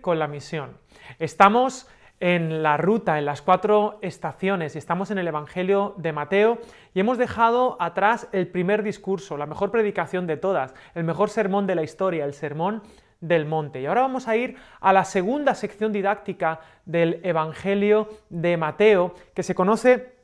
con 0.00 0.18
la 0.18 0.28
misión. 0.28 0.76
Estamos 1.18 1.88
en 2.20 2.62
la 2.62 2.76
ruta, 2.76 3.18
en 3.18 3.24
las 3.24 3.40
cuatro 3.40 3.98
estaciones, 4.02 4.74
y 4.74 4.78
estamos 4.78 5.10
en 5.10 5.18
el 5.18 5.28
Evangelio 5.28 5.94
de 5.96 6.12
Mateo, 6.12 6.58
y 6.94 7.00
hemos 7.00 7.16
dejado 7.16 7.76
atrás 7.80 8.28
el 8.32 8.46
primer 8.46 8.82
discurso, 8.82 9.38
la 9.38 9.46
mejor 9.46 9.70
predicación 9.70 10.26
de 10.26 10.36
todas, 10.36 10.74
el 10.94 11.04
mejor 11.04 11.30
sermón 11.30 11.66
de 11.66 11.74
la 11.74 11.82
historia, 11.82 12.26
el 12.26 12.34
sermón 12.34 12.82
del 13.20 13.46
monte. 13.46 13.80
Y 13.80 13.86
ahora 13.86 14.02
vamos 14.02 14.28
a 14.28 14.36
ir 14.36 14.56
a 14.80 14.92
la 14.92 15.04
segunda 15.04 15.54
sección 15.54 15.92
didáctica 15.92 16.60
del 16.84 17.20
Evangelio 17.22 18.08
de 18.28 18.56
Mateo, 18.56 19.14
que 19.34 19.42
se 19.42 19.54
conoce 19.54 20.20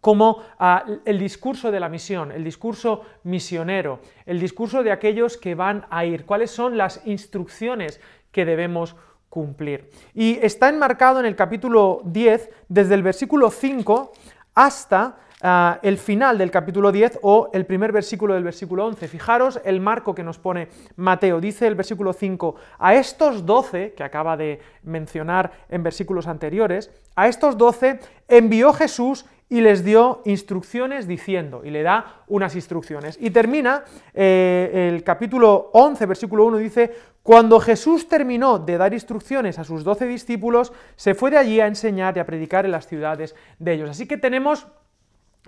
como 0.00 0.42
ah, 0.58 0.84
el 1.04 1.18
discurso 1.20 1.70
de 1.70 1.78
la 1.78 1.88
misión, 1.88 2.32
el 2.32 2.42
discurso 2.42 3.02
misionero, 3.22 4.00
el 4.26 4.40
discurso 4.40 4.82
de 4.82 4.90
aquellos 4.90 5.36
que 5.36 5.54
van 5.54 5.86
a 5.90 6.04
ir, 6.04 6.26
cuáles 6.26 6.50
son 6.50 6.76
las 6.76 7.06
instrucciones 7.06 8.00
que 8.32 8.44
debemos 8.44 8.96
cumplir. 9.28 9.88
Y 10.12 10.38
está 10.42 10.68
enmarcado 10.68 11.20
en 11.20 11.24
el 11.26 11.36
capítulo 11.36 12.02
10, 12.04 12.50
desde 12.68 12.94
el 12.94 13.02
versículo 13.02 13.50
5 13.50 14.12
hasta 14.54 15.16
ah, 15.40 15.78
el 15.82 15.96
final 15.96 16.36
del 16.36 16.50
capítulo 16.50 16.92
10 16.92 17.20
o 17.22 17.48
el 17.54 17.64
primer 17.64 17.92
versículo 17.92 18.34
del 18.34 18.44
versículo 18.44 18.86
11. 18.86 19.08
Fijaros 19.08 19.58
el 19.64 19.80
marco 19.80 20.14
que 20.14 20.22
nos 20.22 20.38
pone 20.38 20.68
Mateo. 20.96 21.40
Dice 21.40 21.66
el 21.66 21.74
versículo 21.74 22.12
5, 22.12 22.56
a 22.78 22.94
estos 22.94 23.46
12, 23.46 23.94
que 23.94 24.04
acaba 24.04 24.36
de 24.36 24.60
mencionar 24.82 25.52
en 25.70 25.82
versículos 25.82 26.26
anteriores, 26.26 26.90
a 27.16 27.26
estos 27.26 27.56
12 27.56 28.00
envió 28.28 28.74
Jesús 28.74 29.24
y 29.52 29.60
les 29.60 29.84
dio 29.84 30.22
instrucciones 30.24 31.06
diciendo, 31.06 31.60
y 31.62 31.68
le 31.70 31.82
da 31.82 32.22
unas 32.26 32.54
instrucciones. 32.54 33.18
Y 33.20 33.28
termina 33.28 33.84
eh, 34.14 34.90
el 34.90 35.04
capítulo 35.04 35.68
11, 35.74 36.06
versículo 36.06 36.46
1, 36.46 36.56
dice, 36.56 36.90
cuando 37.22 37.60
Jesús 37.60 38.08
terminó 38.08 38.58
de 38.58 38.76
dar 38.78 38.92
instrucciones 38.92 39.58
a 39.58 39.64
sus 39.64 39.84
doce 39.84 40.06
discípulos, 40.06 40.72
se 40.96 41.14
fue 41.14 41.30
de 41.30 41.38
allí 41.38 41.60
a 41.60 41.66
enseñar 41.66 42.16
y 42.16 42.20
a 42.20 42.26
predicar 42.26 42.64
en 42.64 42.72
las 42.72 42.86
ciudades 42.86 43.36
de 43.58 43.74
ellos. 43.74 43.90
Así 43.90 44.06
que 44.06 44.16
tenemos 44.16 44.66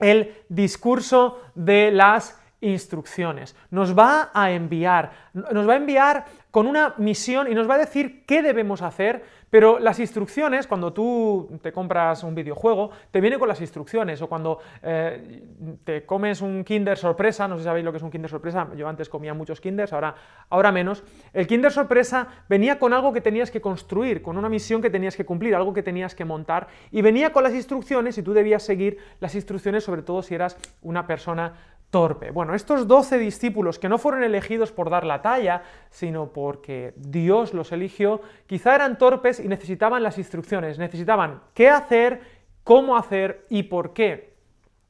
el 0.01 0.35
discurso 0.49 1.41
de 1.55 1.91
las 1.91 2.39
instrucciones. 2.65 3.55
Nos 3.71 3.97
va 3.97 4.31
a 4.33 4.51
enviar, 4.51 5.13
nos 5.33 5.69
va 5.69 5.75
a 5.75 5.77
enviar 5.77 6.25
con 6.51 6.67
una 6.67 6.95
misión 6.99 7.51
y 7.51 7.55
nos 7.55 7.69
va 7.69 7.75
a 7.75 7.79
decir 7.79 8.25
qué 8.27 8.41
debemos 8.41 8.81
hacer, 8.81 9.25
pero 9.51 9.79
las 9.79 10.01
instrucciones, 10.01 10.67
cuando 10.67 10.93
tú 10.93 11.59
te 11.63 11.73
compras 11.73 12.25
un 12.25 12.35
videojuego, 12.35 12.91
te 13.11 13.21
viene 13.21 13.39
con 13.39 13.49
las 13.49 13.61
instrucciones, 13.61 14.23
o 14.23 14.29
cuando 14.29 14.59
eh, 14.83 15.43
te 15.85 16.07
comes 16.07 16.41
un 16.41 16.65
Kinder 16.65 16.97
sorpresa, 16.97 17.47
no 17.47 17.57
sé 17.57 17.63
si 17.63 17.65
sabéis 17.65 17.85
lo 17.85 17.93
que 17.93 17.99
es 17.99 18.03
un 18.03 18.11
Kinder 18.11 18.31
sorpresa, 18.31 18.69
yo 18.77 18.89
antes 18.89 19.09
comía 19.09 19.35
muchos 19.35 19.61
Kinders, 19.61 19.93
ahora, 19.93 20.15
ahora 20.49 20.73
menos, 20.73 21.05
el 21.33 21.47
Kinder 21.47 21.73
sorpresa 21.73 22.29
venía 22.49 22.79
con 22.79 22.93
algo 22.93 23.13
que 23.13 23.21
tenías 23.21 23.51
que 23.51 23.61
construir, 23.61 24.23
con 24.23 24.39
una 24.39 24.49
misión 24.49 24.81
que 24.81 24.91
tenías 24.91 25.17
que 25.17 25.25
cumplir, 25.25 25.55
algo 25.55 25.73
que 25.73 25.83
tenías 25.83 26.15
que 26.15 26.25
montar, 26.25 26.69
y 26.91 27.03
venía 27.03 27.33
con 27.33 27.43
las 27.43 27.55
instrucciones 27.55 28.17
y 28.19 28.23
tú 28.23 28.33
debías 28.33 28.63
seguir 28.63 28.99
las 29.21 29.35
instrucciones, 29.35 29.85
sobre 29.85 30.03
todo 30.03 30.23
si 30.23 30.35
eras 30.35 30.57
una 30.83 31.07
persona 31.07 31.55
torpe. 31.95 32.33
Bueno, 32.33 32.57
estos 32.57 32.89
doce 32.89 33.19
discípulos 33.19 33.79
que 33.79 33.89
no 33.89 33.99
fueron 33.99 34.25
elegidos 34.25 34.73
por 34.73 34.91
dar 34.91 35.07
la 35.07 35.23
talla, 35.23 35.63
sino 35.91 36.33
porque 36.33 36.93
Dios 36.97 37.55
los 37.55 37.71
eligió, 37.71 38.21
quizá 38.49 38.75
eran 38.75 38.99
torpes 38.99 39.39
y 39.39 39.47
necesitaban 39.47 40.03
las 40.03 40.19
instrucciones, 40.19 40.77
necesitaban 40.77 41.43
qué 41.55 41.69
hacer, 41.69 42.21
cómo 42.65 42.97
hacer 42.97 43.47
y 43.49 43.63
por 43.63 43.93
qué 43.93 44.35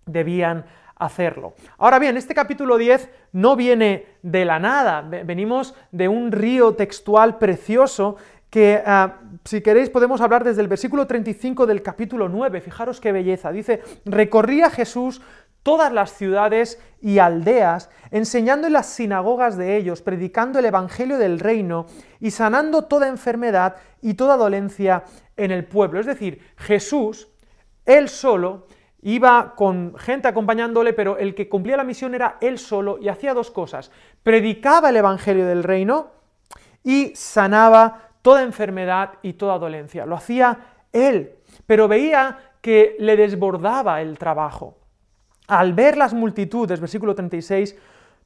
debían 0.07 0.65
hacerlo. 0.97 1.53
Ahora 1.77 1.99
bien, 1.99 2.17
este 2.17 2.35
capítulo 2.35 2.79
10 2.79 3.11
no 3.33 3.55
viene 3.55 4.07
de 4.23 4.47
la 4.47 4.59
nada, 4.59 5.03
venimos 5.03 5.75
de 5.93 6.09
un 6.09 6.33
río 6.33 6.75
textual 6.75 7.37
precioso 7.37 8.17
que 8.49 8.81
ah, 8.87 9.19
si 9.45 9.61
queréis 9.63 9.91
podemos 9.91 10.21
hablar 10.21 10.45
desde 10.45 10.63
el 10.63 10.69
versículo 10.69 11.09
35 11.09 11.67
del 11.67 11.83
capítulo 11.83 12.29
9, 12.29 12.61
fijaros 12.61 13.01
qué 13.01 13.11
belleza, 13.11 13.51
dice, 13.51 13.83
recorría 14.05 14.71
Jesús 14.71 15.21
todas 15.65 15.93
las 15.93 16.13
ciudades 16.13 16.81
y 17.01 17.19
aldeas, 17.19 17.91
enseñando 18.13 18.69
en 18.69 18.75
las 18.75 18.87
sinagogas 18.87 19.57
de 19.57 19.77
ellos, 19.77 20.03
predicando 20.03 20.61
el 20.61 20.67
Evangelio 20.67 21.19
del 21.19 21.41
reino 21.41 21.87
y 22.21 22.31
sanando 22.31 22.85
toda 22.85 23.09
enfermedad 23.09 23.75
y 24.01 24.15
toda 24.15 24.37
dolencia 24.37 25.03
en 25.37 25.51
el 25.51 25.65
pueblo. 25.65 25.99
Es 25.99 26.07
decir, 26.07 26.41
Jesús, 26.57 27.29
él 27.85 28.09
solo, 28.09 28.69
iba 29.03 29.55
con 29.57 29.97
gente 29.97 30.29
acompañándole, 30.29 30.93
pero 30.93 31.19
el 31.19 31.35
que 31.35 31.49
cumplía 31.49 31.77
la 31.77 31.85
misión 31.85 32.15
era 32.15 32.37
él 32.41 32.59
solo 32.59 32.99
y 33.01 33.09
hacía 33.09 33.35
dos 33.35 33.51
cosas. 33.51 33.91
Predicaba 34.23 34.91
el 34.91 34.97
Evangelio 34.97 35.47
del 35.47 35.63
reino 35.63 36.11
y 36.83 37.13
sanaba 37.17 38.11
toda 38.23 38.43
enfermedad 38.43 39.15
y 39.23 39.35
toda 39.35 39.59
dolencia. 39.59 40.07
Lo 40.07 40.17
hacía 40.17 40.59
él, 40.93 41.37
pero 41.67 41.89
veía 41.89 42.39
que 42.61 42.97
le 42.99 43.17
desbordaba 43.17 44.01
el 44.01 44.19
trabajo. 44.19 44.84
Al 45.47 45.75
ver 45.75 45.97
las 45.97 46.15
multitudes, 46.15 46.81
versículo 46.81 47.15
36, 47.15 47.77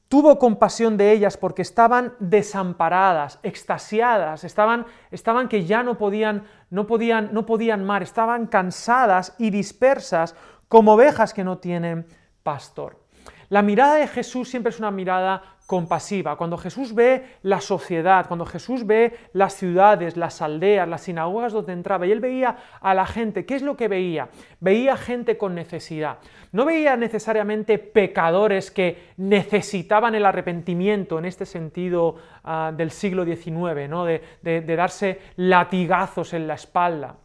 tuvo 0.08 0.38
compasión 0.38 0.96
de 0.96 1.12
ellas 1.12 1.36
porque 1.36 1.62
estaban 1.62 2.14
desamparadas, 2.18 3.38
extasiadas, 3.42 4.44
estaban, 4.44 4.86
estaban 5.10 5.48
que 5.48 5.64
ya 5.64 5.82
no 5.82 5.98
podían, 5.98 6.44
no 6.70 6.86
podían, 6.86 7.30
no 7.32 7.44
podían 7.44 7.84
mar, 7.84 8.02
estaban 8.02 8.46
cansadas 8.46 9.34
y 9.38 9.50
dispersas 9.50 10.34
como 10.68 10.94
ovejas 10.94 11.34
que 11.34 11.44
no 11.44 11.58
tienen 11.58 12.06
pastor. 12.42 12.98
La 13.48 13.62
mirada 13.62 13.96
de 13.96 14.06
Jesús 14.06 14.48
siempre 14.48 14.70
es 14.70 14.78
una 14.78 14.90
mirada 14.90 15.42
compasiva. 15.68 16.36
Cuando 16.38 16.56
Jesús 16.56 16.94
ve 16.94 17.26
la 17.42 17.60
sociedad, 17.60 18.26
cuando 18.26 18.46
Jesús 18.46 18.86
ve 18.86 19.14
las 19.34 19.52
ciudades, 19.52 20.16
las 20.16 20.40
aldeas, 20.40 20.88
las 20.88 21.02
sinagogas 21.02 21.52
donde 21.52 21.74
entraba, 21.74 22.06
y 22.06 22.10
él 22.10 22.20
veía 22.20 22.56
a 22.80 22.94
la 22.94 23.04
gente, 23.04 23.44
¿qué 23.44 23.54
es 23.54 23.60
lo 23.60 23.76
que 23.76 23.86
veía? 23.86 24.30
Veía 24.60 24.96
gente 24.96 25.36
con 25.36 25.54
necesidad. 25.54 26.20
No 26.52 26.64
veía 26.64 26.96
necesariamente 26.96 27.78
pecadores 27.78 28.70
que 28.70 29.12
necesitaban 29.18 30.14
el 30.14 30.24
arrepentimiento 30.24 31.18
en 31.18 31.26
este 31.26 31.44
sentido 31.44 32.16
ah, 32.44 32.72
del 32.74 32.90
siglo 32.90 33.26
XIX, 33.26 33.90
¿no? 33.90 34.06
de, 34.06 34.22
de 34.40 34.74
darse 34.74 35.20
latigazos 35.36 36.32
en 36.32 36.46
la 36.46 36.54
espalda. 36.54 37.16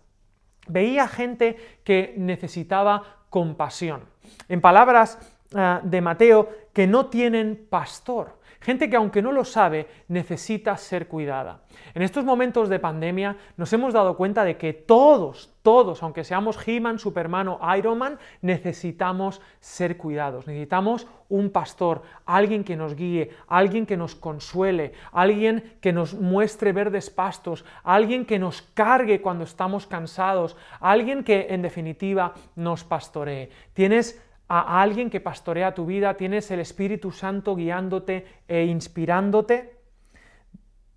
Veía 0.68 1.08
gente 1.08 1.56
que 1.86 2.14
necesitaba 2.18 3.24
compasión. 3.30 4.02
En 4.50 4.60
palabras 4.60 5.33
Ah, 5.56 5.82
de 5.84 6.02
Mateo 6.02 6.50
que 6.74 6.88
no 6.88 7.08
tienen 7.08 7.68
pastor. 7.70 8.42
Gente 8.60 8.90
que 8.90 8.96
aunque 8.96 9.22
no 9.22 9.34
lo 9.34 9.44
sabe, 9.44 9.88
necesita 10.08 10.78
ser 10.78 11.10
cuidada. 11.10 11.64
En 11.94 12.02
estos 12.02 12.24
momentos 12.24 12.70
de 12.70 12.80
pandemia 12.80 13.36
nos 13.58 13.74
hemos 13.74 13.94
dado 13.94 14.16
cuenta 14.16 14.46
de 14.46 14.56
que 14.56 14.72
todos, 14.72 15.54
todos, 15.64 16.02
aunque 16.02 16.24
seamos 16.24 16.58
He-Man, 16.66 16.98
Superman 16.98 17.50
o 17.50 17.60
Iron 17.76 17.98
Man, 17.98 18.20
necesitamos 18.42 19.42
ser 19.60 19.98
cuidados. 19.98 20.48
Necesitamos 20.48 21.08
un 21.28 21.50
pastor, 21.50 22.04
alguien 22.26 22.64
que 22.64 22.78
nos 22.78 22.96
guíe, 22.96 23.32
alguien 23.48 23.86
que 23.86 23.98
nos 23.98 24.16
consuele, 24.16 24.94
alguien 25.12 25.76
que 25.82 25.92
nos 25.92 26.14
muestre 26.14 26.72
verdes 26.72 27.10
pastos, 27.10 27.66
alguien 27.84 28.26
que 28.26 28.40
nos 28.40 28.62
cargue 28.62 29.22
cuando 29.22 29.44
estamos 29.44 29.88
cansados, 29.88 30.56
alguien 30.80 31.26
que 31.26 31.48
en 31.50 31.62
definitiva 31.62 32.34
nos 32.56 32.86
pastoree. 32.86 33.50
Tienes 33.74 34.24
a 34.48 34.82
alguien 34.82 35.10
que 35.10 35.22
pastorea 35.22 35.74
tu 35.74 35.86
vida, 35.86 36.16
tienes 36.16 36.52
el 36.52 36.60
Espíritu 36.60 37.12
Santo 37.12 37.56
guiándote 37.56 38.26
e 38.48 38.66
inspirándote, 38.66 39.80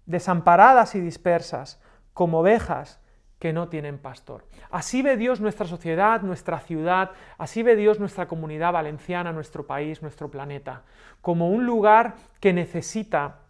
desamparadas 0.04 0.94
y 0.94 1.00
dispersas, 1.00 1.80
como 2.12 2.40
ovejas 2.40 3.00
que 3.38 3.52
no 3.52 3.68
tienen 3.68 3.98
pastor. 3.98 4.46
Así 4.70 5.02
ve 5.02 5.16
Dios 5.16 5.40
nuestra 5.40 5.66
sociedad, 5.66 6.22
nuestra 6.22 6.58
ciudad, 6.60 7.10
así 7.38 7.62
ve 7.62 7.76
Dios 7.76 8.00
nuestra 8.00 8.26
comunidad 8.26 8.72
valenciana, 8.72 9.32
nuestro 9.32 9.66
país, 9.66 10.02
nuestro 10.02 10.30
planeta, 10.30 10.82
como 11.20 11.50
un 11.50 11.66
lugar 11.66 12.14
que 12.40 12.52
necesita 12.52 13.40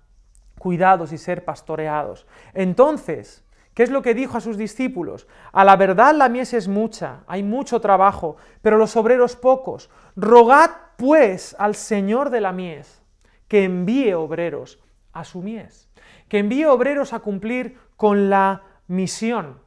cuidados 0.59 1.13
y 1.13 1.19
ser 1.19 1.45
pastoreados. 1.45 2.27
Entonces, 2.53 3.46
¿Qué 3.77 3.83
es 3.83 3.91
lo 3.91 4.01
que 4.01 4.15
dijo 4.15 4.39
a 4.39 4.41
sus 4.41 4.57
discípulos? 4.57 5.27
A 5.53 5.63
la 5.63 5.77
verdad 5.77 6.15
la 6.15 6.31
mies 6.31 6.55
es 6.55 6.67
mucha, 6.67 7.25
hay 7.27 7.43
mucho 7.43 7.79
trabajo, 7.79 8.39
pero 8.63 8.79
los 8.79 8.97
obreros 8.97 9.37
pocos. 9.37 9.91
Rogad 10.17 10.71
pues 10.97 11.55
al 11.59 11.75
Señor 11.75 12.31
de 12.31 12.41
la 12.41 12.53
mies 12.53 13.03
que 13.49 13.65
envíe 13.65 14.15
obreros 14.15 14.83
a 15.13 15.25
su 15.25 15.43
mies, 15.43 15.91
que 16.27 16.39
envíe 16.39 16.65
obreros 16.65 17.13
a 17.13 17.19
cumplir 17.19 17.77
con 17.99 18.31
la 18.31 18.63
misión, 18.87 19.61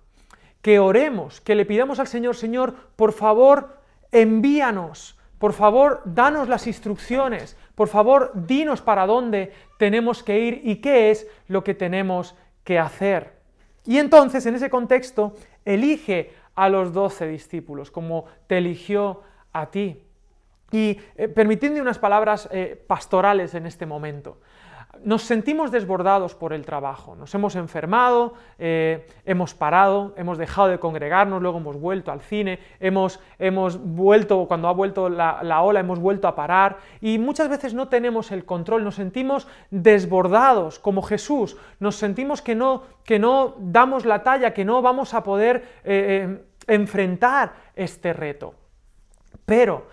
que 0.64 0.80
oremos, 0.80 1.40
que 1.40 1.54
le 1.54 1.68
pidamos 1.68 2.00
al 2.00 2.08
Señor, 2.08 2.36
Señor, 2.36 2.74
por 2.96 3.14
favor, 3.14 3.78
envíanos, 4.12 5.20
por 5.38 5.54
favor, 5.54 6.02
danos 6.04 6.50
las 6.50 6.66
instrucciones, 6.66 7.58
por 7.76 7.88
favor, 7.88 8.32
dinos 8.34 8.82
para 8.82 9.06
dónde 9.06 9.54
tenemos 9.78 10.24
que 10.24 10.40
ir 10.40 10.62
y 10.64 10.78
qué 10.78 11.12
es 11.12 11.28
lo 11.48 11.64
que 11.64 11.76
tenemos 11.76 12.36
que 12.64 12.80
hacer. 12.80 13.39
Y 13.86 13.98
entonces, 13.98 14.46
en 14.46 14.56
ese 14.56 14.70
contexto, 14.70 15.36
elige 15.66 16.34
a 16.56 16.70
los 16.70 16.94
doce 16.94 17.28
discípulos, 17.28 17.92
como 17.92 18.26
te 18.48 18.58
eligió 18.58 19.22
a 19.54 19.72
ti. 19.72 20.04
Y 20.72 21.00
eh, 21.16 21.28
unas 21.82 21.98
palabras 21.98 22.48
eh, 22.52 22.82
pastorales 22.88 23.56
en 23.56 23.66
este 23.66 23.86
momento. 23.86 24.40
Nos 25.04 25.24
sentimos 25.24 25.72
desbordados 25.72 26.36
por 26.36 26.54
el 26.54 26.66
trabajo, 26.66 27.16
nos 27.16 27.34
hemos 27.34 27.56
enfermado, 27.56 28.34
eh, 28.58 29.08
hemos 29.26 29.54
parado, 29.54 30.14
hemos 30.18 30.38
dejado 30.38 30.68
de 30.68 30.80
congregarnos, 30.80 31.42
luego 31.42 31.60
hemos 31.60 31.80
vuelto 31.80 32.12
al 32.12 32.22
cine, 32.22 32.60
hemos, 32.80 33.20
hemos 33.38 33.80
vuelto, 33.82 34.46
cuando 34.48 34.68
ha 34.68 34.74
vuelto 34.74 35.10
la, 35.10 35.40
la, 35.44 35.62
ola, 35.62 35.80
hemos 35.80 36.00
vuelto 36.00 36.28
a 36.28 36.36
parar 36.36 36.78
y 37.02 37.18
muchas 37.18 37.50
veces 37.50 37.74
no 37.74 37.88
tenemos 37.88 38.32
el 38.32 38.46
control, 38.46 38.84
nos 38.84 38.96
sentimos 38.96 39.48
desbordados 39.72 40.80
como 40.80 41.02
Jesús, 41.02 41.58
nos 41.80 41.96
sentimos 41.96 42.42
que 42.42 42.56
no, 42.56 42.84
que 43.04 43.20
no 43.20 43.56
damos 43.60 44.06
la 44.06 44.24
talla, 44.24 44.54
que 44.54 44.66
no 44.66 44.82
vamos 44.82 45.14
a 45.14 45.24
poder 45.24 45.64
eh, 45.84 46.28
eh, 46.30 46.44
enfrentar 46.68 47.54
este 47.76 48.14
reto. 48.14 48.54
Pero, 49.46 49.88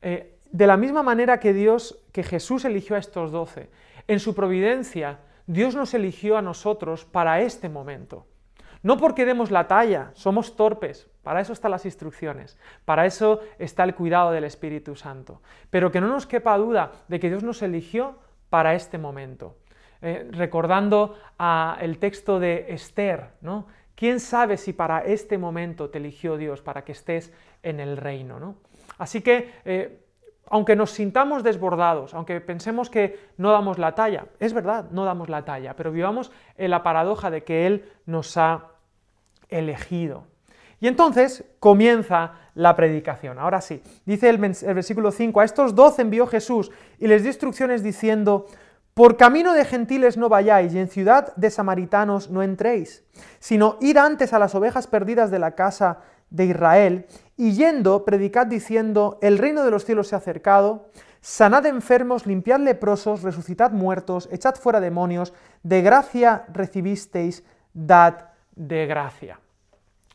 de 0.00 0.66
la 0.66 0.76
misma 0.76 1.02
manera 1.02 1.40
que 1.40 1.52
Dios, 1.52 1.96
que 2.12 2.22
Jesús 2.22 2.64
eligió 2.64 2.96
a 2.96 2.98
estos 2.98 3.30
doce, 3.30 3.70
en 4.06 4.20
su 4.20 4.34
providencia, 4.34 5.20
Dios 5.46 5.74
nos 5.74 5.94
eligió 5.94 6.36
a 6.36 6.42
nosotros 6.42 7.04
para 7.04 7.40
este 7.40 7.68
momento. 7.68 8.26
No 8.82 8.96
porque 8.96 9.26
demos 9.26 9.50
la 9.50 9.68
talla, 9.68 10.10
somos 10.14 10.56
torpes, 10.56 11.10
para 11.22 11.40
eso 11.40 11.52
están 11.52 11.70
las 11.70 11.84
instrucciones, 11.84 12.58
para 12.84 13.04
eso 13.04 13.40
está 13.58 13.84
el 13.84 13.94
cuidado 13.94 14.30
del 14.30 14.44
Espíritu 14.44 14.96
Santo. 14.96 15.42
Pero 15.68 15.90
que 15.90 16.00
no 16.00 16.08
nos 16.08 16.26
quepa 16.26 16.56
duda 16.56 16.92
de 17.08 17.20
que 17.20 17.28
Dios 17.28 17.42
nos 17.42 17.60
eligió 17.62 18.18
para 18.48 18.74
este 18.74 18.96
momento. 18.96 19.56
Eh, 20.02 20.28
recordando 20.30 21.18
el 21.80 21.98
texto 21.98 22.40
de 22.40 22.66
Esther, 22.70 23.32
¿no? 23.42 23.66
¿Quién 23.94 24.18
sabe 24.18 24.56
si 24.56 24.72
para 24.72 25.00
este 25.00 25.36
momento 25.36 25.90
te 25.90 25.98
eligió 25.98 26.38
Dios, 26.38 26.62
para 26.62 26.84
que 26.84 26.92
estés 26.92 27.34
en 27.62 27.80
el 27.80 27.98
reino? 27.98 28.40
¿no? 28.40 28.56
Así 28.96 29.20
que 29.20 29.52
eh, 29.66 30.06
aunque 30.50 30.76
nos 30.76 30.90
sintamos 30.90 31.44
desbordados, 31.44 32.12
aunque 32.12 32.40
pensemos 32.40 32.90
que 32.90 33.18
no 33.38 33.52
damos 33.52 33.78
la 33.78 33.94
talla, 33.94 34.26
es 34.40 34.52
verdad, 34.52 34.86
no 34.90 35.04
damos 35.04 35.28
la 35.28 35.44
talla, 35.44 35.74
pero 35.76 35.92
vivamos 35.92 36.32
en 36.56 36.70
la 36.70 36.82
paradoja 36.82 37.30
de 37.30 37.44
que 37.44 37.66
Él 37.66 37.90
nos 38.04 38.36
ha 38.36 38.64
elegido. 39.48 40.24
Y 40.80 40.88
entonces 40.88 41.44
comienza 41.60 42.32
la 42.54 42.74
predicación. 42.74 43.38
Ahora 43.38 43.60
sí, 43.60 43.80
dice 44.04 44.28
el, 44.28 44.38
versículo 44.38 45.12
5, 45.12 45.40
a 45.40 45.44
estos 45.44 45.74
doce 45.74 46.02
envió 46.02 46.26
Jesús 46.26 46.72
y 46.98 47.06
les 47.06 47.22
dio 47.22 47.30
instrucciones 47.30 47.84
diciendo, 47.84 48.46
por 48.94 49.16
camino 49.16 49.54
de 49.54 49.64
gentiles 49.64 50.16
no 50.16 50.28
vayáis 50.28 50.74
y 50.74 50.80
en 50.80 50.88
ciudad 50.88 51.34
de 51.36 51.50
samaritanos 51.50 52.28
no 52.28 52.42
entréis, 52.42 53.04
sino 53.38 53.76
ir 53.80 54.00
antes 54.00 54.32
a 54.32 54.40
las 54.40 54.54
ovejas 54.56 54.88
perdidas 54.88 55.30
de 55.30 55.38
la 55.38 55.54
casa 55.54 56.00
de 56.30 56.46
Israel, 56.46 57.06
y 57.36 57.52
yendo, 57.52 58.04
predicad 58.04 58.46
diciendo, 58.46 59.18
el 59.22 59.38
reino 59.38 59.64
de 59.64 59.70
los 59.70 59.84
cielos 59.84 60.08
se 60.08 60.14
ha 60.14 60.18
acercado, 60.18 60.90
sanad 61.20 61.66
enfermos, 61.66 62.26
limpiad 62.26 62.60
leprosos, 62.60 63.22
resucitad 63.22 63.72
muertos, 63.72 64.28
echad 64.32 64.54
fuera 64.54 64.80
demonios, 64.80 65.32
de 65.62 65.82
gracia 65.82 66.44
recibisteis, 66.52 67.44
dad 67.72 68.30
de 68.54 68.86
gracia. 68.86 69.40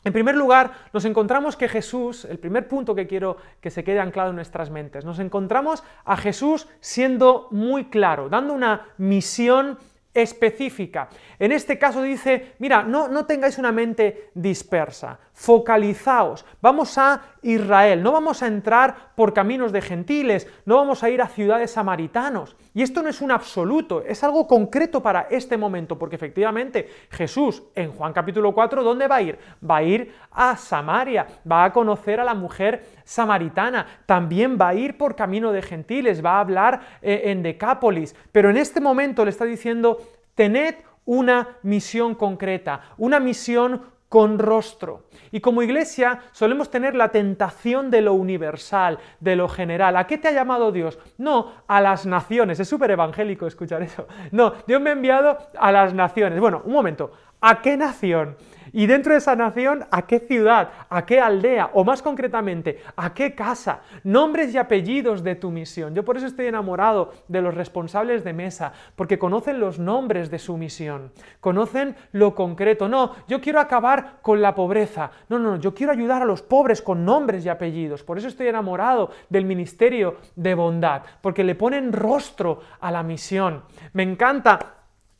En 0.04 0.12
primer 0.12 0.36
lugar, 0.36 0.70
nos 0.92 1.04
encontramos 1.04 1.56
que 1.56 1.68
Jesús, 1.68 2.24
el 2.26 2.38
primer 2.38 2.68
punto 2.68 2.94
que 2.94 3.08
quiero 3.08 3.38
que 3.60 3.70
se 3.70 3.82
quede 3.82 3.98
anclado 3.98 4.30
en 4.30 4.36
nuestras 4.36 4.70
mentes, 4.70 5.04
nos 5.04 5.18
encontramos 5.18 5.82
a 6.04 6.16
Jesús 6.16 6.68
siendo 6.78 7.48
muy 7.50 7.86
claro, 7.86 8.28
dando 8.28 8.54
una 8.54 8.86
misión 8.98 9.78
específica. 10.14 11.08
En 11.40 11.50
este 11.50 11.76
caso 11.76 12.02
dice, 12.02 12.54
mira, 12.60 12.84
no, 12.84 13.08
no 13.08 13.26
tengáis 13.26 13.58
una 13.58 13.72
mente 13.72 14.30
dispersa, 14.34 15.18
focalizaos, 15.36 16.46
vamos 16.62 16.96
a 16.96 17.20
Israel, 17.42 18.02
no 18.02 18.10
vamos 18.10 18.42
a 18.42 18.46
entrar 18.46 19.12
por 19.14 19.34
caminos 19.34 19.70
de 19.70 19.82
gentiles, 19.82 20.48
no 20.64 20.76
vamos 20.76 21.04
a 21.04 21.10
ir 21.10 21.20
a 21.20 21.28
ciudades 21.28 21.72
samaritanos. 21.72 22.56
Y 22.72 22.80
esto 22.80 23.02
no 23.02 23.10
es 23.10 23.20
un 23.20 23.30
absoluto, 23.30 24.02
es 24.02 24.24
algo 24.24 24.48
concreto 24.48 25.02
para 25.02 25.28
este 25.30 25.58
momento, 25.58 25.98
porque 25.98 26.16
efectivamente 26.16 26.88
Jesús 27.10 27.62
en 27.74 27.92
Juan 27.92 28.14
capítulo 28.14 28.54
4, 28.54 28.82
¿dónde 28.82 29.08
va 29.08 29.16
a 29.16 29.22
ir? 29.22 29.38
Va 29.62 29.76
a 29.76 29.82
ir 29.82 30.14
a 30.32 30.56
Samaria, 30.56 31.26
va 31.48 31.64
a 31.64 31.72
conocer 31.72 32.18
a 32.18 32.24
la 32.24 32.34
mujer 32.34 32.86
samaritana, 33.04 33.86
también 34.06 34.56
va 34.58 34.68
a 34.68 34.74
ir 34.74 34.96
por 34.96 35.16
camino 35.16 35.52
de 35.52 35.60
gentiles, 35.60 36.24
va 36.24 36.38
a 36.38 36.40
hablar 36.40 36.80
eh, 37.02 37.24
en 37.26 37.42
Decápolis, 37.42 38.16
pero 38.32 38.48
en 38.48 38.56
este 38.56 38.80
momento 38.80 39.22
le 39.22 39.32
está 39.32 39.44
diciendo, 39.44 39.98
tened 40.34 40.76
una 41.04 41.58
misión 41.62 42.14
concreta, 42.14 42.80
una 42.96 43.20
misión 43.20 43.82
con 44.16 44.38
rostro. 44.38 45.02
Y 45.30 45.40
como 45.40 45.60
iglesia 45.60 46.20
solemos 46.32 46.70
tener 46.70 46.96
la 46.96 47.10
tentación 47.10 47.90
de 47.90 48.00
lo 48.00 48.14
universal, 48.14 48.98
de 49.20 49.36
lo 49.36 49.46
general. 49.46 49.94
¿A 49.94 50.06
qué 50.06 50.16
te 50.16 50.28
ha 50.28 50.32
llamado 50.32 50.72
Dios? 50.72 50.98
No, 51.18 51.52
a 51.66 51.82
las 51.82 52.06
naciones. 52.06 52.58
Es 52.58 52.66
súper 52.66 52.92
evangélico 52.92 53.46
escuchar 53.46 53.82
eso. 53.82 54.08
No, 54.32 54.54
Dios 54.66 54.80
me 54.80 54.88
ha 54.88 54.94
enviado 54.94 55.36
a 55.58 55.70
las 55.70 55.92
naciones. 55.92 56.40
Bueno, 56.40 56.62
un 56.64 56.72
momento. 56.72 57.10
¿A 57.42 57.60
qué 57.60 57.76
nación? 57.76 58.38
Y 58.72 58.86
dentro 58.86 59.12
de 59.12 59.18
esa 59.18 59.36
nación, 59.36 59.86
¿a 59.90 60.06
qué 60.06 60.18
ciudad? 60.20 60.70
¿A 60.88 61.04
qué 61.04 61.20
aldea? 61.20 61.70
O 61.74 61.84
más 61.84 62.02
concretamente, 62.02 62.82
¿a 62.96 63.14
qué 63.14 63.34
casa? 63.34 63.80
Nombres 64.04 64.54
y 64.54 64.58
apellidos 64.58 65.22
de 65.22 65.34
tu 65.34 65.50
misión. 65.50 65.94
Yo 65.94 66.04
por 66.04 66.16
eso 66.16 66.26
estoy 66.26 66.46
enamorado 66.46 67.12
de 67.28 67.42
los 67.42 67.54
responsables 67.54 68.24
de 68.24 68.32
mesa, 68.32 68.72
porque 68.94 69.18
conocen 69.18 69.60
los 69.60 69.78
nombres 69.78 70.30
de 70.30 70.38
su 70.38 70.56
misión, 70.56 71.12
conocen 71.40 71.96
lo 72.12 72.34
concreto. 72.34 72.88
No, 72.88 73.14
yo 73.28 73.40
quiero 73.40 73.60
acabar 73.60 74.18
con 74.22 74.42
la 74.42 74.54
pobreza. 74.54 75.10
No, 75.28 75.38
no, 75.38 75.56
yo 75.56 75.74
quiero 75.74 75.92
ayudar 75.92 76.22
a 76.22 76.26
los 76.26 76.42
pobres 76.42 76.82
con 76.82 77.04
nombres 77.04 77.44
y 77.44 77.48
apellidos. 77.48 78.02
Por 78.02 78.18
eso 78.18 78.28
estoy 78.28 78.48
enamorado 78.48 79.10
del 79.28 79.44
ministerio 79.44 80.16
de 80.34 80.54
bondad, 80.54 81.02
porque 81.20 81.44
le 81.44 81.54
ponen 81.54 81.92
rostro 81.92 82.60
a 82.80 82.90
la 82.90 83.02
misión. 83.02 83.62
Me 83.92 84.02
encanta 84.02 84.74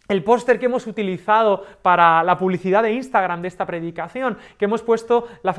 el 0.09 0.23
póster 0.23 0.59
que 0.59 0.67
hemos 0.67 0.87
utilizado 0.87 1.65
para 1.83 2.23
la 2.23 2.39
publicidad 2.39 2.83
de 2.83 2.93
Instagram 2.93 3.43
de 3.43 3.49
esta 3.49 3.67
predicación, 3.67 4.39
que 4.59 4.67
hemos 4.67 4.83
puesto 4.83 5.27
el 5.43 5.53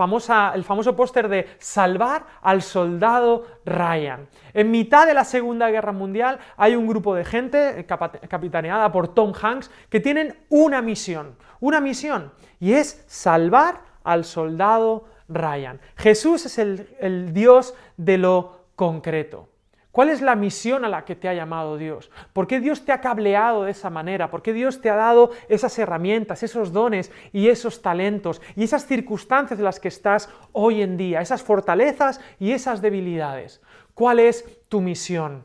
famoso 0.63 0.95
póster 0.95 1.27
de 1.27 1.47
salvar 1.59 2.25
al 2.41 2.61
soldado 2.61 3.45
Ryan. 3.65 4.27
En 4.53 4.71
mitad 4.71 5.05
de 5.05 5.13
la 5.13 5.23
Segunda 5.23 5.69
Guerra 5.69 5.91
Mundial 5.91 6.39
hay 6.55 6.75
un 6.75 6.88
grupo 6.88 7.13
de 7.13 7.25
gente 7.25 7.85
capitaneada 7.85 8.91
por 8.91 9.09
Tom 9.09 9.33
Hanks 9.39 9.69
que 9.89 9.99
tienen 9.99 10.38
una 10.50 10.81
misión, 10.81 11.35
una 11.59 11.81
misión, 11.81 12.31
y 12.59 12.73
es 12.73 13.03
salvar 13.07 13.81
al 14.03 14.23
soldado 14.23 15.05
Ryan. 15.27 15.81
Jesús 15.97 16.45
es 16.45 16.57
el 16.57 17.33
Dios 17.33 17.73
de 17.97 18.17
lo 18.17 18.61
concreto. 18.75 19.50
¿Cuál 19.97 20.09
es 20.09 20.21
la 20.21 20.35
misión 20.35 20.85
a 20.85 20.89
la 20.89 21.05
que 21.05 21.15
te 21.15 21.27
ha 21.27 21.33
llamado 21.33 21.75
Dios? 21.75 22.12
¿Por 22.31 22.45
qué 22.45 22.60
Dios 22.60 22.86
te 22.86 22.91
ha 22.91 23.01
cableado 23.01 23.63
de 23.63 23.72
esa 23.72 23.89
manera? 23.89 24.29
¿Por 24.29 24.43
qué 24.43 24.53
Dios 24.53 24.79
te 24.79 24.91
ha 24.91 24.95
dado 24.95 25.31
esas 25.50 25.79
herramientas, 25.79 26.43
esos 26.43 26.72
dones 26.72 27.12
y 27.33 27.48
esos 27.48 27.81
talentos 27.81 28.39
y 28.55 28.63
esas 28.63 28.86
circunstancias 28.86 29.57
en 29.57 29.65
las 29.65 29.79
que 29.79 29.88
estás 29.88 30.29
hoy 30.51 30.83
en 30.83 30.98
día, 30.98 31.19
esas 31.19 31.41
fortalezas 31.41 32.22
y 32.39 32.51
esas 32.51 32.79
debilidades? 32.79 33.60
¿Cuál 33.95 34.19
es 34.19 34.45
tu 34.69 34.81
misión? 34.81 35.43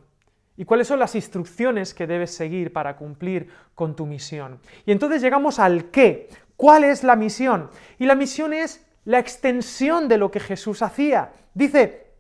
¿Y 0.59 0.67
cuáles 0.67 0.87
son 0.87 0.99
las 0.99 1.15
instrucciones 1.15 1.95
que 1.95 2.07
debes 2.07 2.35
seguir 2.35 2.75
para 2.75 2.97
cumplir 2.97 3.49
con 3.75 3.97
tu 3.97 4.05
misión? 4.05 4.61
Y 4.85 4.93
entonces 4.93 5.23
llegamos 5.23 5.59
al 5.61 5.87
qué. 5.87 6.29
¿Cuál 6.59 6.85
es 6.85 7.05
la 7.05 7.17
misión? 7.17 7.71
Y 7.99 8.05
la 8.05 8.17
misión 8.17 8.53
es 8.53 8.87
la 9.07 9.19
extensión 9.19 10.09
de 10.09 10.19
lo 10.19 10.31
que 10.31 10.41
Jesús 10.41 10.83
hacía. 10.83 11.33
Dice, 11.55 12.12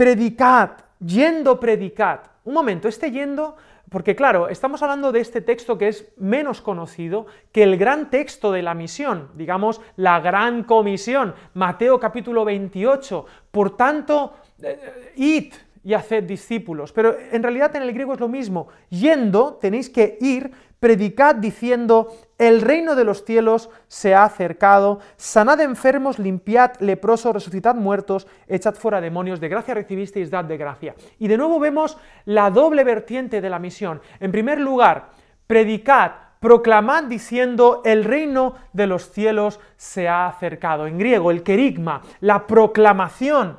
predicad, 0.00 0.70
yendo 0.98 1.60
predicad. 1.60 2.20
Un 2.46 2.54
momento, 2.54 2.88
este 2.88 3.10
yendo, 3.10 3.56
porque 3.90 4.16
claro, 4.16 4.48
estamos 4.48 4.82
hablando 4.82 5.12
de 5.12 5.20
este 5.20 5.42
texto 5.42 5.76
que 5.76 5.88
es 5.88 6.08
menos 6.16 6.62
conocido 6.62 7.26
que 7.52 7.64
el 7.64 7.76
gran 7.76 8.08
texto 8.08 8.50
de 8.50 8.62
la 8.62 8.72
misión, 8.72 9.28
digamos, 9.34 9.82
la 9.96 10.18
gran 10.20 10.64
comisión, 10.64 11.34
Mateo 11.52 12.00
capítulo 12.00 12.46
28. 12.46 13.26
Por 13.50 13.76
tanto, 13.76 14.36
eh, 14.62 15.12
id 15.16 15.52
y 15.82 15.94
haced 15.94 16.24
discípulos. 16.24 16.92
Pero 16.92 17.16
en 17.32 17.42
realidad 17.42 17.74
en 17.76 17.82
el 17.82 17.92
griego 17.92 18.14
es 18.14 18.20
lo 18.20 18.28
mismo. 18.28 18.68
Yendo, 18.90 19.54
tenéis 19.54 19.88
que 19.88 20.18
ir, 20.20 20.52
predicad 20.78 21.34
diciendo, 21.34 22.08
el 22.38 22.60
reino 22.60 22.94
de 22.94 23.04
los 23.04 23.24
cielos 23.24 23.70
se 23.86 24.14
ha 24.14 24.24
acercado, 24.24 25.00
sanad 25.16 25.60
enfermos, 25.60 26.18
limpiad 26.18 26.72
leprosos, 26.80 27.34
resucitad 27.34 27.74
muertos, 27.74 28.26
echad 28.48 28.74
fuera 28.74 29.00
demonios, 29.00 29.40
de 29.40 29.48
gracia 29.48 29.74
recibisteis, 29.74 30.30
dad 30.30 30.44
de 30.44 30.56
gracia. 30.56 30.94
Y 31.18 31.28
de 31.28 31.36
nuevo 31.36 31.58
vemos 31.60 31.98
la 32.24 32.50
doble 32.50 32.84
vertiente 32.84 33.40
de 33.40 33.50
la 33.50 33.58
misión. 33.58 34.00
En 34.20 34.32
primer 34.32 34.60
lugar, 34.60 35.10
predicad, 35.46 36.12
proclamad 36.40 37.04
diciendo, 37.04 37.82
el 37.84 38.04
reino 38.04 38.54
de 38.72 38.86
los 38.86 39.10
cielos 39.10 39.60
se 39.76 40.08
ha 40.08 40.26
acercado. 40.26 40.86
En 40.86 40.98
griego, 40.98 41.30
el 41.30 41.42
querigma, 41.42 42.02
la 42.20 42.46
proclamación. 42.46 43.58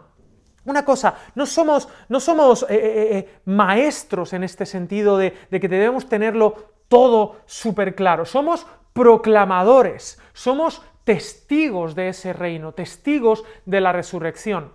Una 0.65 0.85
cosa, 0.85 1.15
no 1.35 1.45
somos, 1.45 1.89
no 2.09 2.19
somos 2.19 2.63
eh, 2.63 2.67
eh, 2.69 3.17
eh, 3.17 3.39
maestros 3.45 4.33
en 4.33 4.43
este 4.43 4.65
sentido 4.65 5.17
de, 5.17 5.35
de 5.49 5.59
que 5.59 5.67
debemos 5.67 6.07
tenerlo 6.07 6.71
todo 6.87 7.37
súper 7.45 7.95
claro. 7.95 8.25
Somos 8.25 8.67
proclamadores, 8.93 10.19
somos 10.33 10.81
testigos 11.03 11.95
de 11.95 12.09
ese 12.09 12.33
reino, 12.33 12.73
testigos 12.73 13.43
de 13.65 13.81
la 13.81 13.91
resurrección. 13.91 14.73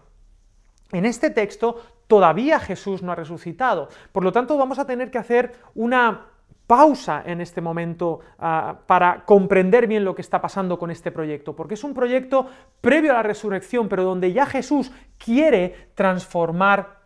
En 0.93 1.07
este 1.07 1.31
texto, 1.31 1.83
todavía 2.07 2.59
Jesús 2.59 3.02
no 3.02 3.12
ha 3.12 3.16
resucitado. 3.16 3.88
Por 4.12 4.25
lo 4.25 4.33
tanto, 4.33 4.57
vamos 4.57 4.78
a 4.78 4.87
tener 4.87 5.11
que 5.11 5.19
hacer 5.19 5.55
una 5.75 6.26
pausa 6.66 7.23
en 7.25 7.40
este 7.40 7.61
momento 7.61 8.20
ah, 8.38 8.80
para 8.87 9.25
comprender 9.25 9.87
bien 9.87 10.04
lo 10.04 10.14
que 10.14 10.23
está 10.23 10.40
pasando 10.40 10.78
con 10.78 10.90
este 10.90 11.12
proyecto, 11.12 11.54
porque 11.54 11.75
es 11.75 11.85
un 11.85 11.94
proyecto 11.94 12.46
previo 12.80 13.12
a 13.12 13.16
la 13.16 13.23
resurrección, 13.23 13.88
pero 13.88 14.04
donde 14.04 14.32
ya 14.32 14.46
Jesús 14.46 14.90
quiere 15.18 15.90
transformar 15.94 16.96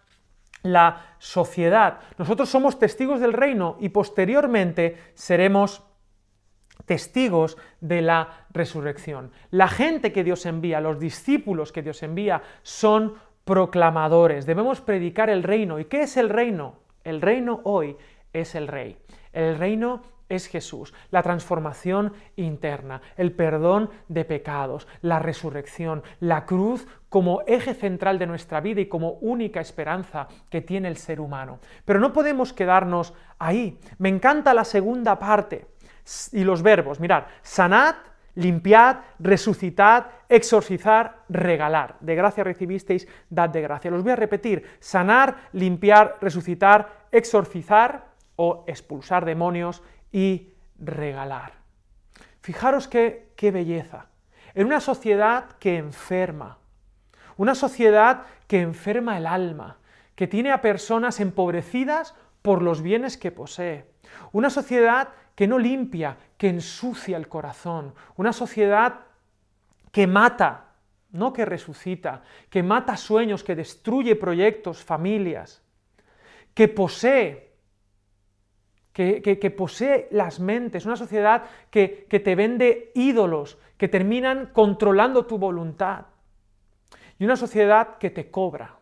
la 0.62 1.14
sociedad. 1.18 2.00
Nosotros 2.18 2.48
somos 2.48 2.78
testigos 2.78 3.20
del 3.20 3.32
reino 3.32 3.76
y 3.80 3.90
posteriormente 3.90 4.98
seremos 5.14 5.82
testigos 6.86 7.56
de 7.80 8.02
la 8.02 8.46
resurrección. 8.52 9.30
La 9.50 9.68
gente 9.68 10.12
que 10.12 10.24
Dios 10.24 10.46
envía, 10.46 10.80
los 10.80 10.98
discípulos 10.98 11.72
que 11.72 11.82
Dios 11.82 12.02
envía, 12.02 12.42
son 12.62 13.14
proclamadores. 13.44 14.46
Debemos 14.46 14.80
predicar 14.80 15.30
el 15.30 15.42
reino. 15.42 15.78
¿Y 15.78 15.86
qué 15.86 16.02
es 16.02 16.16
el 16.16 16.28
reino? 16.28 16.76
El 17.04 17.20
reino 17.20 17.60
hoy 17.64 17.96
es 18.32 18.54
el 18.54 18.68
rey. 18.68 18.96
El 19.32 19.58
reino 19.58 20.02
es 20.30 20.46
Jesús, 20.46 20.94
la 21.10 21.22
transformación 21.22 22.14
interna, 22.36 23.02
el 23.16 23.32
perdón 23.32 23.90
de 24.08 24.24
pecados, 24.24 24.86
la 25.02 25.18
resurrección, 25.18 26.02
la 26.20 26.46
cruz 26.46 26.86
como 27.08 27.42
eje 27.46 27.74
central 27.74 28.18
de 28.18 28.28
nuestra 28.28 28.60
vida 28.60 28.80
y 28.80 28.86
como 28.86 29.14
única 29.14 29.60
esperanza 29.60 30.28
que 30.48 30.62
tiene 30.62 30.88
el 30.88 30.96
ser 30.96 31.20
humano. 31.20 31.58
Pero 31.84 31.98
no 31.98 32.12
podemos 32.12 32.52
quedarnos 32.52 33.12
ahí. 33.38 33.78
Me 33.98 34.08
encanta 34.08 34.54
la 34.54 34.64
segunda 34.64 35.18
parte 35.18 35.66
y 36.32 36.44
los 36.44 36.62
verbos. 36.62 37.00
Mirad, 37.00 37.24
sanad, 37.42 37.96
limpiad, 38.36 38.98
resucitad, 39.18 40.06
exorcizar, 40.28 41.24
regalar. 41.28 41.96
De 41.98 42.14
gracia 42.14 42.44
recibisteis, 42.44 43.08
dad 43.28 43.50
de 43.50 43.62
gracia. 43.62 43.90
Los 43.90 44.04
voy 44.04 44.12
a 44.12 44.16
repetir. 44.16 44.64
Sanar, 44.78 45.48
limpiar, 45.52 46.18
resucitar, 46.20 47.06
exorcizar 47.10 48.09
o 48.42 48.64
expulsar 48.66 49.26
demonios 49.26 49.82
y 50.10 50.54
regalar. 50.78 51.52
Fijaros 52.40 52.88
qué, 52.88 53.28
qué 53.36 53.50
belleza. 53.50 54.06
En 54.54 54.66
una 54.66 54.80
sociedad 54.80 55.58
que 55.58 55.76
enferma, 55.76 56.56
una 57.36 57.54
sociedad 57.54 58.22
que 58.46 58.62
enferma 58.62 59.18
el 59.18 59.26
alma, 59.26 59.76
que 60.14 60.26
tiene 60.26 60.52
a 60.52 60.62
personas 60.62 61.20
empobrecidas 61.20 62.14
por 62.40 62.62
los 62.62 62.80
bienes 62.80 63.18
que 63.18 63.30
posee, 63.30 63.84
una 64.32 64.48
sociedad 64.48 65.10
que 65.34 65.46
no 65.46 65.58
limpia, 65.58 66.16
que 66.38 66.48
ensucia 66.48 67.18
el 67.18 67.28
corazón, 67.28 67.94
una 68.16 68.32
sociedad 68.32 69.00
que 69.92 70.06
mata, 70.06 70.76
no 71.10 71.34
que 71.34 71.44
resucita, 71.44 72.22
que 72.48 72.62
mata 72.62 72.96
sueños, 72.96 73.44
que 73.44 73.54
destruye 73.54 74.16
proyectos, 74.16 74.82
familias, 74.82 75.62
que 76.54 76.68
posee 76.68 77.49
que, 79.00 79.50
posee 79.50 80.08
las 80.10 80.40
mentes, 80.40 80.86
una 80.86 80.96
sociedad 80.96 81.44
que, 81.70 82.06
que 82.08 82.20
te 82.20 82.34
vende 82.34 82.92
ídolos, 82.94 83.58
que 83.76 83.88
terminan 83.88 84.50
controlando 84.52 85.26
tu 85.26 85.38
voluntad, 85.38 86.06
y 87.18 87.24
una 87.24 87.36
sociedad 87.36 87.98
que 87.98 88.10
te 88.10 88.30
cobra. 88.30 88.76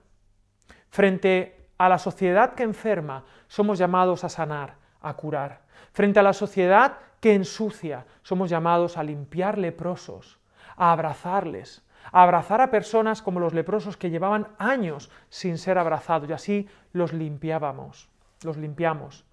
Frente 0.91 1.69
a 1.79 1.89
la 1.89 1.99
sociedad 1.99 2.55
que 2.55 2.63
enferma, 2.63 3.25
somos 3.47 3.79
llamados 3.79 4.25
a 4.25 4.29
sanar, 4.29 4.77
a 5.01 5.15
curar. 5.15 5.63
Frente 5.93 6.21
a 6.21 6.23
la 6.23 6.33
sociedad 6.33 6.99
que 7.21 7.35
ensucia, 7.35 8.07
somos 8.23 8.51
llamados 8.51 8.97
a 8.97 9.03
limpiar 9.03 9.59
leprosos, 9.59 10.39
a 10.77 10.93
abrazarles, 10.93 11.83
a 12.13 12.23
abrazar 12.23 12.61
a 12.61 12.71
personas 12.71 13.23
como 13.23 13.41
los 13.41 13.55
leprosos 13.55 13.97
que 13.97 14.11
llevaban 14.11 14.49
años 14.59 15.11
sin 15.29 15.59
ser 15.59 15.79
abrazados 15.79 16.29
y 16.29 16.33
así 16.33 16.69
los 16.93 17.13
limpiábamos, 17.13 18.09
los 18.43 18.57
limpiamos. 18.57 19.25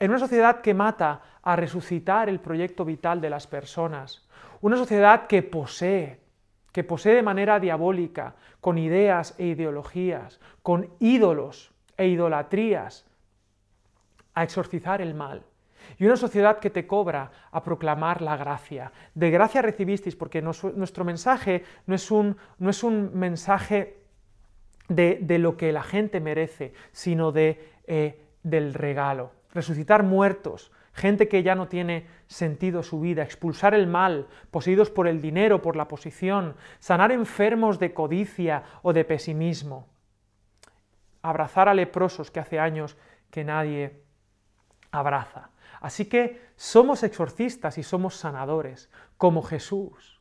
En 0.00 0.10
una 0.10 0.18
sociedad 0.18 0.62
que 0.62 0.72
mata 0.72 1.20
a 1.42 1.56
resucitar 1.56 2.30
el 2.30 2.40
proyecto 2.40 2.86
vital 2.86 3.20
de 3.20 3.28
las 3.28 3.46
personas. 3.46 4.26
Una 4.62 4.78
sociedad 4.78 5.26
que 5.26 5.42
posee, 5.42 6.20
que 6.72 6.84
posee 6.84 7.14
de 7.14 7.22
manera 7.22 7.60
diabólica, 7.60 8.34
con 8.62 8.78
ideas 8.78 9.34
e 9.36 9.46
ideologías, 9.46 10.40
con 10.62 10.88
ídolos 11.00 11.72
e 11.98 12.08
idolatrías, 12.08 13.06
a 14.32 14.42
exorcizar 14.42 15.02
el 15.02 15.14
mal. 15.14 15.44
Y 15.98 16.06
una 16.06 16.16
sociedad 16.16 16.60
que 16.60 16.70
te 16.70 16.86
cobra 16.86 17.30
a 17.50 17.62
proclamar 17.62 18.22
la 18.22 18.38
gracia. 18.38 18.92
De 19.14 19.30
gracia 19.30 19.60
recibisteis, 19.60 20.16
porque 20.16 20.40
nuestro 20.40 21.04
mensaje 21.04 21.64
no 21.86 21.94
es 21.94 22.10
un, 22.10 22.38
no 22.58 22.70
es 22.70 22.82
un 22.82 23.10
mensaje 23.12 23.98
de, 24.88 25.38
lo 25.38 25.58
que 25.58 25.72
la 25.72 25.82
gente 25.82 26.20
merece, 26.20 26.72
sino 26.92 27.32
de, 27.32 27.74
eh, 27.86 28.24
del 28.42 28.72
regalo 28.72 29.39
resucitar 29.52 30.02
muertos, 30.02 30.72
gente 30.92 31.28
que 31.28 31.42
ya 31.42 31.54
no 31.54 31.68
tiene 31.68 32.06
sentido 32.26 32.82
su 32.82 33.00
vida, 33.00 33.22
expulsar 33.22 33.74
el 33.74 33.86
mal, 33.86 34.26
poseídos 34.50 34.90
por 34.90 35.08
el 35.08 35.20
dinero, 35.20 35.62
por 35.62 35.76
la 35.76 35.88
posición, 35.88 36.56
sanar 36.78 37.12
enfermos 37.12 37.78
de 37.78 37.94
codicia 37.94 38.64
o 38.82 38.92
de 38.92 39.04
pesimismo, 39.04 39.88
abrazar 41.22 41.68
a 41.68 41.74
leprosos 41.74 42.30
que 42.30 42.40
hace 42.40 42.58
años 42.58 42.96
que 43.30 43.44
nadie 43.44 44.02
abraza. 44.90 45.50
Así 45.80 46.06
que 46.06 46.50
somos 46.56 47.02
exorcistas 47.02 47.78
y 47.78 47.82
somos 47.82 48.16
sanadores, 48.16 48.90
como 49.16 49.42
Jesús, 49.42 50.20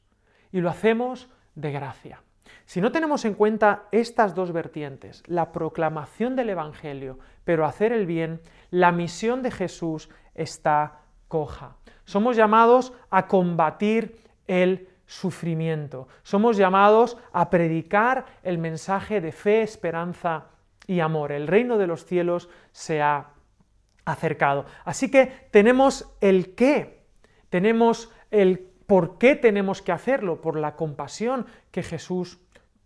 y 0.51 0.61
lo 0.61 0.69
hacemos 0.69 1.29
de 1.55 1.71
gracia. 1.71 2.23
Si 2.69 2.81
no 2.81 2.91
tenemos 2.91 3.25
en 3.25 3.33
cuenta 3.33 3.85
estas 3.91 4.35
dos 4.35 4.51
vertientes, 4.51 5.23
la 5.25 5.51
proclamación 5.51 6.35
del 6.35 6.51
Evangelio, 6.51 7.17
pero 7.43 7.65
hacer 7.65 7.91
el 7.91 8.05
bien, 8.05 8.41
la 8.69 8.91
misión 8.91 9.41
de 9.41 9.49
Jesús 9.49 10.07
está 10.35 10.99
coja. 11.27 11.77
Somos 12.05 12.35
llamados 12.35 12.93
a 13.09 13.25
combatir 13.25 14.19
el 14.45 14.87
sufrimiento. 15.07 16.07
Somos 16.21 16.57
llamados 16.57 17.17
a 17.33 17.49
predicar 17.49 18.27
el 18.43 18.59
mensaje 18.59 19.19
de 19.19 19.31
fe, 19.31 19.63
esperanza 19.63 20.45
y 20.85 20.99
amor. 20.99 21.31
El 21.31 21.47
reino 21.47 21.79
de 21.79 21.87
los 21.87 22.05
cielos 22.05 22.49
se 22.71 23.01
ha 23.01 23.29
acercado. 24.05 24.65
Así 24.85 25.09
que 25.09 25.25
tenemos 25.49 26.07
el 26.21 26.53
qué, 26.53 27.01
tenemos 27.49 28.11
el 28.29 28.59
por 28.85 29.17
qué 29.17 29.35
tenemos 29.35 29.81
que 29.81 29.91
hacerlo, 29.91 30.39
por 30.39 30.55
la 30.55 30.75
compasión 30.75 31.47
que 31.71 31.81
Jesús 31.81 32.39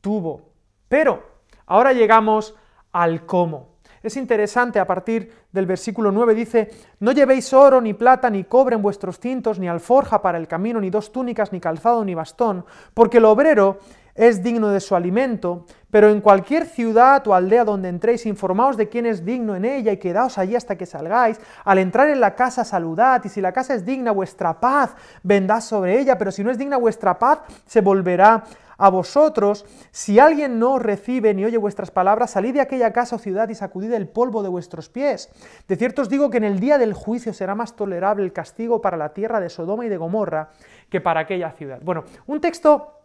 tuvo. 0.04 0.42
Pero 0.90 1.24
ahora 1.66 1.94
llegamos 1.94 2.54
al 2.92 3.26
cómo. 3.26 3.74
Es 4.04 4.18
interesante, 4.18 4.80
a 4.80 4.86
partir 4.86 5.32
del 5.54 5.66
versículo 5.66 6.12
9 6.12 6.36
dice, 6.36 6.70
no 7.00 7.14
llevéis 7.14 7.54
oro, 7.54 7.80
ni 7.80 7.94
plata, 7.94 8.30
ni 8.30 8.44
cobre 8.44 8.76
en 8.76 8.82
vuestros 8.82 9.18
cintos, 9.18 9.60
ni 9.60 9.70
alforja 9.70 10.22
para 10.22 10.38
el 10.38 10.50
camino, 10.50 10.82
ni 10.82 10.90
dos 10.90 11.14
túnicas, 11.14 11.54
ni 11.54 11.62
calzado, 11.62 12.04
ni 12.04 12.14
bastón, 12.14 12.66
porque 12.94 13.20
el 13.20 13.26
obrero 13.26 13.80
es 14.14 14.44
digno 14.44 14.70
de 14.70 14.82
su 14.82 14.94
alimento, 14.96 15.66
pero 15.90 16.10
en 16.10 16.20
cualquier 16.20 16.66
ciudad 16.66 17.26
o 17.28 17.34
aldea 17.34 17.64
donde 17.64 17.88
entréis, 17.88 18.26
informaos 18.26 18.76
de 18.76 18.90
quién 18.90 19.06
es 19.06 19.24
digno 19.24 19.56
en 19.56 19.64
ella 19.64 19.94
y 19.94 19.98
quedaos 19.98 20.38
allí 20.38 20.58
hasta 20.58 20.78
que 20.78 20.86
salgáis. 20.86 21.40
Al 21.64 21.78
entrar 21.78 22.10
en 22.10 22.20
la 22.20 22.36
casa, 22.36 22.66
saludad, 22.66 23.24
y 23.24 23.30
si 23.30 23.40
la 23.40 23.54
casa 23.54 23.74
es 23.74 23.86
digna, 23.86 24.12
vuestra 24.12 24.60
paz 24.60 24.96
vendrá 25.24 25.62
sobre 25.62 25.98
ella, 25.98 26.18
pero 26.18 26.32
si 26.32 26.44
no 26.44 26.52
es 26.52 26.58
digna 26.58 26.76
vuestra 26.76 27.18
paz, 27.18 27.40
se 27.66 27.80
volverá 27.80 28.44
a 28.84 28.90
vosotros, 28.90 29.66
si 29.92 30.20
alguien 30.20 30.60
no 30.60 30.78
recibe 30.78 31.34
ni 31.34 31.46
oye 31.46 31.58
vuestras 31.58 31.90
palabras, 31.90 32.32
salid 32.32 32.54
de 32.54 32.60
aquella 32.60 32.92
casa 32.92 33.16
o 33.16 33.20
ciudad 33.20 33.48
y 33.48 33.56
sacudid 33.56 33.94
el 33.94 34.10
polvo 34.10 34.44
de 34.44 34.50
vuestros 34.50 34.90
pies. 34.90 35.30
De 35.70 35.78
cierto 35.78 36.02
os 36.02 36.10
digo 36.10 36.30
que 36.30 36.36
en 36.36 36.44
el 36.44 36.60
día 36.60 36.78
del 36.78 36.92
juicio 36.92 37.32
será 37.32 37.56
más 37.56 37.78
tolerable 37.78 38.25
el 38.25 38.34
castigo 38.34 38.82
para 38.82 38.98
la 38.98 39.13
tierra 39.13 39.40
de 39.40 39.50
Sodoma 39.50 39.86
y 39.86 39.90
de 39.90 39.96
Gomorra 39.96 40.50
que 40.90 41.00
para 41.00 41.22
aquella 41.22 41.52
ciudad. 41.52 41.80
Bueno, 41.82 42.04
un 42.28 42.42
texto 42.42 43.00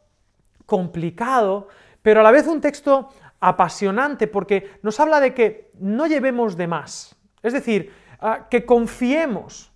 complicado, 0.66 1.68
pero 2.02 2.20
a 2.20 2.23
la 2.25 2.32
vez 2.32 2.49
un 2.49 2.61
texto 2.61 3.11
apasionante 3.38 4.26
porque 4.26 4.80
nos 4.82 4.99
habla 4.99 5.20
de 5.20 5.32
que 5.32 5.70
no 5.78 6.08
llevemos 6.08 6.56
de 6.56 6.66
más. 6.66 7.14
Es 7.40 7.52
decir, 7.52 7.92
ah, 8.18 8.49
que 8.50 8.66
confiemos 8.66 9.70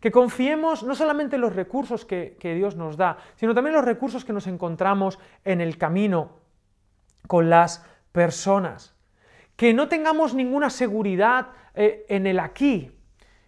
que 0.00 0.12
confiemos 0.12 0.82
no 0.82 0.94
solamente 0.94 1.36
en 1.36 1.42
los 1.42 1.54
recursos 1.54 2.04
que, 2.04 2.36
Dios 2.40 2.76
nos 2.76 2.96
da, 2.96 3.18
sino 3.36 3.54
también 3.54 3.74
en 3.74 3.80
los 3.80 3.84
recursos 3.84 4.24
que 4.24 4.32
nos 4.32 4.46
encontramos 4.46 5.18
en 5.44 5.60
el 5.60 5.76
camino 5.76 6.38
con 7.26 7.50
las 7.50 7.84
personas. 8.12 8.94
Que 9.56 9.74
no 9.74 9.88
tengamos 9.88 10.34
ninguna 10.34 10.70
seguridad 10.70 11.48
eh, 11.74 12.06
en 12.08 12.26
el 12.26 12.38
aquí. 12.38 12.92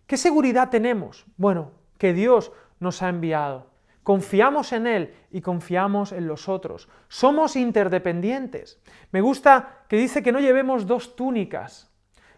¿Qué 0.07 0.17
seguridad 0.17 0.71
tenemos? 0.71 1.25
Bueno, 1.37 1.71
que 1.99 2.13
Dios 2.13 2.53
nos 2.81 3.03
ha 3.03 3.09
enviado. 3.09 3.71
Confiamos 4.03 4.73
en 4.73 4.87
Él 4.87 5.15
y 5.31 5.41
confiamos 5.41 6.11
en 6.11 6.27
los 6.27 6.49
otros. 6.49 6.89
Somos 7.09 7.55
interdependientes. 7.55 8.81
Me 9.13 9.21
gusta 9.21 9.85
que 9.89 9.97
dice 9.97 10.23
que 10.23 10.33
no 10.33 10.41
llevemos 10.41 10.87
dos 10.87 11.15
túnicas. 11.15 11.90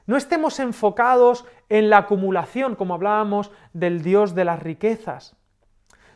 No 0.07 0.17
estemos 0.17 0.59
enfocados 0.61 1.45
en 1.69 1.91
la 1.91 1.99
acumulación, 1.99 2.75
como 2.75 2.95
hablábamos 2.95 3.51
del 3.73 4.03
Dios 4.03 4.35
de 4.35 4.45
las 4.45 4.63
riquezas. 4.63 5.37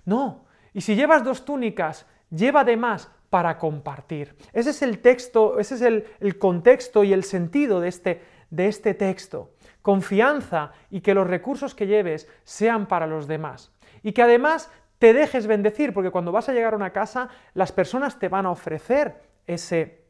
No, 0.05 0.47
y 0.73 0.81
si 0.83 0.95
llevas 0.95 1.25
dos 1.25 1.45
túnicas, 1.45 2.07
lleva 2.31 2.65
de 2.65 2.77
más, 2.77 3.11
para 3.31 3.59
compartir. 3.59 4.37
Ese 4.53 4.71
es 4.71 4.83
el 4.83 5.01
texto, 5.01 5.59
ese 5.59 5.75
es 5.75 5.83
el, 5.83 6.39
contexto 6.39 7.05
y 7.05 7.13
el 7.13 7.25
sentido 7.25 7.81
de 7.81 7.89
este, 7.89 8.23
de 8.51 8.69
este 8.69 8.95
texto. 8.95 9.53
Confianza 9.83 10.73
y 10.91 11.01
que 11.01 11.15
los 11.15 11.27
recursos 11.27 11.75
que 11.75 11.87
lleves 11.87 12.29
sean 12.45 12.87
para 12.87 13.07
los 13.07 13.27
demás. 13.27 13.73
Y 14.03 14.13
que 14.13 14.23
además 14.23 14.71
te 14.99 15.13
dejes 15.13 15.47
bendecir, 15.47 15.93
porque 15.93 16.11
cuando 16.11 16.33
vas 16.33 16.49
a 16.49 16.53
llegar 16.53 16.73
a 16.73 16.77
una 16.77 16.93
casa, 16.93 17.29
las 17.55 17.73
personas 17.73 18.19
te 18.19 18.29
van 18.29 18.47
a 18.47 18.51
ofrecer 18.51 19.21
ese, 19.47 20.06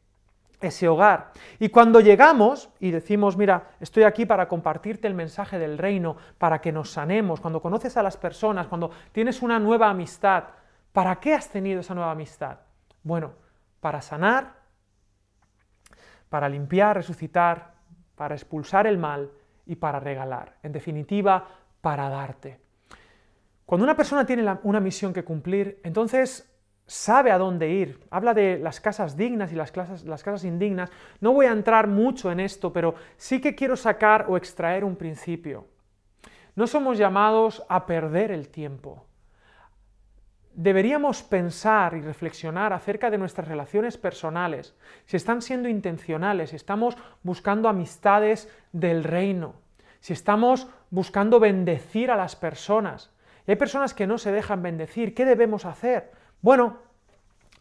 ese 0.60 0.88
hogar. 0.88 1.32
Y 1.58 1.68
cuando 1.68 2.00
llegamos 2.00 2.70
y 2.80 2.90
decimos, 2.90 3.36
mira, 3.36 3.70
estoy 3.80 4.04
aquí 4.04 4.26
para 4.26 4.48
compartirte 4.48 5.06
el 5.06 5.14
mensaje 5.14 5.58
del 5.58 5.78
reino, 5.78 6.16
para 6.38 6.60
que 6.60 6.72
nos 6.72 6.90
sanemos, 6.90 7.40
cuando 7.40 7.60
conoces 7.60 7.96
a 7.96 8.02
las 8.02 8.16
personas, 8.16 8.66
cuando 8.66 8.90
tienes 9.12 9.42
una 9.42 9.58
nueva 9.58 9.90
amistad, 9.90 10.44
¿para 10.92 11.16
qué 11.16 11.34
has 11.34 11.48
tenido 11.50 11.80
esa 11.80 11.94
nueva 11.94 12.12
amistad? 12.12 12.58
Bueno, 13.02 13.32
para 13.80 14.00
sanar, 14.00 14.54
para 16.28 16.48
limpiar, 16.48 16.96
resucitar, 16.96 17.74
para 18.14 18.34
expulsar 18.34 18.86
el 18.86 18.98
mal 18.98 19.30
y 19.66 19.76
para 19.76 20.00
regalar. 20.00 20.56
En 20.62 20.72
definitiva, 20.72 21.46
para 21.80 22.08
darte. 22.08 22.60
Cuando 23.64 23.84
una 23.84 23.96
persona 23.96 24.24
tiene 24.24 24.58
una 24.62 24.80
misión 24.80 25.12
que 25.12 25.24
cumplir, 25.24 25.80
entonces 25.82 26.55
sabe 26.86 27.32
a 27.32 27.38
dónde 27.38 27.68
ir. 27.68 28.00
Habla 28.10 28.34
de 28.34 28.58
las 28.58 28.80
casas 28.80 29.16
dignas 29.16 29.52
y 29.52 29.56
las, 29.56 29.72
las 30.04 30.22
casas 30.22 30.44
indignas. 30.44 30.90
No 31.20 31.32
voy 31.32 31.46
a 31.46 31.52
entrar 31.52 31.88
mucho 31.88 32.30
en 32.30 32.40
esto, 32.40 32.72
pero 32.72 32.94
sí 33.16 33.40
que 33.40 33.54
quiero 33.54 33.76
sacar 33.76 34.26
o 34.28 34.36
extraer 34.36 34.84
un 34.84 34.96
principio. 34.96 35.66
No 36.54 36.66
somos 36.66 36.96
llamados 36.96 37.64
a 37.68 37.86
perder 37.86 38.30
el 38.30 38.48
tiempo. 38.48 39.04
Deberíamos 40.54 41.22
pensar 41.22 41.94
y 41.94 42.00
reflexionar 42.00 42.72
acerca 42.72 43.10
de 43.10 43.18
nuestras 43.18 43.46
relaciones 43.46 43.98
personales, 43.98 44.74
si 45.04 45.18
están 45.18 45.42
siendo 45.42 45.68
intencionales, 45.68 46.50
si 46.50 46.56
estamos 46.56 46.96
buscando 47.22 47.68
amistades 47.68 48.50
del 48.72 49.04
reino, 49.04 49.56
si 50.00 50.14
estamos 50.14 50.66
buscando 50.88 51.40
bendecir 51.40 52.10
a 52.10 52.16
las 52.16 52.36
personas. 52.36 53.10
Hay 53.46 53.56
personas 53.56 53.92
que 53.92 54.06
no 54.06 54.16
se 54.16 54.32
dejan 54.32 54.62
bendecir. 54.62 55.14
¿Qué 55.14 55.26
debemos 55.26 55.66
hacer? 55.66 56.10
Bueno, 56.46 56.76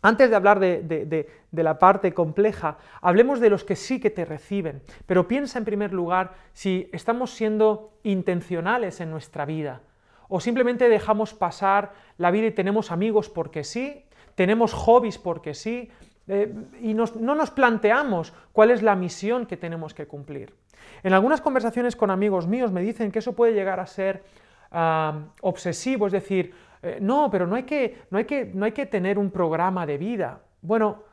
antes 0.04 0.30
de 0.30 0.36
hablar 0.36 0.60
de, 0.60 1.28
la 1.52 1.80
parte 1.80 2.14
compleja, 2.14 2.78
hablemos 3.02 3.40
de 3.40 3.50
los 3.50 3.64
que 3.64 3.76
sí 3.76 4.00
que 4.00 4.12
te 4.12 4.26
reciben, 4.26 4.84
pero 5.08 5.28
piensa 5.28 5.58
en 5.58 5.66
primer 5.66 5.92
lugar 5.92 6.36
si 6.54 6.88
estamos 6.94 7.32
siendo 7.32 7.98
intencionales 8.04 9.02
en 9.02 9.10
nuestra 9.10 9.44
vida 9.44 9.82
o 10.30 10.40
simplemente 10.40 10.88
dejamos 10.88 11.34
pasar 11.34 11.94
la 12.20 12.30
vida 12.30 12.46
y 12.46 12.52
tenemos 12.52 12.92
amigos 12.92 13.28
porque 13.28 13.64
sí, 13.64 14.06
tenemos 14.36 14.72
hobbies 14.72 15.18
porque 15.18 15.56
sí, 15.56 15.90
eh, 16.28 16.54
y 16.80 16.94
no 16.94 17.08
nos 17.34 17.50
planteamos 17.50 18.34
cuál 18.52 18.70
es 18.70 18.84
la 18.84 18.96
misión 18.96 19.48
que 19.48 19.58
tenemos 19.58 19.96
que 19.96 20.06
cumplir. 20.06 20.54
En 21.02 21.14
algunas 21.14 21.42
conversaciones 21.42 21.96
con 21.96 22.12
amigos 22.12 22.46
míos 22.46 22.72
me 22.72 22.84
dicen 22.84 23.12
que 23.12 23.18
eso 23.18 23.34
puede 23.34 23.54
llegar 23.56 23.80
a 23.80 23.88
ser 23.88 24.24
ah, 24.72 25.22
obsesivo, 25.42 26.06
es 26.06 26.14
decir, 26.14 26.54
eh, 26.86 27.00
no, 27.02 27.32
pero 27.32 27.48
no 27.48 27.56
hay, 27.56 27.64
que, 27.64 28.04
no, 28.12 28.20
hay 28.20 28.26
que, 28.26 28.46
no 28.46 28.66
hay 28.66 28.72
que 28.72 28.86
tener 28.86 29.18
un 29.18 29.32
programa 29.32 29.88
de 29.88 29.98
vida. 29.98 30.44
Bueno, 30.62 31.04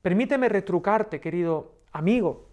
permíteme 0.00 0.48
retrucarte, 0.48 1.20
querido 1.20 1.74
amigo. 1.92 2.48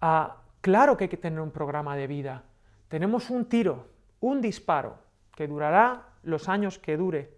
Ah, 0.00 0.38
claro 0.62 0.96
que 0.96 1.04
hay 1.04 1.10
que 1.10 1.18
tener 1.18 1.40
un 1.40 1.50
programa 1.50 1.94
de 1.94 2.06
vida. 2.06 2.44
Tenemos 2.88 3.28
un 3.28 3.44
tiro, 3.44 3.88
un 4.20 4.40
disparo, 4.40 4.98
que 5.34 5.46
durará 5.46 6.08
los 6.22 6.48
años 6.48 6.78
que 6.78 6.96
dure. 6.96 7.34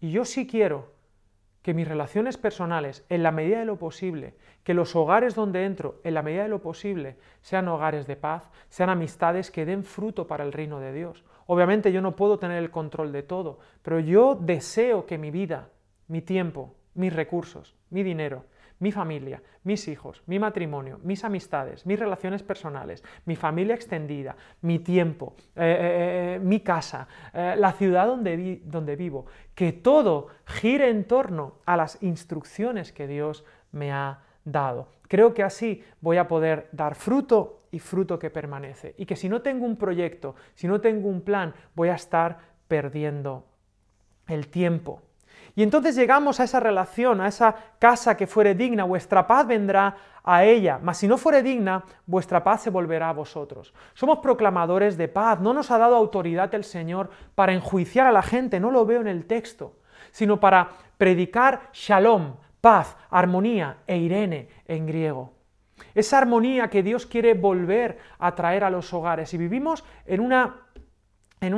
Y 0.00 0.10
yo 0.10 0.24
sí 0.24 0.46
quiero 0.46 0.94
que 1.60 1.74
mis 1.74 1.86
relaciones 1.86 2.38
personales, 2.38 3.04
en 3.10 3.22
la 3.22 3.30
medida 3.30 3.58
de 3.58 3.66
lo 3.66 3.76
posible, 3.76 4.34
que 4.64 4.72
los 4.72 4.96
hogares 4.96 5.34
donde 5.34 5.66
entro, 5.66 6.00
en 6.04 6.14
la 6.14 6.22
medida 6.22 6.44
de 6.44 6.48
lo 6.48 6.62
posible, 6.62 7.18
sean 7.42 7.68
hogares 7.68 8.06
de 8.06 8.16
paz, 8.16 8.48
sean 8.70 8.88
amistades 8.88 9.50
que 9.50 9.66
den 9.66 9.84
fruto 9.84 10.26
para 10.26 10.44
el 10.44 10.52
reino 10.52 10.80
de 10.80 10.94
Dios. 10.94 11.22
Obviamente 11.52 11.90
yo 11.90 12.00
no 12.00 12.14
puedo 12.14 12.38
tener 12.38 12.58
el 12.58 12.70
control 12.70 13.10
de 13.10 13.24
todo, 13.24 13.58
pero 13.82 13.98
yo 13.98 14.36
deseo 14.36 15.04
que 15.04 15.18
mi 15.18 15.32
vida, 15.32 15.68
mi 16.06 16.22
tiempo, 16.22 16.76
mis 16.94 17.12
recursos, 17.12 17.74
mi 17.90 18.04
dinero, 18.04 18.44
mi 18.78 18.92
familia, 18.92 19.42
mis 19.64 19.88
hijos, 19.88 20.22
mi 20.26 20.38
matrimonio, 20.38 21.00
mis 21.02 21.24
amistades, 21.24 21.84
mis 21.86 21.98
relaciones 21.98 22.44
personales, 22.44 23.02
mi 23.24 23.34
familia 23.34 23.74
extendida, 23.74 24.36
mi 24.60 24.78
tiempo, 24.78 25.34
eh, 25.56 25.64
eh, 25.64 26.34
eh, 26.36 26.38
mi 26.38 26.60
casa, 26.60 27.08
la 27.32 27.72
ciudad 27.72 28.06
donde, 28.06 28.62
donde 28.66 28.94
vivo, 28.94 29.26
que 29.56 29.72
todo 29.72 30.28
gire 30.46 30.88
en 30.88 31.02
torno 31.02 31.56
a 31.66 31.76
las 31.76 32.00
instrucciones 32.00 32.92
que 32.92 33.08
Dios 33.08 33.44
me 33.72 33.90
ha 33.90 34.04
dado. 34.04 34.29
Creo 35.08 35.34
que 35.34 35.42
así 35.42 35.82
voy 36.00 36.16
a 36.18 36.28
poder 36.28 36.68
dar 36.72 36.94
fruto 36.94 37.62
y 37.70 37.78
fruto 37.78 38.18
que 38.18 38.30
permanece. 38.30 38.94
Y 38.98 39.06
que 39.06 39.16
si 39.16 39.28
no 39.28 39.42
tengo 39.42 39.66
un 39.66 39.76
proyecto, 39.76 40.34
si 40.54 40.68
no 40.68 40.80
tengo 40.80 41.08
un 41.08 41.22
plan, 41.22 41.54
voy 41.74 41.88
a 41.88 41.94
estar 41.94 42.38
perdiendo 42.68 43.44
el 44.26 44.48
tiempo. 44.48 45.02
Y 45.56 45.62
entonces 45.62 45.96
llegamos 45.96 46.38
a 46.38 46.44
esa 46.44 46.60
relación, 46.60 47.20
a 47.20 47.28
esa 47.28 47.54
casa 47.78 48.16
que 48.16 48.26
fuere 48.26 48.54
digna, 48.54 48.84
vuestra 48.84 49.26
paz 49.26 49.46
vendrá 49.46 49.96
a 50.22 50.44
ella, 50.44 50.78
mas 50.82 50.98
si 50.98 51.08
no 51.08 51.18
fuere 51.18 51.42
digna, 51.42 51.84
vuestra 52.06 52.44
paz 52.44 52.62
se 52.62 52.70
volverá 52.70 53.08
a 53.08 53.14
vosotros. 53.14 53.74
Somos 53.94 54.18
proclamadores 54.18 54.96
de 54.96 55.08
paz, 55.08 55.40
no 55.40 55.52
nos 55.52 55.70
ha 55.70 55.78
dado 55.78 55.96
autoridad 55.96 56.54
el 56.54 56.64
Señor 56.64 57.10
para 57.34 57.52
enjuiciar 57.52 58.06
a 58.06 58.12
la 58.12 58.22
gente, 58.22 58.60
no 58.60 58.70
lo 58.70 58.86
veo 58.86 59.00
en 59.00 59.08
el 59.08 59.26
texto, 59.26 59.74
sino 60.12 60.38
para 60.38 60.68
predicar 60.98 61.62
shalom, 61.72 62.36
paz, 62.60 62.96
armonía 63.10 63.78
e 63.86 63.98
irene 63.98 64.48
en 64.66 64.86
griego. 64.86 65.32
Esa 65.94 66.18
armonía 66.18 66.68
que 66.68 66.82
Dios 66.82 67.06
quiere 67.06 67.34
volver 67.34 67.98
a 68.18 68.34
traer 68.34 68.64
a 68.64 68.70
los 68.70 68.92
hogares. 68.92 69.32
Y 69.34 69.38
vivimos 69.38 69.84
en 70.06 70.20
una 70.20 70.66
en, 71.40 71.54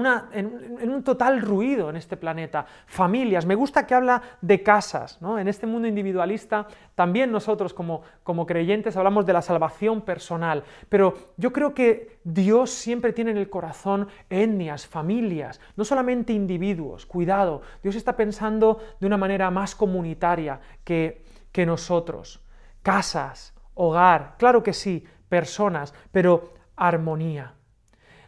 un 0.91 1.03
total 1.03 1.41
ruido 1.41 1.91
en 1.91 1.97
este 1.97 2.17
planeta. 2.17 2.67
Familias, 2.87 3.47
me 3.47 3.57
gusta 3.57 3.87
que 3.87 3.95
habla 3.95 4.23
de 4.41 4.63
casas, 4.63 5.21
¿no? 5.21 5.39
En 5.39 5.49
este 5.49 5.67
mundo 5.67 5.89
individualista 5.89 6.69
también 6.95 7.33
nosotros 7.33 7.75
como, 7.75 8.03
como 8.23 8.47
creyentes 8.47 8.97
hablamos 8.97 9.27
de 9.27 9.33
la 9.33 9.43
salvación 9.43 10.03
personal, 10.03 10.63
pero 10.89 11.33
yo 11.37 11.53
creo 11.53 11.75
que 11.75 12.19
Dios 12.23 12.71
siempre 12.71 13.13
tiene 13.13 13.33
en 13.33 13.39
el 13.39 13.51
corazón 13.51 14.09
etnias, 14.31 14.87
familias, 14.87 15.61
no 15.77 15.85
solamente 15.85 16.33
individuos, 16.33 17.05
cuidado, 17.05 17.63
Dios 17.83 17.97
está 17.97 18.17
pensando 18.17 18.81
de 19.01 19.07
una 19.07 19.17
manera 19.17 19.51
más 19.51 19.75
comunitaria 19.75 20.61
que, 20.85 21.25
que 21.51 21.67
nosotros. 21.67 22.41
Casas, 22.83 23.55
hogar, 23.75 24.37
claro 24.39 24.63
que 24.63 24.73
sí, 24.73 25.05
personas, 25.29 25.93
pero 26.13 26.53
armonía. 26.77 27.55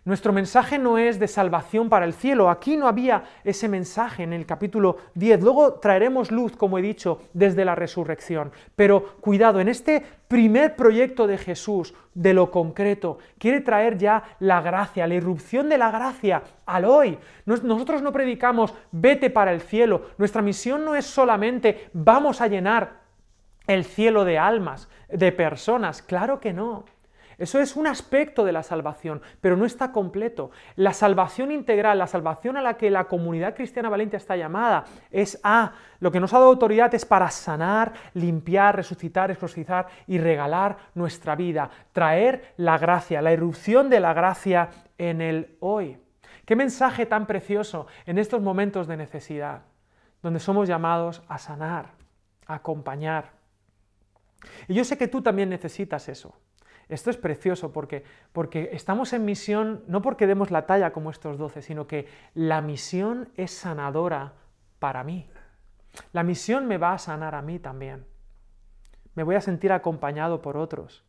Nuestro 0.07 0.35
mensaje 0.35 0.79
no 0.79 0.99
es 0.99 1.19
de 1.19 1.27
salvación 1.27 1.89
para 1.89 2.05
el 2.05 2.13
cielo. 2.13 2.51
Aquí 2.51 2.77
no 2.77 2.89
había 2.89 3.25
ese 3.43 3.69
mensaje 3.69 4.23
en 4.23 4.35
el 4.35 4.45
capítulo 4.45 4.99
10. 5.15 5.41
Luego 5.41 5.75
traeremos 5.75 6.31
luz, 6.31 6.55
como 6.57 6.79
he 6.79 6.83
dicho, 6.83 7.23
desde 7.33 7.65
la 7.65 7.75
resurrección. 7.75 8.53
Pero 8.77 9.17
cuidado, 9.23 9.61
en 9.61 9.69
este 9.69 10.05
primer 10.29 10.77
proyecto 10.77 11.27
de 11.27 11.39
Jesús, 11.39 11.95
de 12.13 12.35
lo 12.35 12.51
concreto, 12.51 13.17
quiere 13.39 13.63
traer 13.63 13.97
ya 13.97 14.37
la 14.41 14.61
gracia, 14.61 15.07
la 15.07 15.15
irrupción 15.15 15.71
de 15.71 15.79
la 15.79 15.91
gracia 15.91 16.43
al 16.67 16.85
hoy. 16.85 17.19
Nosotros 17.47 18.03
no 18.03 18.13
predicamos 18.13 18.75
vete 18.93 19.31
para 19.31 19.55
el 19.55 19.63
cielo. 19.63 20.11
Nuestra 20.19 20.43
misión 20.43 20.85
no 20.85 20.95
es 20.95 21.07
solamente 21.07 21.89
vamos 21.95 22.43
a 22.43 22.47
llenar 22.49 23.05
el 23.67 23.87
cielo 23.87 24.27
de 24.27 24.39
almas, 24.39 24.91
de 25.09 25.33
personas. 25.33 26.03
Claro 26.03 26.41
que 26.41 26.53
no. 26.53 26.85
Eso 27.39 27.61
es 27.61 27.77
un 27.77 27.87
aspecto 27.87 28.45
de 28.45 28.53
la 28.53 28.63
salvación, 28.63 29.23
pero 29.41 29.57
no 29.57 29.65
está 29.65 29.93
completo. 29.93 30.51
La 30.77 30.93
salvación 30.93 31.51
integral, 31.51 31.99
la 31.99 32.07
salvación 32.07 32.57
a 32.57 32.63
la 32.63 32.77
que 32.77 32.91
la 32.91 33.05
comunidad 33.05 33.55
cristiana 33.55 33.89
valiente 33.89 34.17
está 34.17 34.37
llamada, 34.37 34.85
es 35.11 35.41
a 35.43 35.73
lo 36.01 36.11
que 36.11 36.21
nos 36.21 36.33
ha 36.33 36.39
dado 36.39 36.51
autoridad 36.51 36.95
es 36.95 37.05
para 37.05 37.31
sanar, 37.31 37.93
limpiar, 38.15 38.77
resucitar, 38.77 39.31
exorcizar 39.31 39.87
y 40.07 40.19
regalar 40.19 40.77
nuestra 40.95 41.35
vida, 41.35 41.71
traer 41.93 42.53
la 42.57 42.79
gracia, 42.79 43.23
la 43.23 43.33
irrupción 43.33 43.89
de 43.89 44.01
la 44.01 44.13
gracia 44.13 44.69
en 44.99 45.21
el 45.21 45.57
hoy. 45.61 45.99
Qué 46.45 46.57
mensaje 46.57 47.07
tan 47.07 47.27
precioso 47.27 47.87
en 48.07 48.19
estos 48.19 48.43
momentos 48.43 48.87
de 48.87 48.97
necesidad, 48.97 49.63
donde 50.23 50.41
somos 50.41 50.69
llamados 50.69 51.23
a 51.29 51.39
sanar, 51.39 51.93
a 52.47 52.57
acompañar. 52.57 53.33
Y 54.69 54.75
yo 54.75 54.85
sé 54.85 54.99
que 54.99 55.09
tú 55.09 55.23
también 55.23 55.49
necesitas 55.49 56.09
eso. 56.09 56.35
Esto 56.89 57.11
es 57.11 57.17
precioso 57.17 57.73
porque, 57.73 58.05
porque 58.33 58.71
estamos 58.73 59.13
en 59.13 59.25
misión 59.25 59.83
no 59.87 60.03
porque 60.03 60.27
demos 60.27 60.51
la 60.51 60.67
talla 60.67 60.93
como 60.93 61.11
estos 61.11 61.39
doce, 61.39 61.63
sino 61.63 61.87
que 61.87 62.07
la 62.35 62.61
misión 62.61 63.31
es 63.37 63.53
sanadora 63.53 64.35
para 64.79 65.05
mí. 65.05 65.31
La 66.13 66.23
misión 66.23 66.67
me 66.67 66.79
va 66.79 66.93
a 66.93 66.99
sanar 66.99 67.35
a 67.35 67.43
mí 67.43 67.59
también. 67.59 68.07
Me 69.15 69.23
voy 69.23 69.37
a 69.37 69.41
sentir 69.41 69.73
acompañado 69.73 70.43
por 70.43 70.57
otros. 70.57 71.05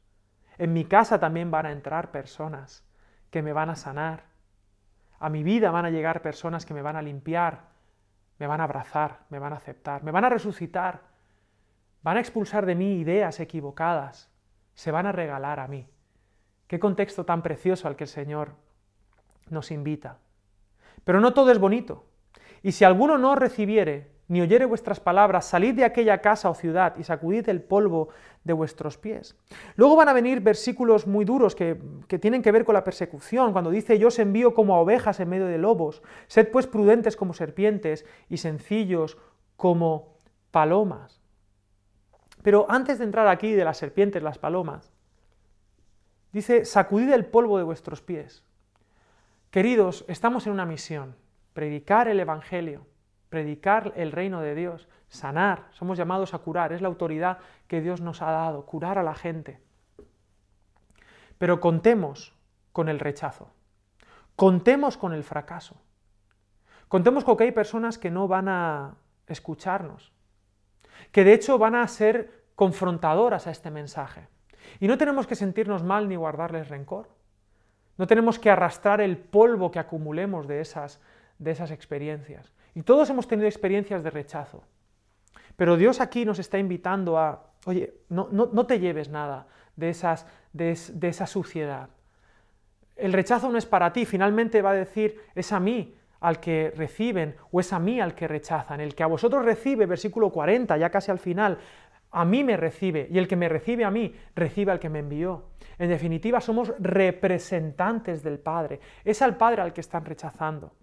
En 0.58 0.74
mi 0.74 0.86
casa 0.86 1.20
también 1.20 1.52
van 1.52 1.66
a 1.66 1.72
entrar 1.72 2.12
personas 2.12 2.86
que 3.30 3.42
me 3.42 3.52
van 3.52 3.70
a 3.70 3.76
sanar. 3.76 4.24
A 5.20 5.30
mi 5.30 5.44
vida 5.44 5.72
van 5.72 5.86
a 5.86 5.90
llegar 5.90 6.22
personas 6.22 6.66
que 6.66 6.74
me 6.74 6.82
van 6.82 6.96
a 6.96 7.02
limpiar, 7.02 7.70
me 8.38 8.48
van 8.48 8.62
a 8.62 8.66
abrazar, 8.66 9.26
me 9.30 9.40
van 9.40 9.54
a 9.54 9.58
aceptar, 9.58 10.04
me 10.04 10.12
van 10.12 10.26
a 10.26 10.30
resucitar, 10.30 11.02
van 12.02 12.18
a 12.18 12.20
expulsar 12.20 12.66
de 12.66 12.76
mí 12.76 13.00
ideas 13.00 13.40
equivocadas, 13.40 14.30
se 14.76 14.92
van 14.92 15.08
a 15.08 15.12
regalar 15.12 15.60
a 15.60 15.68
mí. 15.68 15.88
Qué 16.68 16.80
contexto 16.80 17.26
tan 17.26 17.42
precioso 17.42 17.88
al 17.88 17.96
que 17.96 18.04
el 18.04 18.10
Señor 18.10 18.52
nos 19.50 19.72
invita. 19.72 20.20
Pero 21.04 21.20
no 21.20 21.34
todo 21.34 21.52
es 21.52 21.60
bonito. 21.60 22.06
Y 22.62 22.72
si 22.72 22.84
alguno 22.84 23.18
no 23.18 23.36
recibiere, 23.36 24.16
ni 24.28 24.42
oyere 24.42 24.66
vuestras 24.66 25.00
palabras, 25.00 25.46
salid 25.46 25.76
de 25.76 25.86
aquella 25.86 26.20
casa 26.20 26.50
o 26.50 26.56
ciudad 26.56 26.96
y 26.98 27.04
sacudid 27.04 27.48
el 27.48 27.62
polvo 27.62 28.10
de 28.44 28.54
vuestros 28.54 28.98
pies. 28.98 29.38
Luego 29.76 29.96
van 29.96 30.10
a 30.10 30.14
venir 30.14 30.42
versículos 30.42 31.06
muy 31.06 31.26
duros 31.26 31.56
que, 31.56 31.80
que, 32.08 32.18
tienen 32.18 32.42
que 32.42 32.52
ver 32.52 32.66
con 32.66 32.74
la 32.74 32.84
persecución, 32.84 33.52
cuando 33.52 33.70
dice, 33.70 34.00
yo 34.00 34.08
os 34.08 34.18
envío 34.18 34.56
como 34.56 34.76
a 34.76 34.80
ovejas 34.80 35.20
en 35.20 35.30
medio 35.30 35.46
de 35.46 35.60
lobos, 35.60 36.02
sed 36.28 36.50
pues 36.50 36.66
prudentes 36.66 37.16
como 37.16 37.34
serpientes 37.34 38.06
y 38.28 38.38
sencillos 38.38 39.18
como 39.58 40.16
palomas. 40.50 41.25
Pero 42.46 42.68
antes 42.70 43.00
de 43.00 43.06
entrar 43.06 43.28
aquí 43.28 43.54
de 43.54 43.66
las 43.66 43.78
serpientes, 43.78 44.22
las 44.22 44.38
palomas, 44.38 44.94
dice, 46.32 46.64
sacudid 46.64 47.12
el 47.12 47.26
polvo 47.26 47.58
de 47.58 47.64
vuestros 47.64 48.04
pies. 48.04 48.44
Queridos, 49.50 50.06
estamos 50.08 50.46
en 50.46 50.54
una 50.54 50.68
misión, 50.68 51.16
predicar 51.54 52.08
el 52.08 52.20
Evangelio, 52.20 52.86
predicar 53.30 53.94
el 53.96 54.12
reino 54.12 54.42
de 54.42 54.54
Dios, 54.54 54.88
sanar, 55.08 55.70
somos 55.72 55.98
llamados 55.98 56.36
a 56.36 56.38
curar, 56.38 56.72
es 56.72 56.84
la 56.84 56.88
autoridad 56.88 57.40
que 57.68 57.82
Dios 57.82 58.00
nos 58.00 58.22
ha 58.22 58.30
dado, 58.30 58.68
curar 58.68 59.00
a 59.00 59.04
la 59.04 59.16
gente. 59.16 59.60
Pero 61.40 61.60
contemos 61.60 62.36
con 62.72 62.90
el 62.90 63.00
rechazo, 63.00 63.50
contemos 64.36 64.98
con 64.98 65.14
el 65.14 65.24
fracaso, 65.24 65.82
contemos 66.90 67.24
con 67.24 67.38
que 67.38 67.46
hay 67.46 67.52
personas 67.54 67.98
que 67.98 68.12
no 68.12 68.28
van 68.28 68.50
a 68.50 68.98
escucharnos, 69.26 70.14
que 71.16 71.24
de 71.24 71.32
hecho 71.32 71.58
van 71.58 71.76
a 71.76 71.88
ser 71.88 72.44
confrontadoras 72.56 73.48
a 73.48 73.52
este 73.52 73.72
mensaje. 73.72 74.28
Y 74.82 74.88
no 74.90 74.98
tenemos 74.98 75.26
que 75.26 75.36
sentirnos 75.36 75.82
mal 75.82 76.10
ni 76.10 76.18
guardarles 76.18 76.68
rencor. 76.68 77.08
No 77.98 78.06
tenemos 78.06 78.38
que 78.38 78.50
arrastrar 78.50 79.00
el 79.00 79.16
polvo 79.16 79.72
que 79.72 79.80
acumulemos 79.80 80.46
de 80.46 80.60
esas, 80.60 81.00
de 81.40 81.52
esas 81.52 81.72
experiencias. 81.72 82.52
Y 82.74 82.82
todos 82.82 83.10
hemos 83.10 83.30
tenido 83.30 83.48
experiencias 83.48 84.04
de 84.04 84.10
rechazo. 84.10 84.66
Pero 85.56 85.78
Dios 85.78 86.02
aquí 86.02 86.26
nos 86.26 86.38
está 86.38 86.60
invitando 86.60 87.18
a, 87.18 87.46
oye, 87.66 87.94
no, 88.10 88.28
no, 88.30 88.66
te 88.66 88.82
lleves 88.82 89.08
nada 89.08 89.48
de, 89.78 89.92
esas, 89.92 90.28
de, 90.52 90.78
de 90.96 91.08
esa 91.08 91.28
suciedad. 91.28 91.88
El 92.98 93.14
rechazo 93.14 93.50
no 93.50 93.58
es 93.58 93.66
para 93.66 93.94
ti, 93.94 94.04
finalmente 94.04 94.62
va 94.62 94.72
a 94.72 94.74
decir, 94.74 95.22
es 95.34 95.54
a 95.54 95.62
mí 95.62 95.96
al 96.26 96.40
que 96.40 96.74
reciben 96.76 97.36
o 97.52 97.60
es 97.60 97.72
a 97.72 97.78
mí 97.78 98.02
al 98.02 98.16
que 98.16 98.28
rechazan. 98.28 98.82
El 98.82 98.96
que 98.96 99.04
a 99.04 99.08
vosotros 99.08 99.46
recibe, 99.46 99.86
versículo 99.86 100.32
40, 100.32 100.76
ya 100.78 100.90
casi 100.90 101.12
al 101.12 101.20
final, 101.20 101.60
a 102.10 102.26
mí 102.26 102.44
me 102.44 102.58
recibe 102.58 103.08
y 103.12 103.20
el 103.20 103.28
que 103.28 103.36
me 103.36 103.48
recibe 103.48 103.86
a 103.86 103.92
mí, 103.92 104.12
recibe 104.34 104.72
al 104.72 104.80
que 104.80 104.90
me 104.90 105.00
envió. 105.00 105.50
En 105.78 105.90
definitiva, 105.90 106.42
somos 106.42 106.74
representantes 106.80 108.24
del 108.24 108.40
Padre. 108.40 108.80
Es 109.04 109.22
al 109.22 109.38
Padre 109.38 109.62
al 109.62 109.72
que 109.72 109.82
están 109.82 110.04
rechazando. 110.04 110.74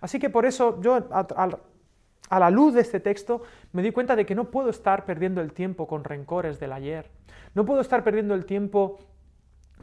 Así 0.00 0.18
que 0.18 0.30
por 0.30 0.46
eso 0.46 0.80
yo, 0.80 1.06
a, 1.10 2.38
la 2.38 2.50
luz 2.50 2.72
de 2.72 2.80
este 2.80 3.00
texto, 3.00 3.42
me 3.72 3.82
di 3.82 3.90
cuenta 3.90 4.16
de 4.16 4.24
que 4.24 4.34
no 4.34 4.50
puedo 4.50 4.70
estar 4.70 5.04
perdiendo 5.04 5.42
el 5.42 5.52
tiempo 5.52 5.86
con 5.86 6.02
rencores 6.02 6.58
del 6.58 6.72
ayer. 6.72 7.10
No 7.54 7.66
puedo 7.66 7.82
estar 7.82 8.02
perdiendo 8.02 8.34
el 8.34 8.46
tiempo 8.46 9.00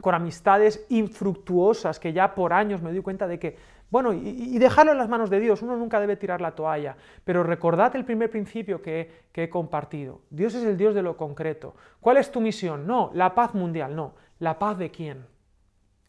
con 0.00 0.16
amistades 0.16 0.84
infructuosas 0.88 2.00
que 2.00 2.12
ya 2.12 2.34
por 2.34 2.52
años 2.52 2.82
me 2.82 2.92
di 2.92 3.00
cuenta 3.00 3.28
de 3.28 3.38
que, 3.38 3.56
bueno, 3.90 4.12
y, 4.12 4.58
dejarlo 4.58 4.92
en 4.92 4.98
las 4.98 5.08
manos 5.08 5.30
de 5.30 5.38
Dios, 5.38 5.62
uno 5.62 5.76
nunca 5.76 6.00
debe 6.00 6.16
tirar 6.16 6.40
la 6.40 6.54
toalla, 6.54 6.96
pero 7.24 7.42
recordad 7.42 7.94
el 7.94 8.04
primer 8.04 8.30
principio 8.30 8.82
que, 8.82 9.26
que 9.30 9.44
he 9.44 9.50
compartido. 9.50 10.22
Dios 10.30 10.54
es 10.54 10.64
el 10.64 10.76
Dios 10.76 10.94
de 10.94 11.02
lo 11.02 11.16
concreto. 11.16 11.76
¿Cuál 12.00 12.16
es 12.16 12.32
tu 12.32 12.40
misión? 12.40 12.86
No, 12.86 13.10
la 13.14 13.34
paz 13.34 13.54
mundial, 13.54 13.94
no. 13.94 14.14
¿La 14.40 14.58
paz 14.58 14.78
de 14.78 14.90
quién? 14.90 15.26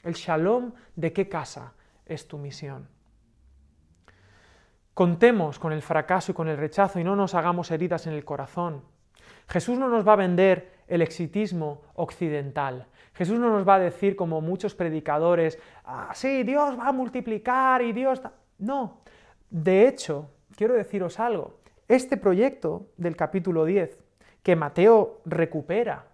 El 0.04 0.14
shalom 0.14 0.74
de 0.96 1.14
qué 1.14 1.30
casa 1.30 1.74
es 2.06 2.28
tu 2.28 2.38
misión. 2.38 2.88
Contemos 4.94 5.60
con 5.60 5.74
el 5.74 5.82
fracaso 5.82 6.32
y 6.32 6.36
con 6.36 6.48
el 6.48 6.58
rechazo 6.58 7.00
y 7.00 7.04
no 7.04 7.16
nos 7.16 7.36
hagamos 7.36 7.70
heridas 7.70 8.08
en 8.08 8.14
el 8.14 8.24
corazón. 8.24 8.82
Jesús 9.48 9.78
no 9.78 9.90
nos 9.90 10.08
va 10.08 10.14
a 10.14 10.18
vender 10.18 10.75
el 10.88 11.02
exitismo 11.02 11.82
occidental. 11.96 12.88
Jesús 13.14 13.40
no 13.40 13.50
nos 13.50 13.68
va 13.68 13.76
a 13.76 13.80
decir, 13.80 14.16
como 14.16 14.42
muchos 14.42 14.76
predicadores, 14.76 15.58
ah, 15.86 16.12
sí, 16.14 16.44
Dios 16.44 16.78
va 16.78 16.90
a 16.90 16.92
multiplicar 16.92 17.82
y 17.82 17.94
Dios... 17.94 18.22
No. 18.58 19.02
De 19.50 19.88
hecho, 19.88 20.30
quiero 20.56 20.74
deciros 20.74 21.20
algo. 21.20 21.60
Este 21.88 22.18
proyecto 22.18 22.88
del 22.98 23.16
capítulo 23.16 23.64
10, 23.66 23.98
que 24.42 24.56
Mateo 24.56 25.22
recupera, 25.26 26.06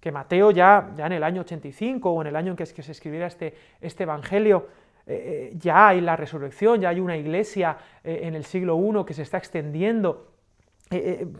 que 0.00 0.12
Mateo 0.12 0.50
ya, 0.50 0.92
ya 0.96 1.06
en 1.06 1.12
el 1.12 1.22
año 1.22 1.42
85 1.42 2.10
o 2.10 2.20
en 2.22 2.28
el 2.28 2.36
año 2.36 2.52
en 2.52 2.56
que, 2.56 2.66
se 2.66 2.92
escribiera 2.92 3.26
este, 3.26 3.54
este 3.80 4.04
Evangelio, 4.04 4.68
eh, 5.06 5.50
eh, 5.52 5.56
ya 5.58 5.88
hay 5.88 6.00
la 6.00 6.16
resurrección, 6.16 6.80
ya 6.80 6.90
hay 6.90 7.00
una 7.00 7.16
iglesia 7.16 7.76
eh, 8.04 8.20
en 8.22 8.34
el 8.34 8.44
siglo 8.44 8.78
I 8.78 9.04
que 9.04 9.14
se 9.14 9.22
está 9.22 9.38
extendiendo 9.38 10.32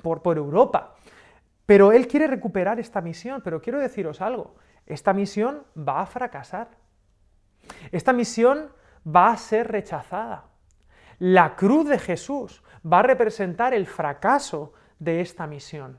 por, 0.03 0.21
por 0.21 0.37
Europa. 0.37 0.97
Pero 1.69 1.93
él 1.93 2.09
quiere 2.09 2.27
recuperar 2.27 2.81
esta 2.81 3.03
misión, 3.03 3.43
pero 3.45 3.61
quiero 3.61 3.79
deciros 3.79 4.23
algo, 4.23 4.55
esta 4.87 5.13
misión 5.13 5.65
va 5.77 6.01
a 6.01 6.07
fracasar. 6.07 6.71
Esta 7.93 8.15
misión 8.15 8.73
va 9.07 9.33
a 9.33 9.37
ser 9.37 9.69
rechazada. 9.69 10.47
La 11.19 11.57
cruz 11.57 11.87
de 11.87 11.99
Jesús 11.99 12.63
va 12.91 13.01
a 13.01 13.03
representar 13.03 13.75
el 13.75 13.87
fracaso 13.87 14.73
de 14.99 15.21
esta 15.21 15.47
misión. 15.47 15.99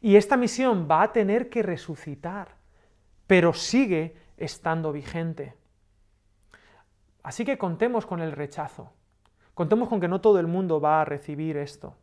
Y 0.00 0.16
esta 0.16 0.38
misión 0.38 0.88
va 0.90 1.02
a 1.02 1.12
tener 1.12 1.50
que 1.50 1.62
resucitar, 1.62 2.56
pero 3.26 3.52
sigue 3.52 4.16
estando 4.38 4.90
vigente. 4.90 5.54
Así 7.22 7.44
que 7.44 7.58
contemos 7.58 8.06
con 8.06 8.22
el 8.22 8.32
rechazo. 8.32 8.90
Contemos 9.52 9.90
con 9.90 10.00
que 10.00 10.08
no 10.08 10.22
todo 10.22 10.40
el 10.40 10.46
mundo 10.46 10.80
va 10.80 11.02
a 11.02 11.04
recibir 11.04 11.58
esto. 11.58 11.94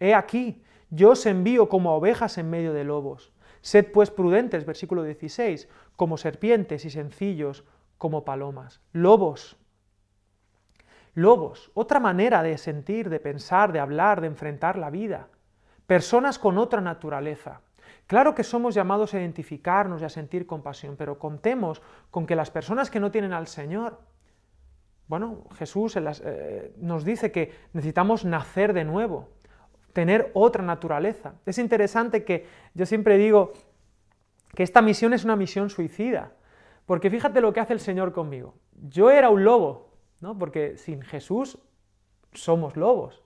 He 0.00 0.12
aquí, 0.12 0.60
yo 0.92 1.12
os 1.16 1.24
envío 1.24 1.70
como 1.70 1.96
ovejas 1.96 2.36
en 2.36 2.50
medio 2.50 2.74
de 2.74 2.84
lobos. 2.84 3.32
Sed 3.62 3.90
pues 3.92 4.10
prudentes, 4.10 4.66
versículo 4.66 5.02
16, 5.02 5.66
como 5.96 6.18
serpientes 6.18 6.84
y 6.84 6.90
sencillos 6.90 7.64
como 7.96 8.26
palomas. 8.26 8.82
Lobos. 8.92 9.56
Lobos, 11.14 11.70
otra 11.72 11.98
manera 11.98 12.42
de 12.42 12.58
sentir, 12.58 13.08
de 13.08 13.20
pensar, 13.20 13.72
de 13.72 13.80
hablar, 13.80 14.20
de 14.20 14.26
enfrentar 14.26 14.76
la 14.76 14.90
vida. 14.90 15.28
Personas 15.86 16.38
con 16.38 16.58
otra 16.58 16.82
naturaleza. 16.82 17.62
Claro 18.06 18.34
que 18.34 18.44
somos 18.44 18.74
llamados 18.74 19.14
a 19.14 19.20
identificarnos 19.20 20.02
y 20.02 20.04
a 20.04 20.10
sentir 20.10 20.46
compasión, 20.46 20.96
pero 20.96 21.18
contemos 21.18 21.80
con 22.10 22.26
que 22.26 22.36
las 22.36 22.50
personas 22.50 22.90
que 22.90 23.00
no 23.00 23.10
tienen 23.10 23.32
al 23.32 23.46
Señor, 23.46 23.98
bueno, 25.08 25.44
Jesús 25.56 25.96
eh, 25.96 26.74
nos 26.76 27.04
dice 27.04 27.32
que 27.32 27.52
necesitamos 27.72 28.26
nacer 28.26 28.74
de 28.74 28.84
nuevo 28.84 29.30
tener 29.92 30.30
otra 30.34 30.62
naturaleza. 30.62 31.34
Es 31.46 31.58
interesante 31.58 32.24
que 32.24 32.46
yo 32.74 32.86
siempre 32.86 33.18
digo 33.18 33.52
que 34.54 34.62
esta 34.62 34.82
misión 34.82 35.12
es 35.12 35.24
una 35.24 35.36
misión 35.36 35.70
suicida, 35.70 36.32
porque 36.86 37.10
fíjate 37.10 37.40
lo 37.40 37.52
que 37.52 37.60
hace 37.60 37.72
el 37.72 37.80
Señor 37.80 38.12
conmigo. 38.12 38.54
Yo 38.88 39.10
era 39.10 39.30
un 39.30 39.44
lobo, 39.44 39.92
¿no? 40.20 40.38
porque 40.38 40.76
sin 40.76 41.02
Jesús 41.02 41.58
somos 42.32 42.76
lobos. 42.76 43.22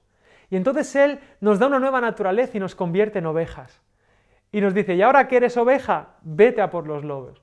Y 0.51 0.57
entonces 0.57 0.95
Él 0.97 1.21
nos 1.41 1.59
da 1.59 1.67
una 1.67 1.79
nueva 1.79 2.01
naturaleza 2.01 2.57
y 2.57 2.61
nos 2.61 2.75
convierte 2.75 3.19
en 3.19 3.27
ovejas. 3.27 3.81
Y 4.53 4.61
nos 4.61 4.75
dice, 4.75 4.95
y 4.95 5.03
ahora 5.03 5.27
que 5.27 5.37
eres 5.37 5.57
oveja, 5.57 6.17
vete 6.23 6.63
a 6.63 6.71
por 6.71 6.87
los 6.87 7.05
lobos. 7.05 7.43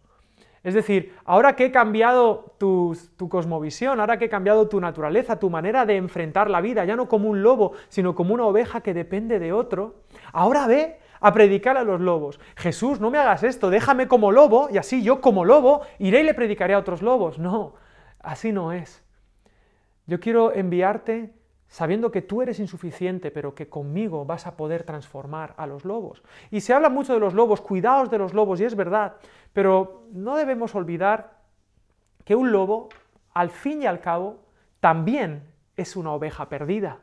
Es 0.63 0.73
decir, 0.73 1.13
ahora 1.25 1.57
que 1.57 1.65
he 1.65 1.71
cambiado 1.71 2.55
tu, 2.57 2.97
cosmovisión, 3.29 3.99
ahora 3.99 4.17
que 4.17 4.25
he 4.25 4.29
cambiado 4.29 4.69
tu 4.69 4.79
naturaleza, 4.79 5.37
tu 5.37 5.49
manera 5.49 5.85
de 5.85 5.97
enfrentar 5.97 6.49
la 6.49 6.61
vida, 6.61 6.85
ya 6.85 6.95
no 6.95 7.09
como 7.09 7.29
un 7.29 7.43
lobo, 7.43 7.73
sino 7.89 8.15
como 8.15 8.33
una 8.33 8.45
oveja 8.45 8.79
que 8.79 8.93
depende 8.93 9.39
de 9.39 9.51
otro, 9.51 9.95
ahora 10.31 10.65
ve 10.65 10.99
a 11.19 11.33
predicar 11.33 11.75
a 11.75 11.83
los 11.83 11.99
lobos. 11.99 12.39
Jesús, 12.55 13.01
no 13.01 13.11
me 13.11 13.17
hagas 13.17 13.43
esto, 13.43 13.69
déjame 13.69 14.07
como 14.07 14.31
lobo 14.31 14.69
y 14.71 14.77
así 14.77 15.03
yo 15.03 15.19
como 15.19 15.43
lobo 15.43 15.81
iré 15.99 16.21
y 16.21 16.23
le 16.23 16.33
predicaré 16.33 16.75
a 16.75 16.79
otros 16.79 17.01
lobos. 17.01 17.39
No, 17.39 17.73
así 18.19 18.53
no 18.53 18.71
es. 18.71 19.03
Yo 20.05 20.21
quiero 20.21 20.53
enviarte 20.53 21.33
sabiendo 21.73 22.11
que 22.11 22.21
tú 22.21 22.43
eres 22.43 22.59
insuficiente, 22.59 23.31
pero 23.31 23.55
que 23.55 23.67
conmigo 23.67 24.25
vas 24.25 24.45
a 24.45 24.55
poder 24.55 24.83
transformar 24.83 25.55
a 25.57 25.65
los 25.65 25.85
lobos. 25.85 26.21
Y 26.51 26.61
se 26.61 26.71
habla 26.71 26.87
mucho 26.87 27.15
de 27.15 27.19
los 27.19 27.33
lobos, 27.33 27.61
cuidaos 27.61 28.11
de 28.11 28.19
los 28.19 28.35
lobos, 28.35 28.61
y 28.61 28.65
es 28.65 28.75
verdad, 28.75 29.15
pero 29.53 30.03
no 30.11 30.35
debemos 30.35 30.75
olvidar 30.75 31.39
que 32.25 32.35
un 32.35 32.51
lobo, 32.51 32.89
al 33.33 33.49
fin 33.49 33.81
y 33.81 33.87
al 33.87 34.01
cabo, 34.01 34.37
también 34.81 35.49
es 35.75 35.95
una 35.95 36.11
oveja 36.11 36.47
perdida. 36.47 36.99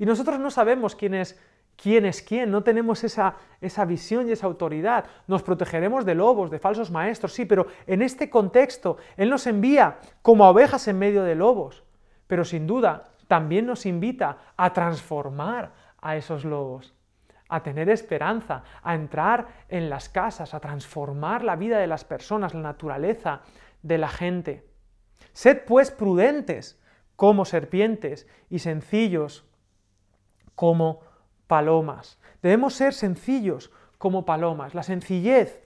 Y 0.00 0.04
nosotros 0.04 0.40
no 0.40 0.50
sabemos 0.50 0.96
quién 0.96 1.14
es 1.14 1.40
quién, 1.76 2.04
es 2.04 2.22
quién 2.22 2.50
no 2.50 2.64
tenemos 2.64 3.04
esa, 3.04 3.36
esa 3.60 3.84
visión 3.84 4.28
y 4.28 4.32
esa 4.32 4.48
autoridad. 4.48 5.04
Nos 5.28 5.44
protegeremos 5.44 6.04
de 6.04 6.16
lobos, 6.16 6.50
de 6.50 6.58
falsos 6.58 6.90
maestros, 6.90 7.34
sí, 7.34 7.44
pero 7.44 7.68
en 7.86 8.02
este 8.02 8.28
contexto 8.28 8.96
Él 9.16 9.30
nos 9.30 9.46
envía 9.46 9.98
como 10.22 10.48
ovejas 10.48 10.88
en 10.88 10.98
medio 10.98 11.22
de 11.22 11.36
lobos. 11.36 11.84
Pero 12.26 12.44
sin 12.44 12.66
duda 12.66 13.11
también 13.32 13.64
nos 13.64 13.86
invita 13.86 14.36
a 14.58 14.74
transformar 14.74 15.72
a 16.02 16.16
esos 16.16 16.44
lobos, 16.44 16.92
a 17.48 17.62
tener 17.62 17.88
esperanza, 17.88 18.62
a 18.82 18.94
entrar 18.94 19.64
en 19.70 19.88
las 19.88 20.10
casas, 20.10 20.52
a 20.52 20.60
transformar 20.60 21.42
la 21.42 21.56
vida 21.56 21.78
de 21.78 21.86
las 21.86 22.04
personas, 22.04 22.52
la 22.52 22.60
naturaleza 22.60 23.40
de 23.82 23.96
la 23.96 24.08
gente. 24.08 24.68
Sed 25.32 25.62
pues 25.66 25.90
prudentes 25.90 26.78
como 27.16 27.46
serpientes 27.46 28.28
y 28.50 28.58
sencillos 28.58 29.46
como 30.54 31.00
palomas. 31.46 32.18
Debemos 32.42 32.74
ser 32.74 32.92
sencillos 32.92 33.72
como 33.96 34.26
palomas. 34.26 34.74
La 34.74 34.82
sencillez, 34.82 35.62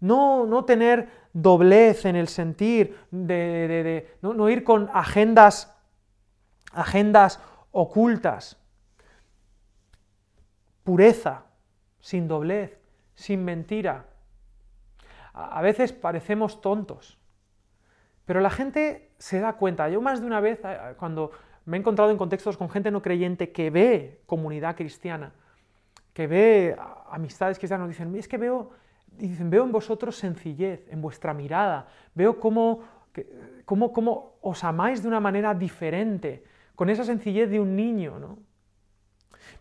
no, 0.00 0.46
no 0.46 0.64
tener 0.64 1.10
doblez 1.34 2.06
en 2.06 2.16
el 2.16 2.28
sentir, 2.28 2.96
de, 3.10 4.16
no, 4.22 4.48
ir 4.48 4.64
con 4.64 4.88
agendas, 4.94 5.71
agendas 6.72 7.40
ocultas. 7.70 8.58
Pureza, 10.84 11.44
sin 12.00 12.28
doblez, 12.28 12.78
sin 13.14 13.44
mentira. 13.44 14.06
A 15.32 15.62
veces 15.62 15.92
parecemos 15.92 16.60
tontos, 16.60 17.18
pero 18.26 18.40
la 18.40 18.50
gente 18.50 19.12
se 19.18 19.40
da 19.40 19.54
cuenta. 19.54 19.88
Yo 19.88 20.00
más 20.00 20.20
de 20.20 20.26
una 20.26 20.40
vez, 20.40 20.60
cuando 20.98 21.30
me 21.64 21.76
he 21.76 21.80
encontrado 21.80 22.10
en 22.10 22.18
contextos 22.18 22.56
con 22.56 22.68
gente 22.68 22.90
no 22.90 23.02
creyente 23.02 23.52
que 23.52 23.70
ve 23.70 24.20
comunidad 24.26 24.76
cristiana, 24.76 25.32
que 26.12 26.26
ve 26.26 26.76
amistades 27.10 27.58
cristianas, 27.58 27.88
dicen, 27.88 28.14
es 28.16 28.28
que 28.28 28.36
veo, 28.36 28.72
dicen, 29.06 29.48
veo 29.48 29.64
en 29.64 29.72
vosotros 29.72 30.16
sencillez, 30.16 30.86
en 30.90 31.00
vuestra 31.00 31.32
mirada, 31.32 31.86
veo 32.14 32.38
cómo, 32.38 32.80
cómo, 33.64 33.92
cómo 33.92 34.34
os 34.42 34.64
amáis 34.64 35.02
de 35.02 35.08
una 35.08 35.20
manera 35.20 35.54
diferente, 35.54 36.44
con 36.74 36.90
esa 36.90 37.04
sencillez 37.04 37.50
de 37.50 37.60
un 37.60 37.76
niño, 37.76 38.18
¿no? 38.18 38.38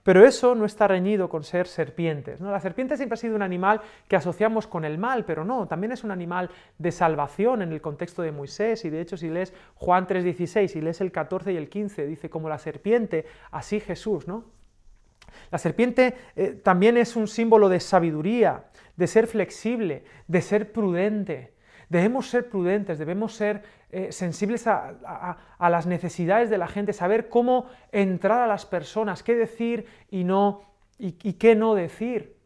Pero 0.04 0.26
eso 0.26 0.56
no 0.56 0.66
está 0.66 0.88
reñido 0.88 1.30
con 1.30 1.44
ser 1.44 1.68
serpientes. 1.68 2.42
¿no? 2.42 2.52
La 2.52 2.60
serpiente 2.60 2.98
siempre 2.98 3.14
ha 3.14 3.18
sido 3.18 3.36
un 3.36 3.44
animal 3.44 3.82
que 4.08 4.16
asociamos 4.16 4.66
con 4.66 4.84
el 4.84 4.98
mal, 4.98 5.26
pero 5.26 5.46
no, 5.46 5.68
también 5.68 5.92
es 5.92 6.04
un 6.04 6.12
animal 6.12 6.50
de 6.80 6.92
salvación 6.92 7.62
en 7.62 7.72
el 7.72 7.82
contexto 7.82 8.24
de 8.24 8.32
Moisés. 8.32 8.84
Y 8.86 8.90
de 8.90 9.02
hecho, 9.02 9.16
si 9.16 9.30
lees 9.30 9.54
Juan 9.76 10.08
3:16 10.08 10.76
y 10.76 10.82
lees 10.82 11.02
el 11.02 11.12
14 11.12 11.54
y 11.54 11.58
el 11.58 11.70
15, 11.70 12.08
dice 12.08 12.30
como 12.30 12.50
la 12.50 12.58
serpiente, 12.58 13.26
así 13.52 13.80
Jesús, 13.80 14.28
¿no? 14.28 14.46
La 15.52 15.60
serpiente 15.60 16.16
eh, 16.36 16.60
también 16.64 16.98
es 16.98 17.16
un 17.16 17.28
símbolo 17.28 17.70
de 17.70 17.80
sabiduría, 17.80 18.66
de 18.96 19.08
ser 19.08 19.28
flexible, 19.28 20.04
de 20.28 20.42
ser 20.42 20.72
prudente. 20.72 21.54
Debemos 21.90 22.30
ser 22.30 22.50
prudentes, 22.50 22.98
debemos 22.98 23.34
ser 23.34 23.64
eh, 23.94 24.14
sensibles 24.14 24.68
a, 24.68 25.38
las 25.60 25.86
necesidades 25.86 26.50
de 26.50 26.58
la 26.58 26.68
gente, 26.68 26.94
saber 26.94 27.28
cómo 27.28 27.66
entrar 27.92 28.40
a 28.40 28.48
las 28.48 28.66
personas, 28.66 29.22
qué 29.22 29.36
decir 29.36 29.86
y, 30.10 30.24
no, 30.24 30.62
y, 30.98 31.12
qué 31.34 31.56
no 31.56 31.76
decir. 31.76 32.38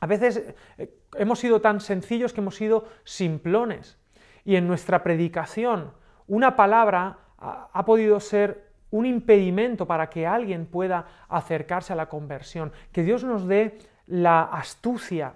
A 0.00 0.06
veces 0.06 0.54
eh, 0.78 0.94
hemos 1.16 1.40
sido 1.40 1.60
tan 1.60 1.80
sencillos 1.80 2.32
que 2.32 2.42
hemos 2.42 2.54
sido 2.54 2.86
simplones. 3.02 3.98
Y 4.44 4.54
en 4.54 4.68
nuestra 4.68 5.02
predicación, 5.02 5.92
una 6.28 6.54
palabra 6.54 7.18
ha 7.38 7.84
podido 7.84 8.20
ser 8.20 8.70
un 8.90 9.04
impedimento 9.04 9.86
para 9.86 10.08
que 10.08 10.28
alguien 10.28 10.66
pueda 10.66 11.06
acercarse 11.28 11.92
a 11.92 11.96
la 11.96 12.08
conversión. 12.08 12.72
Que 12.92 13.02
Dios 13.02 13.24
nos 13.24 13.48
dé 13.48 13.78
la 14.06 14.42
astucia 14.42 15.34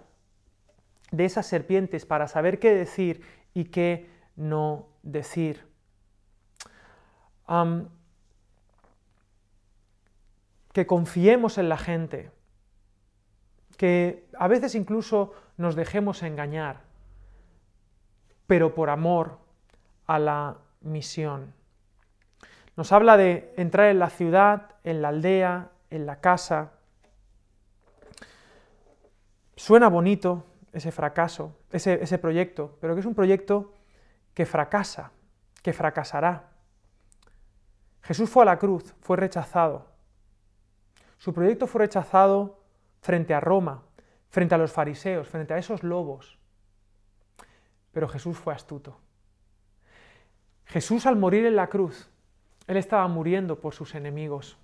de 1.11 1.25
esas 1.25 1.46
serpientes 1.46 2.07
para 2.07 2.29
saber 2.29 2.61
qué 2.61 2.73
decir 2.73 3.23
y 3.53 3.64
qué 3.64 4.09
no 4.37 4.87
decir. 5.03 5.69
que 10.73 10.87
confiemos 10.87 11.59
en 11.59 11.69
la 11.69 11.77
gente, 11.77 12.31
que 13.77 14.29
a 14.38 14.47
veces 14.47 14.77
incluso 14.77 15.33
nos 15.57 15.75
dejemos 15.75 16.23
engañar, 16.23 16.83
pero 18.47 18.73
por 18.73 18.88
amor 18.88 19.38
a 20.07 20.19
la 20.21 20.59
misión. 20.81 21.53
Nos 22.77 22.93
habla 22.93 23.16
de 23.16 23.53
entrar 23.57 23.88
en 23.88 23.99
la 23.99 24.11
ciudad, 24.11 24.77
en 24.85 25.03
la 25.03 25.09
aldea, 25.09 25.71
en 25.90 26.07
la 26.07 26.21
casa. 26.21 26.73
Suena 29.57 29.88
bonito 29.88 30.45
ese 30.73 30.93
fracaso, 30.93 31.57
ese, 31.73 32.19
proyecto, 32.19 32.79
pero 32.81 32.95
que 32.95 33.01
es 33.01 33.07
un 33.07 33.14
proyecto 33.14 33.75
que 34.35 34.47
fracasa, 34.47 35.12
que 35.62 35.73
fracasará. 35.73 36.49
Jesús 38.03 38.31
fue 38.31 38.43
a 38.43 38.47
la 38.47 38.59
cruz, 38.59 38.95
fue 39.01 39.16
rechazado. 39.16 39.87
Su 41.19 41.35
proyecto 41.35 41.66
fue 41.66 41.81
rechazado 41.81 42.61
frente 43.01 43.35
a 43.35 43.40
Roma, 43.40 43.83
frente 44.29 44.55
a 44.55 44.59
los 44.59 44.73
fariseos, 44.73 45.29
frente 45.29 45.55
a 45.55 45.59
esos 45.59 45.83
lobos. 45.83 46.38
Pero 47.93 48.09
Jesús 48.09 48.38
fue 48.38 48.55
astuto. 48.55 48.99
Jesús 50.64 51.07
al 51.07 51.16
morir 51.16 51.45
en 51.47 51.57
la 51.57 51.69
cruz 51.69 52.11
él 52.71 52.77
estaba 52.77 53.09
muriendo 53.09 53.59
por 53.59 53.75
sus 53.75 53.97
enemigos. 53.97 54.57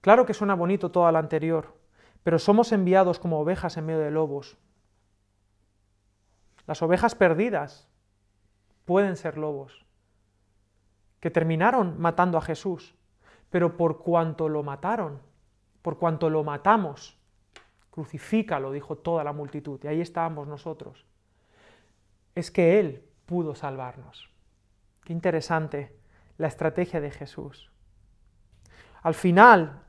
Claro 0.00 0.24
que 0.24 0.32
suena 0.32 0.54
bonito 0.54 0.90
todo 0.90 1.12
lo 1.12 1.18
anterior, 1.18 1.74
pero 2.22 2.38
somos 2.38 2.72
enviados 2.72 3.18
como 3.18 3.38
ovejas 3.38 3.76
en 3.76 3.84
medio 3.84 4.00
de 4.00 4.10
lobos. 4.10 4.56
Las 6.66 6.82
ovejas 6.82 7.14
perdidas 7.14 7.88
pueden 8.84 9.16
ser 9.16 9.38
lobos, 9.38 9.84
que 11.20 11.30
terminaron 11.30 12.00
matando 12.00 12.38
a 12.38 12.42
Jesús, 12.42 12.94
pero 13.50 13.76
por 13.76 13.98
cuanto 13.98 14.48
lo 14.48 14.62
mataron, 14.62 15.20
por 15.82 15.98
cuanto 15.98 16.30
lo 16.30 16.44
matamos, 16.44 17.18
crucifícalo, 17.90 18.72
dijo 18.72 18.96
toda 18.96 19.24
la 19.24 19.32
multitud, 19.32 19.80
y 19.82 19.86
ahí 19.86 20.00
estábamos 20.00 20.46
nosotros, 20.48 21.06
es 22.34 22.50
que 22.50 22.78
Él 22.78 23.04
pudo 23.24 23.54
salvarnos. 23.54 24.30
Qué 25.04 25.12
interesante 25.12 25.96
la 26.38 26.48
estrategia 26.48 27.00
de 27.00 27.10
Jesús. 27.10 27.70
Al 29.02 29.14
final, 29.14 29.82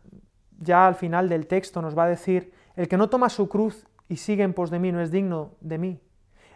ya 0.59 0.87
al 0.87 0.95
final 0.95 1.27
del 1.27 1.47
texto 1.47 1.81
nos 1.81 1.97
va 1.97 2.05
a 2.05 2.09
decir, 2.09 2.53
el 2.75 2.87
que 2.87 2.97
no 2.97 3.09
toma 3.09 3.29
su 3.29 3.49
cruz 3.49 3.87
y 4.07 4.17
sigue 4.17 4.43
en 4.43 4.53
pos 4.53 4.69
de 4.69 4.79
mí 4.79 4.91
no 4.91 5.01
es 5.01 5.11
digno 5.11 5.55
de 5.59 5.77
mí. 5.77 6.01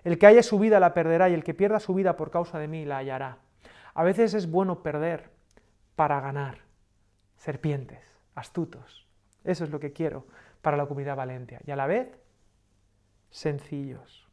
El 0.03 0.17
que 0.17 0.27
haya 0.27 0.43
su 0.43 0.57
vida 0.59 0.79
la 0.79 0.93
perderá 0.93 1.29
y 1.29 1.33
el 1.33 1.43
que 1.43 1.53
pierda 1.53 1.79
su 1.79 1.93
vida 1.93 2.17
por 2.17 2.31
causa 2.31 2.59
de 2.59 2.67
mí 2.67 2.85
la 2.85 2.97
hallará. 2.97 3.37
A 3.93 4.03
veces 4.03 4.33
es 4.33 4.49
bueno 4.49 4.81
perder 4.81 5.29
para 5.95 6.19
ganar. 6.19 6.59
Serpientes, 7.37 7.99
astutos. 8.35 9.07
Eso 9.43 9.63
es 9.63 9.69
lo 9.69 9.79
que 9.79 9.93
quiero 9.93 10.25
para 10.61 10.77
la 10.77 10.85
comunidad 10.85 11.15
Valencia. 11.15 11.59
Y 11.65 11.71
a 11.71 11.75
la 11.75 11.87
vez, 11.87 12.09
sencillos. 13.29 14.27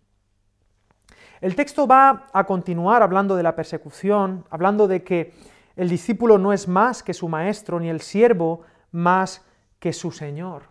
El 1.41 1.55
texto 1.55 1.87
va 1.87 2.27
a 2.33 2.45
continuar 2.45 3.03
hablando 3.03 3.37
de 3.37 3.43
la 3.43 3.55
persecución, 3.55 4.45
hablando 4.51 4.89
de 4.89 5.03
que 5.03 5.33
el 5.77 5.89
discípulo 5.89 6.39
no 6.39 6.53
es 6.53 6.67
más 6.67 7.03
que 7.03 7.15
su 7.15 7.29
maestro, 7.29 7.79
ni 7.79 7.89
el 7.89 8.01
siervo 8.01 8.63
más 8.91 9.47
que 9.79 9.93
su 9.93 10.11
Señor. 10.11 10.65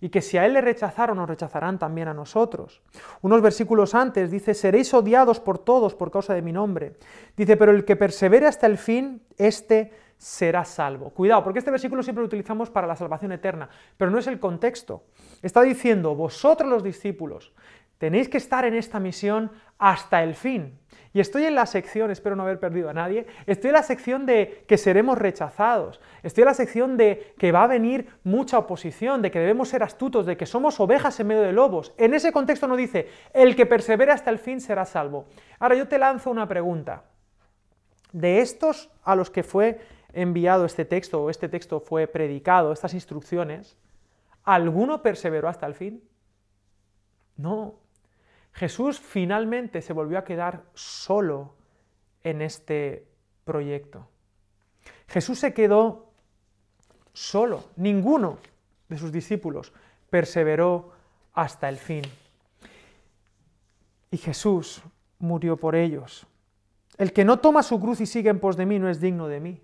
Y 0.00 0.08
que 0.08 0.22
si 0.22 0.38
a 0.38 0.46
Él 0.46 0.52
le 0.52 0.60
rechazaron, 0.60 1.16
nos 1.16 1.28
rechazarán 1.28 1.78
también 1.78 2.08
a 2.08 2.14
nosotros. 2.14 2.82
Unos 3.22 3.40
versículos 3.40 3.94
antes 3.94 4.30
dice, 4.30 4.54
seréis 4.54 4.92
odiados 4.94 5.40
por 5.40 5.58
todos 5.58 5.94
por 5.94 6.10
causa 6.10 6.34
de 6.34 6.42
mi 6.42 6.52
nombre. 6.52 6.96
Dice, 7.36 7.56
pero 7.56 7.72
el 7.72 7.84
que 7.84 7.96
persevere 7.96 8.46
hasta 8.46 8.66
el 8.66 8.78
fin, 8.78 9.22
éste 9.38 9.92
será 10.18 10.64
salvo. 10.64 11.10
Cuidado, 11.10 11.44
porque 11.44 11.58
este 11.58 11.70
versículo 11.70 12.02
siempre 12.02 12.22
lo 12.22 12.26
utilizamos 12.26 12.70
para 12.70 12.86
la 12.86 12.96
salvación 12.96 13.32
eterna, 13.32 13.68
pero 13.96 14.10
no 14.10 14.18
es 14.18 14.26
el 14.26 14.40
contexto. 14.40 15.04
Está 15.42 15.62
diciendo, 15.62 16.14
vosotros 16.14 16.70
los 16.70 16.82
discípulos, 16.82 17.52
Tenéis 17.98 18.28
que 18.28 18.36
estar 18.36 18.64
en 18.64 18.74
esta 18.74 19.00
misión 19.00 19.50
hasta 19.78 20.22
el 20.22 20.34
fin. 20.34 20.78
Y 21.16 21.20
estoy 21.20 21.46
en 21.46 21.54
la 21.54 21.64
sección, 21.64 22.10
espero 22.10 22.36
no 22.36 22.42
haber 22.42 22.60
perdido 22.60 22.90
a 22.90 22.92
nadie, 22.92 23.26
estoy 23.46 23.68
en 23.68 23.76
la 23.76 23.82
sección 23.82 24.26
de 24.26 24.66
que 24.68 24.76
seremos 24.76 25.16
rechazados, 25.16 25.98
estoy 26.22 26.42
en 26.42 26.48
la 26.48 26.52
sección 26.52 26.98
de 26.98 27.32
que 27.38 27.52
va 27.52 27.64
a 27.64 27.68
venir 27.68 28.08
mucha 28.22 28.58
oposición, 28.58 29.22
de 29.22 29.30
que 29.30 29.38
debemos 29.38 29.70
ser 29.70 29.82
astutos, 29.82 30.26
de 30.26 30.36
que 30.36 30.44
somos 30.44 30.78
ovejas 30.78 31.18
en 31.18 31.28
medio 31.28 31.40
de 31.40 31.54
lobos. 31.54 31.94
En 31.96 32.12
ese 32.12 32.32
contexto 32.32 32.68
no 32.68 32.76
dice, 32.76 33.08
el 33.32 33.56
que 33.56 33.64
persevera 33.64 34.12
hasta 34.12 34.28
el 34.28 34.38
fin 34.38 34.60
será 34.60 34.84
salvo. 34.84 35.24
Ahora 35.58 35.76
yo 35.76 35.88
te 35.88 35.98
lanzo 35.98 36.30
una 36.30 36.46
pregunta. 36.48 37.04
De 38.12 38.40
estos 38.40 38.90
a 39.02 39.16
los 39.16 39.30
que 39.30 39.42
fue 39.42 39.80
enviado 40.12 40.66
este 40.66 40.84
texto 40.84 41.22
o 41.22 41.30
este 41.30 41.48
texto 41.48 41.80
fue 41.80 42.08
predicado, 42.08 42.74
estas 42.74 42.92
instrucciones, 42.92 43.78
¿alguno 44.44 45.00
perseveró 45.00 45.48
hasta 45.48 45.64
el 45.64 45.72
fin? 45.72 46.04
No, 47.38 47.76
Jesús 48.56 48.98
finalmente 48.98 49.82
se 49.82 49.92
volvió 49.92 50.18
a 50.18 50.24
quedar 50.24 50.64
solo 50.72 51.54
en 52.22 52.40
este 52.40 53.06
proyecto. 53.44 54.08
Jesús 55.08 55.38
se 55.38 55.52
quedó 55.52 56.10
solo, 57.12 57.64
ninguno 57.76 58.38
de 58.88 58.96
sus 58.96 59.12
discípulos 59.12 59.74
perseveró 60.08 60.92
hasta 61.34 61.68
el 61.68 61.76
fin. 61.76 62.02
Y 64.10 64.16
Jesús 64.16 64.80
murió 65.18 65.58
por 65.58 65.74
ellos. 65.74 66.26
El 66.96 67.12
que 67.12 67.26
no 67.26 67.40
toma 67.40 67.62
su 67.62 67.78
cruz 67.78 68.00
y 68.00 68.06
sigue 68.06 68.30
en 68.30 68.40
pos 68.40 68.56
de 68.56 68.64
mí 68.64 68.78
no 68.78 68.88
es 68.88 69.00
digno 69.00 69.28
de 69.28 69.38
mí. 69.38 69.62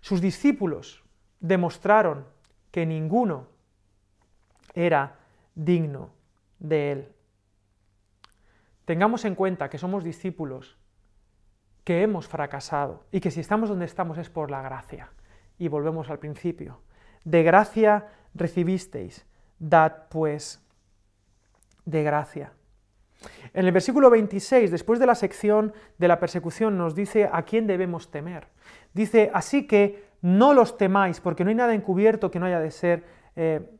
Sus 0.00 0.20
discípulos 0.20 1.04
demostraron 1.38 2.26
que 2.72 2.86
ninguno 2.86 3.46
era 4.74 5.20
digno 5.54 6.10
de 6.58 6.92
él. 6.92 7.08
Tengamos 8.92 9.24
en 9.24 9.34
cuenta 9.34 9.70
que 9.70 9.78
somos 9.78 10.04
discípulos, 10.04 10.76
que 11.82 12.02
hemos 12.02 12.28
fracasado 12.28 13.06
y 13.10 13.20
que 13.20 13.30
si 13.30 13.40
estamos 13.40 13.70
donde 13.70 13.86
estamos 13.86 14.18
es 14.18 14.28
por 14.28 14.50
la 14.50 14.60
gracia. 14.60 15.08
Y 15.56 15.68
volvemos 15.68 16.10
al 16.10 16.18
principio. 16.18 16.82
De 17.24 17.42
gracia 17.42 18.08
recibisteis, 18.34 19.24
dad 19.58 20.10
pues 20.10 20.62
de 21.86 22.02
gracia. 22.02 22.52
En 23.54 23.64
el 23.64 23.72
versículo 23.72 24.10
26, 24.10 24.70
después 24.70 25.00
de 25.00 25.06
la 25.06 25.14
sección 25.14 25.72
de 25.96 26.08
la 26.08 26.20
persecución, 26.20 26.76
nos 26.76 26.94
dice 26.94 27.30
a 27.32 27.44
quién 27.44 27.66
debemos 27.66 28.10
temer. 28.10 28.48
Dice, 28.92 29.30
así 29.32 29.66
que 29.66 30.04
no 30.20 30.52
los 30.52 30.76
temáis, 30.76 31.18
porque 31.18 31.44
no 31.44 31.48
hay 31.48 31.56
nada 31.56 31.72
encubierto 31.72 32.30
que 32.30 32.38
no 32.38 32.44
haya 32.44 32.60
de 32.60 32.70
ser 32.70 33.04
eh, 33.36 33.70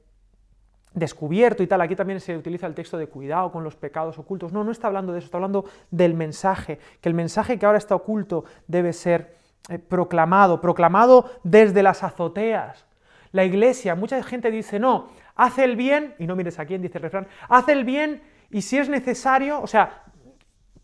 descubierto 0.94 1.62
y 1.62 1.66
tal. 1.66 1.80
Aquí 1.80 1.96
también 1.96 2.20
se 2.20 2.36
utiliza 2.36 2.66
el 2.66 2.74
texto 2.74 2.98
de 2.98 3.06
cuidado 3.06 3.50
con 3.50 3.64
los 3.64 3.76
pecados 3.76 4.18
ocultos. 4.18 4.52
No, 4.52 4.64
no 4.64 4.72
está 4.72 4.88
hablando 4.88 5.12
de 5.12 5.18
eso, 5.18 5.26
está 5.26 5.38
hablando 5.38 5.64
del 5.90 6.14
mensaje, 6.14 6.78
que 7.00 7.08
el 7.08 7.14
mensaje 7.14 7.58
que 7.58 7.66
ahora 7.66 7.78
está 7.78 7.94
oculto 7.94 8.44
debe 8.66 8.92
ser 8.92 9.36
eh, 9.68 9.78
proclamado, 9.78 10.60
proclamado 10.60 11.30
desde 11.42 11.82
las 11.82 12.02
azoteas. 12.02 12.86
La 13.32 13.44
iglesia, 13.44 13.94
mucha 13.94 14.22
gente 14.22 14.50
dice, 14.50 14.78
no, 14.78 15.08
haz 15.36 15.58
el 15.58 15.76
bien, 15.76 16.14
y 16.18 16.26
no 16.26 16.36
mires 16.36 16.58
a 16.58 16.66
quién 16.66 16.82
dice 16.82 16.98
el 16.98 17.02
refrán, 17.02 17.26
haz 17.48 17.68
el 17.68 17.84
bien 17.84 18.22
y 18.50 18.60
si 18.60 18.76
es 18.76 18.90
necesario, 18.90 19.62
o 19.62 19.66
sea, 19.66 20.04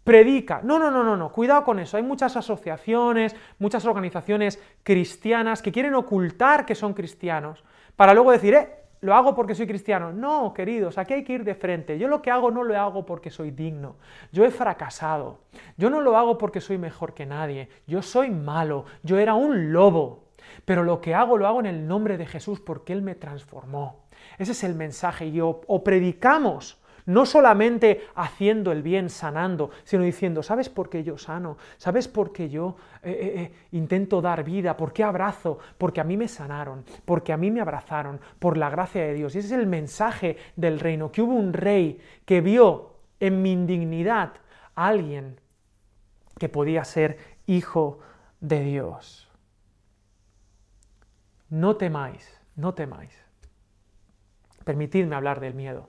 predica. 0.02 0.60
No, 0.62 0.78
no, 0.78 0.90
no, 0.90 1.04
no, 1.04 1.18
no, 1.18 1.30
cuidado 1.30 1.64
con 1.64 1.78
eso. 1.78 1.98
Hay 1.98 2.02
muchas 2.02 2.34
asociaciones, 2.34 3.36
muchas 3.58 3.84
organizaciones 3.84 4.58
cristianas 4.82 5.60
que 5.60 5.70
quieren 5.70 5.94
ocultar 5.94 6.64
que 6.64 6.74
son 6.74 6.94
cristianos 6.94 7.62
para 7.94 8.14
luego 8.14 8.32
decir, 8.32 8.54
eh, 8.54 8.77
lo 9.00 9.14
hago 9.14 9.34
porque 9.34 9.54
soy 9.54 9.66
cristiano. 9.66 10.12
No, 10.12 10.52
queridos, 10.52 10.98
aquí 10.98 11.14
hay 11.14 11.24
que 11.24 11.34
ir 11.34 11.44
de 11.44 11.54
frente. 11.54 11.98
Yo 11.98 12.08
lo 12.08 12.20
que 12.20 12.30
hago 12.30 12.50
no 12.50 12.64
lo 12.64 12.78
hago 12.78 13.06
porque 13.06 13.30
soy 13.30 13.50
digno. 13.50 13.96
Yo 14.32 14.44
he 14.44 14.50
fracasado. 14.50 15.38
Yo 15.76 15.90
no 15.90 16.00
lo 16.00 16.16
hago 16.16 16.38
porque 16.38 16.60
soy 16.60 16.78
mejor 16.78 17.14
que 17.14 17.26
nadie. 17.26 17.68
Yo 17.86 18.02
soy 18.02 18.30
malo. 18.30 18.84
Yo 19.02 19.18
era 19.18 19.34
un 19.34 19.72
lobo. 19.72 20.24
Pero 20.64 20.82
lo 20.82 21.00
que 21.00 21.14
hago 21.14 21.38
lo 21.38 21.46
hago 21.46 21.60
en 21.60 21.66
el 21.66 21.86
nombre 21.86 22.18
de 22.18 22.26
Jesús 22.26 22.60
porque 22.60 22.92
Él 22.92 23.02
me 23.02 23.14
transformó. 23.14 24.04
Ese 24.38 24.52
es 24.52 24.64
el 24.64 24.74
mensaje. 24.74 25.26
Y 25.26 25.40
o, 25.40 25.60
o 25.66 25.84
predicamos 25.84 26.82
no 27.08 27.24
solamente 27.24 28.06
haciendo 28.16 28.70
el 28.70 28.82
bien, 28.82 29.08
sanando, 29.08 29.70
sino 29.84 30.02
diciendo, 30.02 30.42
¿sabes 30.42 30.68
por 30.68 30.90
qué 30.90 31.02
yo 31.02 31.16
sano? 31.16 31.56
¿Sabes 31.78 32.06
por 32.06 32.32
qué 32.32 32.50
yo 32.50 32.76
eh, 33.02 33.10
eh, 33.10 33.42
eh, 33.42 33.52
intento 33.72 34.20
dar 34.20 34.44
vida? 34.44 34.76
¿Por 34.76 34.92
qué 34.92 35.04
abrazo? 35.04 35.58
Porque 35.78 36.02
a 36.02 36.04
mí 36.04 36.18
me 36.18 36.28
sanaron, 36.28 36.84
porque 37.06 37.32
a 37.32 37.38
mí 37.38 37.50
me 37.50 37.62
abrazaron, 37.62 38.20
por 38.38 38.58
la 38.58 38.68
gracia 38.68 39.02
de 39.06 39.14
Dios. 39.14 39.34
Y 39.34 39.38
ese 39.38 39.48
es 39.48 39.52
el 39.58 39.66
mensaje 39.66 40.36
del 40.54 40.78
reino, 40.78 41.10
que 41.10 41.22
hubo 41.22 41.32
un 41.32 41.54
rey 41.54 41.98
que 42.26 42.42
vio 42.42 42.96
en 43.20 43.40
mi 43.40 43.52
indignidad 43.52 44.34
a 44.74 44.88
alguien 44.88 45.40
que 46.38 46.50
podía 46.50 46.84
ser 46.84 47.16
hijo 47.46 48.00
de 48.40 48.62
Dios. 48.62 49.30
No 51.48 51.76
temáis, 51.76 52.38
no 52.54 52.74
temáis. 52.74 53.18
Permitidme 54.62 55.16
hablar 55.16 55.40
del 55.40 55.54
miedo 55.54 55.88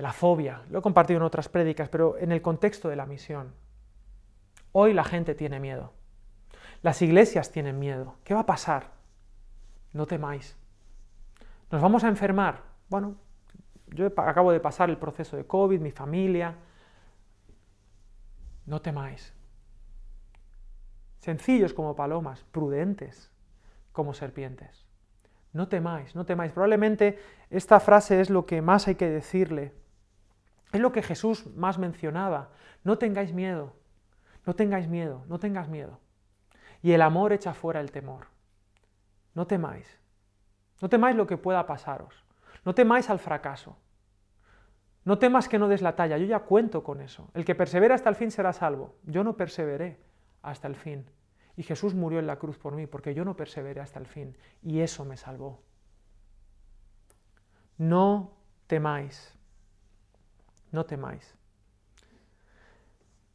la 0.00 0.12
fobia. 0.12 0.62
Lo 0.70 0.78
he 0.78 0.82
compartido 0.82 1.18
en 1.18 1.24
otras 1.24 1.48
prédicas, 1.48 1.88
pero 1.88 2.16
en 2.18 2.32
el 2.32 2.42
contexto 2.42 2.88
de 2.88 2.96
la 2.96 3.06
misión. 3.06 3.52
Hoy 4.72 4.92
la 4.92 5.04
gente 5.04 5.34
tiene 5.34 5.60
miedo. 5.60 5.92
Las 6.82 7.02
iglesias 7.02 7.50
tienen 7.50 7.78
miedo. 7.78 8.16
¿Qué 8.24 8.34
va 8.34 8.40
a 8.40 8.46
pasar? 8.46 8.92
No 9.92 10.06
temáis. 10.06 10.56
¿Nos 11.70 11.82
vamos 11.82 12.04
a 12.04 12.08
enfermar? 12.08 12.62
Bueno, 12.88 13.16
yo 13.88 14.06
acabo 14.16 14.52
de 14.52 14.60
pasar 14.60 14.90
el 14.90 14.98
proceso 14.98 15.36
de 15.36 15.46
COVID, 15.46 15.80
mi 15.80 15.90
familia. 15.90 16.56
No 18.66 18.80
temáis. 18.80 19.34
Sencillos 21.18 21.74
como 21.74 21.94
palomas, 21.94 22.44
prudentes 22.44 23.30
como 23.92 24.14
serpientes. 24.14 24.86
No 25.52 25.68
temáis, 25.68 26.14
no 26.14 26.24
temáis. 26.24 26.52
Probablemente 26.52 27.18
esta 27.50 27.80
frase 27.80 28.20
es 28.20 28.30
lo 28.30 28.46
que 28.46 28.62
más 28.62 28.86
hay 28.88 28.94
que 28.94 29.10
decirle 29.10 29.74
es 30.72 30.80
lo 30.80 30.92
que 30.92 31.02
Jesús 31.02 31.46
más 31.56 31.78
mencionaba. 31.78 32.50
No 32.84 32.98
tengáis 32.98 33.32
miedo, 33.32 33.74
no 34.46 34.54
tengáis 34.54 34.88
miedo, 34.88 35.24
no 35.28 35.38
tengas 35.38 35.68
miedo. 35.68 35.98
Y 36.82 36.92
el 36.92 37.02
amor 37.02 37.32
echa 37.32 37.54
fuera 37.54 37.80
el 37.80 37.90
temor. 37.90 38.26
No 39.34 39.46
temáis. 39.46 39.98
No 40.80 40.88
temáis 40.88 41.16
lo 41.16 41.26
que 41.26 41.36
pueda 41.36 41.66
pasaros. 41.66 42.24
No 42.64 42.74
temáis 42.74 43.10
al 43.10 43.18
fracaso. 43.18 43.76
No 45.04 45.18
temas 45.18 45.48
que 45.48 45.58
no 45.58 45.68
des 45.68 45.82
la 45.82 45.96
talla. 45.96 46.18
Yo 46.18 46.26
ya 46.26 46.40
cuento 46.40 46.82
con 46.82 47.00
eso. 47.00 47.30
El 47.34 47.44
que 47.44 47.54
persevera 47.54 47.94
hasta 47.94 48.08
el 48.08 48.16
fin 48.16 48.30
será 48.30 48.52
salvo. 48.52 48.96
Yo 49.04 49.24
no 49.24 49.36
perseveré 49.36 49.98
hasta 50.42 50.68
el 50.68 50.76
fin. 50.76 51.10
Y 51.56 51.62
Jesús 51.62 51.94
murió 51.94 52.18
en 52.18 52.26
la 52.26 52.38
cruz 52.38 52.58
por 52.58 52.74
mí 52.74 52.86
porque 52.86 53.14
yo 53.14 53.24
no 53.24 53.36
perseveré 53.36 53.80
hasta 53.80 53.98
el 53.98 54.06
fin. 54.06 54.36
Y 54.62 54.80
eso 54.80 55.04
me 55.04 55.16
salvó. 55.16 55.62
No 57.76 58.36
temáis 58.66 59.38
no 60.72 60.84
temáis. 60.84 61.34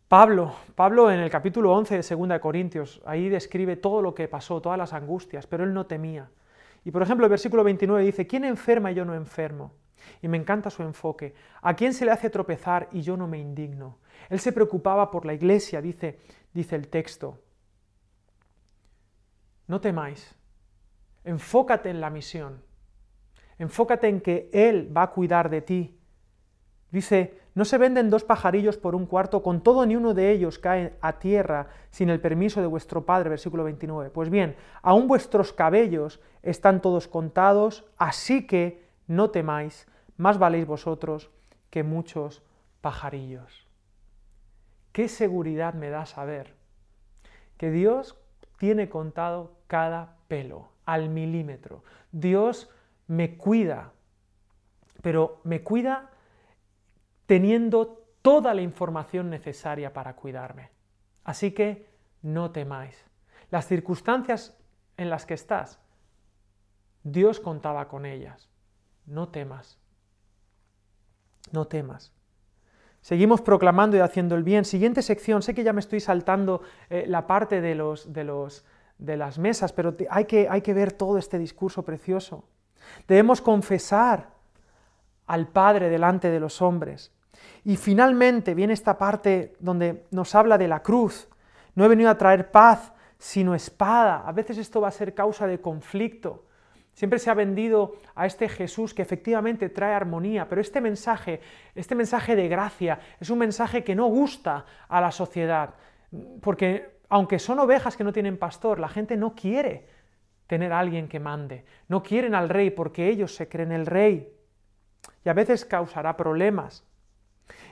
Pablo, 0.07 0.55
Pablo 0.75 1.11
en 1.11 1.19
el 1.19 1.29
capítulo 1.29 1.73
11 1.73 2.01
de 2.01 2.15
2 2.15 2.29
de 2.29 2.39
Corintios, 2.39 3.01
ahí 3.05 3.27
describe 3.27 3.75
todo 3.75 4.01
lo 4.01 4.13
que 4.13 4.27
pasó, 4.27 4.61
todas 4.61 4.77
las 4.77 4.93
angustias, 4.93 5.47
pero 5.47 5.63
él 5.63 5.73
no 5.73 5.87
temía. 5.87 6.29
Y 6.83 6.91
por 6.91 7.01
ejemplo, 7.01 7.25
el 7.25 7.31
versículo 7.31 7.63
29 7.63 8.03
dice, 8.03 8.27
¿quién 8.27 8.45
enferma 8.45 8.91
y 8.91 8.95
yo 8.95 9.03
no 9.03 9.15
enfermo? 9.15 9.73
Y 10.21 10.27
me 10.27 10.37
encanta 10.37 10.69
su 10.69 10.83
enfoque. 10.83 11.33
¿A 11.61 11.75
quién 11.75 11.93
se 11.93 12.05
le 12.05 12.11
hace 12.11 12.29
tropezar 12.29 12.87
y 12.91 13.01
yo 13.01 13.17
no 13.17 13.27
me 13.27 13.39
indigno? 13.39 13.97
Él 14.29 14.39
se 14.39 14.51
preocupaba 14.51 15.09
por 15.09 15.25
la 15.25 15.33
iglesia, 15.33 15.81
dice, 15.81 16.19
dice 16.53 16.75
el 16.75 16.87
texto. 16.87 17.39
No 19.67 19.81
temáis. 19.81 20.35
Enfócate 21.23 21.89
en 21.89 21.99
la 21.99 22.11
misión. 22.11 22.61
Enfócate 23.57 24.07
en 24.07 24.21
que 24.21 24.49
Él 24.53 24.95
va 24.95 25.03
a 25.03 25.11
cuidar 25.11 25.49
de 25.49 25.61
ti. 25.61 25.99
Dice, 26.95 27.37
no 27.55 27.65
se 27.65 27.77
venden 27.77 28.09
dos 28.09 28.23
pajarillos 28.23 28.77
por 28.77 28.95
un 28.95 29.05
cuarto, 29.05 29.43
con 29.43 29.59
todo 29.59 29.85
ni 29.85 29.97
uno 29.97 30.13
de 30.13 30.31
ellos 30.31 30.59
cae 30.59 30.95
a 31.01 31.19
tierra 31.19 31.67
sin 31.89 32.09
el 32.09 32.21
permiso 32.21 32.61
de 32.61 32.67
vuestro 32.67 33.05
Padre, 33.05 33.29
versículo 33.29 33.65
29. 33.65 34.11
Pues 34.11 34.29
bien, 34.29 34.55
aún 34.81 35.05
vuestros 35.09 35.51
cabellos 35.51 36.21
están 36.41 36.81
todos 36.81 37.09
contados, 37.09 37.83
así 37.97 38.47
que 38.47 38.87
no 39.07 39.29
temáis, 39.29 39.87
más 40.15 40.39
valéis 40.39 40.65
vosotros 40.65 41.31
que 41.69 41.83
muchos 41.83 42.43
pajarillos. 42.79 43.67
¿Qué 44.93 45.09
seguridad 45.09 45.73
me 45.73 45.89
da 45.89 46.05
saber 46.05 46.53
que 47.57 47.71
Dios 47.71 48.15
tiene 48.57 48.87
contado 48.87 49.51
cada 49.67 50.15
pelo, 50.29 50.69
al 50.85 51.09
milímetro? 51.09 51.83
Dios 52.13 52.69
me 53.07 53.35
cuida, 53.35 53.91
pero 55.01 55.41
me 55.43 55.61
cuida 55.61 56.11
teniendo 57.25 58.05
toda 58.21 58.53
la 58.53 58.61
información 58.61 59.29
necesaria 59.29 59.93
para 59.93 60.15
cuidarme. 60.15 60.71
Así 61.23 61.51
que 61.51 61.87
no 62.21 62.51
temáis. 62.51 63.05
Las 63.51 63.67
circunstancias 63.67 64.57
en 64.97 65.09
las 65.09 65.25
que 65.25 65.33
estás, 65.33 65.79
Dios 67.03 67.39
contaba 67.39 67.87
con 67.87 68.05
ellas. 68.05 68.49
No 69.05 69.29
temas. 69.29 69.77
No 71.51 71.67
temas. 71.67 72.11
Seguimos 73.01 73.41
proclamando 73.41 73.95
y 73.95 73.99
haciendo 73.99 74.35
el 74.35 74.43
bien. 74.43 74.65
Siguiente 74.65 75.03
sección. 75.03 75.43
Sé 75.43 75.53
que 75.53 75.63
ya 75.63 75.73
me 75.73 75.79
estoy 75.79 75.99
saltando 75.99 76.63
eh, 76.89 77.05
la 77.07 77.27
parte 77.27 77.61
de, 77.61 77.75
los, 77.75 78.11
de, 78.11 78.23
los, 78.23 78.65
de 78.97 79.17
las 79.17 79.37
mesas, 79.37 79.71
pero 79.71 79.95
hay 80.09 80.25
que, 80.25 80.47
hay 80.49 80.61
que 80.61 80.73
ver 80.73 80.91
todo 80.91 81.19
este 81.19 81.37
discurso 81.37 81.85
precioso. 81.85 82.45
Debemos 83.07 83.41
confesar 83.41 84.29
al 85.27 85.47
Padre 85.47 85.89
delante 85.89 86.31
de 86.31 86.39
los 86.39 86.63
hombres. 86.63 87.11
Y 87.65 87.77
finalmente 87.77 88.53
viene 88.53 88.73
esta 88.73 88.97
parte 88.97 89.55
donde 89.59 90.05
nos 90.11 90.35
habla 90.35 90.57
de 90.57 90.67
la 90.67 90.83
cruz. 90.83 91.27
No 91.73 91.83
he 91.83 91.87
venido 91.87 92.11
a 92.11 92.17
traer 92.17 92.51
paz, 92.51 92.93
sino 93.17 93.55
espada. 93.55 94.23
A 94.25 94.31
veces 94.31 94.59
esto 94.59 94.81
va 94.81 94.89
a 94.89 94.91
ser 94.91 95.15
causa 95.15 95.47
de 95.47 95.59
conflicto. 95.59 96.45
Siempre 96.93 97.19
se 97.19 97.29
ha 97.29 97.33
vendido 97.33 97.95
a 98.13 98.27
este 98.27 98.47
Jesús 98.47 98.93
que 98.93 99.01
efectivamente 99.01 99.69
trae 99.69 99.93
armonía, 99.93 100.47
pero 100.47 100.61
este 100.61 100.79
mensaje, 100.79 101.41
este 101.73 101.95
mensaje 101.95 102.35
de 102.35 102.47
gracia, 102.47 102.99
es 103.19 103.29
un 103.29 103.39
mensaje 103.39 103.83
que 103.83 103.95
no 103.95 104.05
gusta 104.05 104.65
a 104.87 105.01
la 105.01 105.11
sociedad, 105.11 105.73
porque 106.41 106.99
aunque 107.09 107.39
son 107.39 107.59
ovejas 107.59 107.97
que 107.97 108.05
no 108.05 108.13
tienen 108.13 108.37
pastor, 108.37 108.79
la 108.79 108.87
gente 108.87 109.17
no 109.17 109.35
quiere 109.35 109.89
tener 110.47 110.71
a 110.71 110.79
alguien 110.79 111.09
que 111.09 111.19
mande, 111.19 111.65
no 111.89 112.01
quieren 112.01 112.33
al 112.33 112.47
rey 112.47 112.69
porque 112.69 113.09
ellos 113.09 113.35
se 113.35 113.49
creen 113.49 113.73
el 113.73 113.87
rey, 113.87 114.31
y 115.25 115.27
a 115.27 115.33
veces 115.33 115.65
causará 115.65 116.15
problemas. 116.15 116.85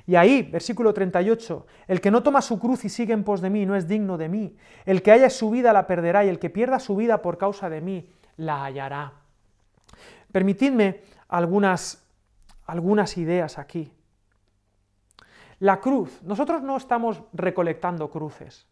Y 0.05 0.15
ahí, 0.15 0.43
versículo 0.43 0.93
38, 0.93 1.65
el 1.87 2.01
que 2.01 2.11
no 2.11 2.23
toma 2.23 2.41
su 2.41 2.59
cruz 2.59 2.83
y 2.83 2.89
sigue 2.89 3.13
en 3.13 3.23
pos 3.23 3.39
de 3.41 3.49
mí 3.49 3.65
no 3.65 3.75
es 3.75 3.87
digno 3.87 4.17
de 4.17 4.27
mí. 4.27 4.57
El 4.85 5.01
que 5.01 5.11
haya 5.11 5.29
su 5.29 5.49
vida 5.49 5.71
la 5.71 5.87
perderá 5.87 6.25
y 6.25 6.29
el 6.29 6.39
que 6.39 6.49
pierda 6.49 6.79
su 6.79 6.95
vida 6.95 7.21
por 7.21 7.37
causa 7.37 7.69
de 7.69 7.79
mí 7.79 8.09
la 8.35 8.65
hallará. 8.65 9.13
Permitidme 10.31 11.01
algunas, 11.29 12.05
algunas 12.65 13.17
ideas 13.17 13.57
aquí. 13.57 13.93
La 15.59 15.79
cruz, 15.79 16.21
nosotros 16.23 16.61
no 16.61 16.75
estamos 16.75 17.21
recolectando 17.31 18.09
cruces, 18.09 18.67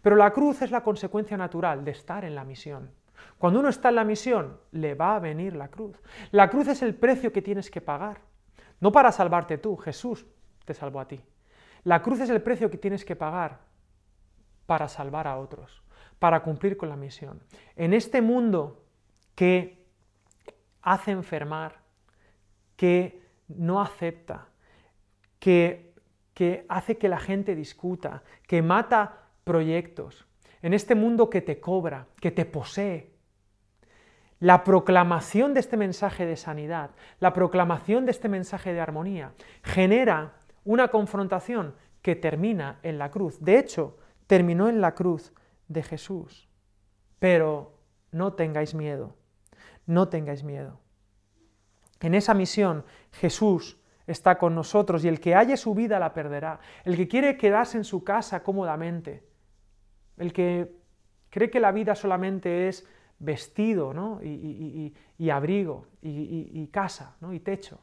pero 0.00 0.16
la 0.16 0.32
cruz 0.32 0.62
es 0.62 0.70
la 0.70 0.82
consecuencia 0.82 1.36
natural 1.36 1.84
de 1.84 1.90
estar 1.90 2.24
en 2.24 2.34
la 2.34 2.44
misión. 2.44 2.90
Cuando 3.36 3.60
uno 3.60 3.68
está 3.68 3.90
en 3.90 3.96
la 3.96 4.04
misión, 4.04 4.58
le 4.72 4.94
va 4.94 5.16
a 5.16 5.20
venir 5.20 5.54
la 5.54 5.68
cruz. 5.68 6.00
La 6.30 6.48
cruz 6.48 6.68
es 6.68 6.80
el 6.80 6.94
precio 6.94 7.32
que 7.32 7.42
tienes 7.42 7.70
que 7.70 7.82
pagar. 7.82 8.22
No 8.80 8.92
para 8.92 9.12
salvarte 9.12 9.58
tú, 9.58 9.76
Jesús 9.76 10.24
te 10.70 10.74
salvó 10.74 11.00
a 11.00 11.08
ti. 11.08 11.20
La 11.82 12.00
cruz 12.00 12.20
es 12.20 12.30
el 12.30 12.42
precio 12.42 12.70
que 12.70 12.78
tienes 12.78 13.04
que 13.04 13.16
pagar 13.16 13.58
para 14.66 14.86
salvar 14.86 15.26
a 15.26 15.36
otros, 15.36 15.82
para 16.20 16.44
cumplir 16.44 16.76
con 16.76 16.88
la 16.88 16.94
misión. 16.94 17.42
En 17.74 17.92
este 17.92 18.22
mundo 18.22 18.84
que 19.34 19.84
hace 20.82 21.10
enfermar, 21.10 21.80
que 22.76 23.20
no 23.48 23.80
acepta, 23.80 24.46
que, 25.40 25.92
que 26.34 26.66
hace 26.68 26.98
que 26.98 27.08
la 27.08 27.18
gente 27.18 27.56
discuta, 27.56 28.22
que 28.46 28.62
mata 28.62 29.26
proyectos, 29.42 30.24
en 30.62 30.72
este 30.72 30.94
mundo 30.94 31.30
que 31.30 31.40
te 31.40 31.58
cobra, 31.58 32.06
que 32.20 32.30
te 32.30 32.44
posee, 32.44 33.10
la 34.38 34.62
proclamación 34.62 35.52
de 35.52 35.60
este 35.60 35.76
mensaje 35.76 36.26
de 36.26 36.36
sanidad, 36.36 36.90
la 37.18 37.32
proclamación 37.32 38.04
de 38.04 38.12
este 38.12 38.28
mensaje 38.28 38.72
de 38.72 38.80
armonía, 38.80 39.32
genera 39.64 40.39
una 40.64 40.88
confrontación 40.88 41.74
que 42.02 42.16
termina 42.16 42.78
en 42.82 42.98
la 42.98 43.10
cruz. 43.10 43.38
De 43.40 43.58
hecho, 43.58 43.98
terminó 44.26 44.68
en 44.68 44.80
la 44.80 44.94
cruz 44.94 45.32
de 45.68 45.82
Jesús. 45.82 46.48
Pero 47.18 47.78
no 48.12 48.32
tengáis 48.32 48.74
miedo, 48.74 49.16
no 49.86 50.08
tengáis 50.08 50.42
miedo. 50.42 50.80
En 52.00 52.14
esa 52.14 52.34
misión 52.34 52.84
Jesús 53.12 53.78
está 54.06 54.38
con 54.38 54.54
nosotros 54.54 55.04
y 55.04 55.08
el 55.08 55.20
que 55.20 55.34
halle 55.34 55.56
su 55.56 55.74
vida 55.74 55.98
la 55.98 56.14
perderá. 56.14 56.60
El 56.84 56.96
que 56.96 57.08
quiere 57.08 57.36
quedarse 57.36 57.76
en 57.76 57.84
su 57.84 58.02
casa 58.02 58.42
cómodamente, 58.42 59.24
el 60.16 60.32
que 60.32 60.72
cree 61.28 61.50
que 61.50 61.60
la 61.60 61.72
vida 61.72 61.94
solamente 61.94 62.68
es 62.68 62.86
vestido 63.18 64.20
y, 64.22 65.30
abrigo 65.30 65.86
y, 66.02 66.66
casa 66.68 67.16
y 67.30 67.40
techo. 67.40 67.78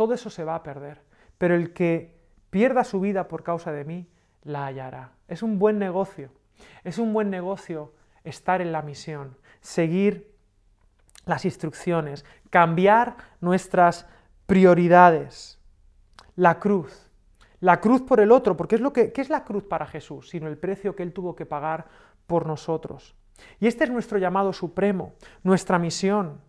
Todo 0.00 0.14
eso 0.14 0.30
se 0.30 0.44
va 0.44 0.54
a 0.54 0.62
perder, 0.62 1.02
pero 1.36 1.54
el 1.54 1.74
que 1.74 2.16
pierda 2.48 2.84
su 2.84 3.00
vida 3.00 3.28
por 3.28 3.42
causa 3.42 3.70
de 3.70 3.84
mí, 3.84 4.08
la 4.44 4.64
hallará. 4.64 5.12
Es 5.28 5.42
un 5.42 5.58
buen 5.58 5.78
negocio, 5.78 6.32
es 6.84 6.96
un 6.96 7.12
buen 7.12 7.28
negocio 7.28 7.92
estar 8.24 8.62
en 8.62 8.72
la 8.72 8.80
misión, 8.80 9.36
seguir 9.60 10.34
las 11.26 11.44
instrucciones, 11.44 12.24
cambiar 12.48 13.14
nuestras 13.42 14.06
prioridades. 14.46 15.60
La 16.34 16.58
cruz, 16.60 17.10
la 17.60 17.78
cruz 17.82 18.00
por 18.00 18.20
el 18.20 18.32
otro, 18.32 18.56
porque 18.56 18.76
es 18.76 18.80
lo 18.80 18.94
que 18.94 19.12
¿qué 19.12 19.20
es 19.20 19.28
la 19.28 19.44
cruz 19.44 19.64
para 19.64 19.84
Jesús, 19.84 20.30
sino 20.30 20.48
el 20.48 20.56
precio 20.56 20.96
que 20.96 21.02
él 21.02 21.12
tuvo 21.12 21.36
que 21.36 21.44
pagar 21.44 21.88
por 22.26 22.46
nosotros. 22.46 23.14
Y 23.58 23.66
este 23.66 23.84
es 23.84 23.90
nuestro 23.90 24.16
llamado 24.16 24.54
supremo, 24.54 25.12
nuestra 25.42 25.78
misión. 25.78 26.40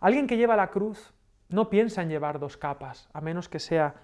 Alguien 0.00 0.26
que 0.26 0.36
lleva 0.36 0.56
la 0.56 0.70
cruz 0.70 1.14
no 1.48 1.70
piensa 1.70 2.02
en 2.02 2.08
llevar 2.08 2.38
dos 2.38 2.56
capas, 2.56 3.08
a 3.12 3.20
menos 3.20 3.48
que 3.48 3.58
sea 3.58 3.94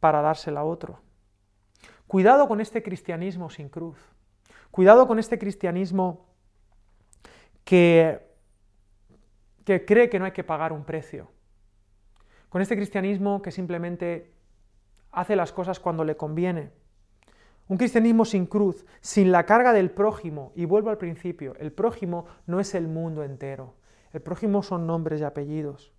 para 0.00 0.22
dársela 0.22 0.60
a 0.60 0.64
otro. 0.64 1.00
Cuidado 2.06 2.48
con 2.48 2.60
este 2.60 2.82
cristianismo 2.82 3.50
sin 3.50 3.68
cruz. 3.68 3.98
Cuidado 4.70 5.06
con 5.06 5.18
este 5.18 5.38
cristianismo 5.38 6.26
que, 7.64 8.26
que 9.64 9.84
cree 9.84 10.08
que 10.08 10.18
no 10.18 10.24
hay 10.24 10.32
que 10.32 10.44
pagar 10.44 10.72
un 10.72 10.84
precio. 10.84 11.30
Con 12.48 12.62
este 12.62 12.76
cristianismo 12.76 13.42
que 13.42 13.50
simplemente 13.50 14.32
hace 15.10 15.36
las 15.36 15.52
cosas 15.52 15.80
cuando 15.80 16.04
le 16.04 16.16
conviene 16.16 16.70
un 17.68 17.78
cristianismo 17.78 18.24
sin 18.24 18.46
cruz, 18.46 18.86
sin 19.00 19.32
la 19.32 19.44
carga 19.44 19.72
del 19.72 19.90
prójimo, 19.90 20.52
y 20.54 20.64
vuelvo 20.64 20.90
al 20.90 20.98
principio, 20.98 21.54
el 21.58 21.72
prójimo 21.72 22.26
no 22.46 22.60
es 22.60 22.74
el 22.74 22.86
mundo 22.86 23.24
entero, 23.24 23.74
el 24.12 24.22
prójimo 24.22 24.62
son 24.62 24.86
nombres 24.86 25.20
y 25.20 25.24
apellidos. 25.24 25.92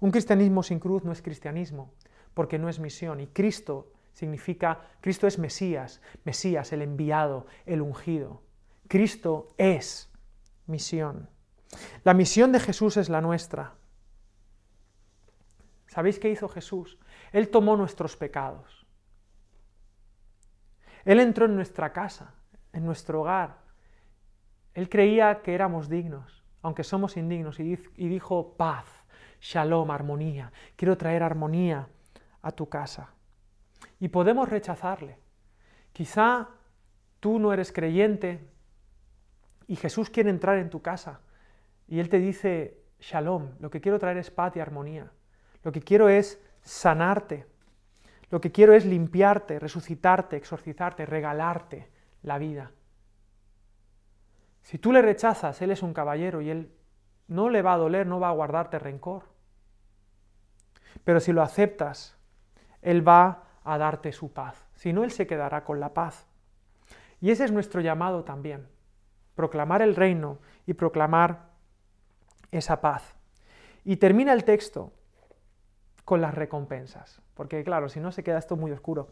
Un 0.00 0.10
cristianismo 0.10 0.62
sin 0.62 0.80
cruz 0.80 1.04
no 1.04 1.12
es 1.12 1.22
cristianismo, 1.22 1.92
porque 2.34 2.58
no 2.58 2.68
es 2.68 2.78
misión, 2.78 3.20
y 3.20 3.26
Cristo 3.28 3.92
significa, 4.12 4.80
Cristo 5.00 5.26
es 5.26 5.38
Mesías, 5.38 6.00
Mesías, 6.24 6.72
el 6.72 6.82
enviado, 6.82 7.46
el 7.66 7.82
ungido. 7.82 8.42
Cristo 8.88 9.48
es 9.58 10.10
misión. 10.66 11.28
La 12.04 12.14
misión 12.14 12.52
de 12.52 12.60
Jesús 12.60 12.96
es 12.96 13.08
la 13.08 13.20
nuestra. 13.20 13.74
¿Sabéis 15.86 16.18
qué 16.18 16.30
hizo 16.30 16.48
Jesús? 16.48 16.98
Él 17.32 17.48
tomó 17.48 17.76
nuestros 17.76 18.16
pecados. 18.16 18.86
Él 21.04 21.20
entró 21.20 21.46
en 21.46 21.54
nuestra 21.54 21.92
casa, 21.92 22.34
en 22.72 22.84
nuestro 22.84 23.20
hogar. 23.20 23.58
Él 24.74 24.88
creía 24.88 25.40
que 25.42 25.54
éramos 25.54 25.88
dignos, 25.88 26.44
aunque 26.66 26.82
somos 26.82 27.16
indignos, 27.16 27.60
y 27.60 27.76
dijo 28.08 28.56
paz, 28.56 28.86
shalom, 29.40 29.88
armonía. 29.92 30.50
Quiero 30.74 30.96
traer 30.96 31.22
armonía 31.22 31.86
a 32.42 32.50
tu 32.50 32.68
casa. 32.68 33.10
Y 34.00 34.08
podemos 34.08 34.48
rechazarle. 34.48 35.16
Quizá 35.92 36.48
tú 37.20 37.38
no 37.38 37.52
eres 37.52 37.70
creyente 37.70 38.50
y 39.68 39.76
Jesús 39.76 40.10
quiere 40.10 40.28
entrar 40.28 40.58
en 40.58 40.68
tu 40.68 40.82
casa 40.82 41.20
y 41.86 42.00
Él 42.00 42.08
te 42.08 42.18
dice, 42.18 42.82
shalom, 42.98 43.50
lo 43.60 43.70
que 43.70 43.80
quiero 43.80 44.00
traer 44.00 44.16
es 44.16 44.32
paz 44.32 44.56
y 44.56 44.60
armonía. 44.60 45.12
Lo 45.62 45.70
que 45.70 45.82
quiero 45.82 46.08
es 46.08 46.42
sanarte. 46.62 47.46
Lo 48.28 48.40
que 48.40 48.50
quiero 48.50 48.72
es 48.72 48.84
limpiarte, 48.84 49.60
resucitarte, 49.60 50.36
exorcizarte, 50.36 51.06
regalarte 51.06 51.88
la 52.22 52.38
vida. 52.38 52.72
Si 54.66 54.78
tú 54.78 54.90
le 54.92 55.00
rechazas, 55.00 55.62
Él 55.62 55.70
es 55.70 55.84
un 55.84 55.94
caballero 55.94 56.40
y 56.40 56.50
Él 56.50 56.72
no 57.28 57.50
le 57.50 57.62
va 57.62 57.74
a 57.74 57.76
doler, 57.76 58.04
no 58.04 58.18
va 58.18 58.30
a 58.30 58.32
guardarte 58.32 58.80
rencor. 58.80 59.22
Pero 61.04 61.20
si 61.20 61.32
lo 61.32 61.40
aceptas, 61.40 62.18
Él 62.82 63.06
va 63.06 63.44
a 63.62 63.78
darte 63.78 64.10
su 64.10 64.32
paz. 64.32 64.66
Si 64.74 64.92
no, 64.92 65.04
Él 65.04 65.12
se 65.12 65.28
quedará 65.28 65.62
con 65.62 65.78
la 65.78 65.94
paz. 65.94 66.26
Y 67.20 67.30
ese 67.30 67.44
es 67.44 67.52
nuestro 67.52 67.80
llamado 67.80 68.24
también, 68.24 68.66
proclamar 69.36 69.82
el 69.82 69.94
reino 69.94 70.40
y 70.66 70.74
proclamar 70.74 71.50
esa 72.50 72.80
paz. 72.80 73.14
Y 73.84 73.98
termina 73.98 74.32
el 74.32 74.42
texto 74.42 74.92
con 76.04 76.20
las 76.20 76.34
recompensas. 76.34 77.22
Porque 77.34 77.62
claro, 77.62 77.88
si 77.88 78.00
no 78.00 78.10
se 78.10 78.24
queda 78.24 78.38
esto 78.38 78.56
muy 78.56 78.72
oscuro. 78.72 79.10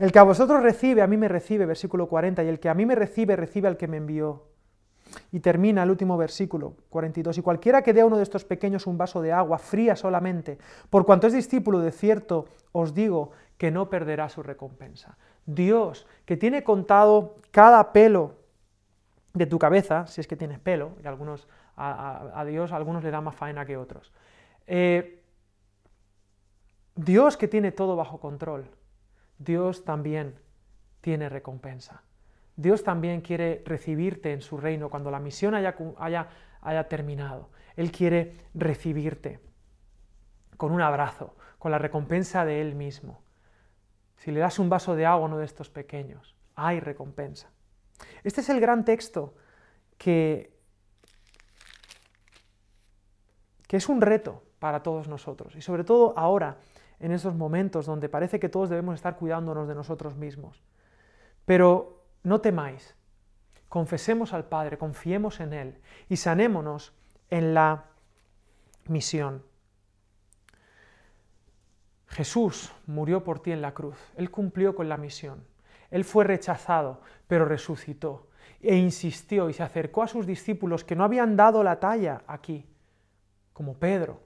El 0.00 0.10
que 0.10 0.18
a 0.18 0.24
vosotros 0.24 0.64
recibe, 0.64 1.00
a 1.00 1.06
mí 1.06 1.16
me 1.16 1.28
recibe, 1.28 1.64
versículo 1.64 2.08
40, 2.08 2.42
y 2.42 2.48
el 2.48 2.58
que 2.58 2.68
a 2.68 2.74
mí 2.74 2.84
me 2.86 2.96
recibe, 2.96 3.36
recibe 3.36 3.68
al 3.68 3.76
que 3.76 3.86
me 3.86 3.98
envió. 3.98 4.55
Y 5.32 5.40
termina 5.40 5.82
el 5.82 5.90
último 5.90 6.16
versículo, 6.16 6.74
42. 6.90 7.38
Y 7.38 7.42
cualquiera 7.42 7.82
que 7.82 7.92
dé 7.92 8.00
a 8.00 8.06
uno 8.06 8.16
de 8.16 8.22
estos 8.22 8.44
pequeños 8.44 8.86
un 8.86 8.98
vaso 8.98 9.20
de 9.22 9.32
agua, 9.32 9.58
fría 9.58 9.96
solamente, 9.96 10.58
por 10.90 11.04
cuanto 11.06 11.26
es 11.26 11.32
discípulo, 11.32 11.80
de 11.80 11.92
cierto 11.92 12.46
os 12.72 12.94
digo 12.94 13.30
que 13.58 13.70
no 13.70 13.88
perderá 13.88 14.28
su 14.28 14.42
recompensa. 14.42 15.16
Dios, 15.46 16.06
que 16.24 16.36
tiene 16.36 16.62
contado 16.62 17.36
cada 17.50 17.92
pelo 17.92 18.34
de 19.32 19.46
tu 19.46 19.58
cabeza, 19.58 20.06
si 20.06 20.20
es 20.20 20.26
que 20.26 20.36
tienes 20.36 20.58
pelo, 20.58 20.92
y 21.02 21.06
algunos, 21.06 21.46
a, 21.76 22.44
Dios 22.46 22.72
algunos 22.72 23.04
le 23.04 23.10
da 23.10 23.20
más 23.20 23.34
faena 23.34 23.64
que 23.64 23.76
otros. 23.76 24.12
Eh, 24.66 25.22
Dios 26.94 27.36
que 27.36 27.46
tiene 27.46 27.72
todo 27.72 27.96
bajo 27.96 28.18
control, 28.18 28.70
Dios 29.38 29.84
también 29.84 30.38
tiene 31.02 31.28
recompensa. 31.28 32.02
Dios 32.56 32.82
también 32.82 33.20
quiere 33.20 33.62
recibirte 33.66 34.32
en 34.32 34.40
su 34.40 34.56
reino 34.56 34.88
cuando 34.88 35.10
la 35.10 35.20
misión 35.20 35.54
haya, 35.54 35.76
haya, 35.98 36.88
terminado. 36.88 37.50
Él 37.76 37.92
quiere 37.92 38.34
recibirte 38.54 39.40
con 40.56 40.72
un 40.72 40.80
abrazo, 40.80 41.36
con 41.58 41.70
la 41.70 41.78
recompensa 41.78 42.46
de 42.46 42.62
Él 42.62 42.74
mismo. 42.74 43.22
Si 44.16 44.30
le 44.30 44.40
das 44.40 44.58
un 44.58 44.70
vaso 44.70 44.96
de 44.96 45.04
agua 45.04 45.26
a 45.26 45.28
uno 45.28 45.38
de 45.38 45.44
estos 45.44 45.68
pequeños, 45.68 46.34
hay 46.54 46.80
recompensa. 46.80 47.50
Este 48.24 48.40
es 48.40 48.48
el 48.48 48.60
gran 48.60 48.86
texto 48.86 49.34
que, 49.98 50.58
que 53.68 53.76
es 53.76 53.88
un 53.90 54.00
reto 54.00 54.42
para 54.58 54.82
todos 54.82 55.08
nosotros 55.08 55.54
y 55.54 55.60
sobre 55.60 55.84
todo 55.84 56.14
ahora 56.18 56.56
en 56.98 57.12
esos 57.12 57.34
momentos 57.34 57.84
donde 57.84 58.08
parece 58.08 58.40
que 58.40 58.48
todos 58.48 58.70
debemos 58.70 58.94
estar 58.94 59.16
cuidándonos 59.16 59.68
de 59.68 59.74
nosotros 59.74 60.16
mismos. 60.16 60.62
Pero 61.44 61.95
no 62.26 62.40
temáis, 62.40 62.96
confesemos 63.68 64.32
al 64.32 64.46
Padre, 64.46 64.78
confiemos 64.78 65.38
en 65.38 65.52
Él 65.52 65.78
y 66.08 66.16
sanémonos 66.16 66.92
en 67.30 67.54
la 67.54 67.84
misión. 68.88 69.44
Jesús 72.08 72.72
murió 72.86 73.22
por 73.22 73.38
ti 73.38 73.52
en 73.52 73.62
la 73.62 73.74
cruz, 73.74 73.96
Él 74.16 74.32
cumplió 74.32 74.74
con 74.74 74.88
la 74.88 74.96
misión, 74.96 75.44
Él 75.92 76.04
fue 76.04 76.24
rechazado, 76.24 77.00
pero 77.28 77.44
resucitó. 77.44 78.28
e 78.60 78.74
insistió 78.74 79.48
y 79.48 79.52
se 79.52 79.62
acercó 79.62 80.02
a 80.02 80.08
sus 80.08 80.26
discípulos 80.26 80.82
que 80.82 80.96
no 80.96 81.04
habían 81.04 81.36
dado 81.36 81.62
la 81.62 81.78
talla 81.78 82.22
aquí, 82.26 82.66
como 83.52 83.74
Pedro, 83.74 84.20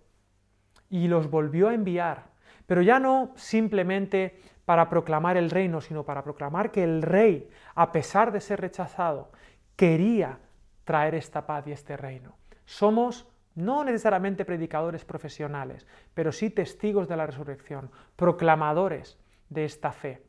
y 0.89 1.07
los 1.07 1.29
volvió 1.29 1.69
a 1.69 1.75
enviar, 1.75 2.31
pero 2.65 2.81
ya 2.81 2.99
no 2.99 3.33
simplemente 3.37 4.41
para 4.65 4.89
proclamar 4.89 5.37
el 5.37 5.51
reino, 5.51 5.81
sino 5.81 6.05
para 6.05 6.23
proclamar 6.23 6.71
que 6.71 6.85
el 6.85 7.03
rey, 7.03 7.49
a 7.75 7.93
pesar 7.93 8.33
de 8.33 8.41
ser 8.41 8.61
rechazado, 8.61 9.31
quería 9.77 10.39
traer 10.85 11.15
esta 11.15 11.47
paz 11.47 11.67
y 11.67 11.73
este 11.73 11.97
reino. 11.97 12.37
Somos 12.65 13.27
no 13.55 13.85
necesariamente 13.85 14.45
predicadores 14.45 15.05
profesionales, 15.05 15.87
pero 16.15 16.33
sí 16.33 16.51
testigos 16.51 17.09
de 17.09 17.17
la 17.17 17.27
resurrección, 17.27 17.91
proclamadores 18.17 19.19
de 19.49 19.65
esta 19.65 19.93
fe. 19.93 20.23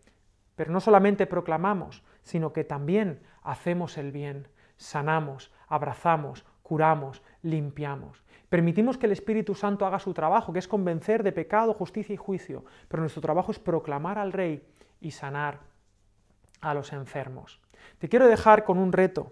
Pero 0.56 0.72
no 0.72 0.80
solamente 0.80 1.28
proclamamos, 1.28 2.04
sino 2.24 2.54
que 2.54 2.64
también 2.64 3.22
hacemos 3.44 3.98
el 3.98 4.12
bien, 4.12 4.48
sanamos, 4.78 5.52
abrazamos, 5.68 6.46
curamos, 6.64 7.22
limpiamos. 7.42 8.24
Permitimos 8.52 8.98
que 8.98 9.06
el 9.06 9.14
Espíritu 9.14 9.56
Santo 9.56 9.86
haga 9.86 9.98
su 9.98 10.14
trabajo, 10.14 10.52
que 10.52 10.60
es 10.60 10.68
convencer 10.68 11.24
de 11.24 11.32
pecado, 11.32 11.74
justicia 11.74 12.14
y 12.14 12.18
juicio, 12.18 12.66
pero 12.90 13.00
nuestro 13.00 13.22
trabajo 13.22 13.54
es 13.54 13.60
proclamar 13.60 14.18
al 14.18 14.34
Rey 14.34 14.62
y 15.00 15.12
sanar 15.12 15.62
a 16.60 16.74
los 16.74 16.92
enfermos. 16.92 17.62
Te 17.98 18.10
quiero 18.10 18.28
dejar 18.28 18.66
con 18.66 18.78
un 18.78 18.92
reto. 18.92 19.32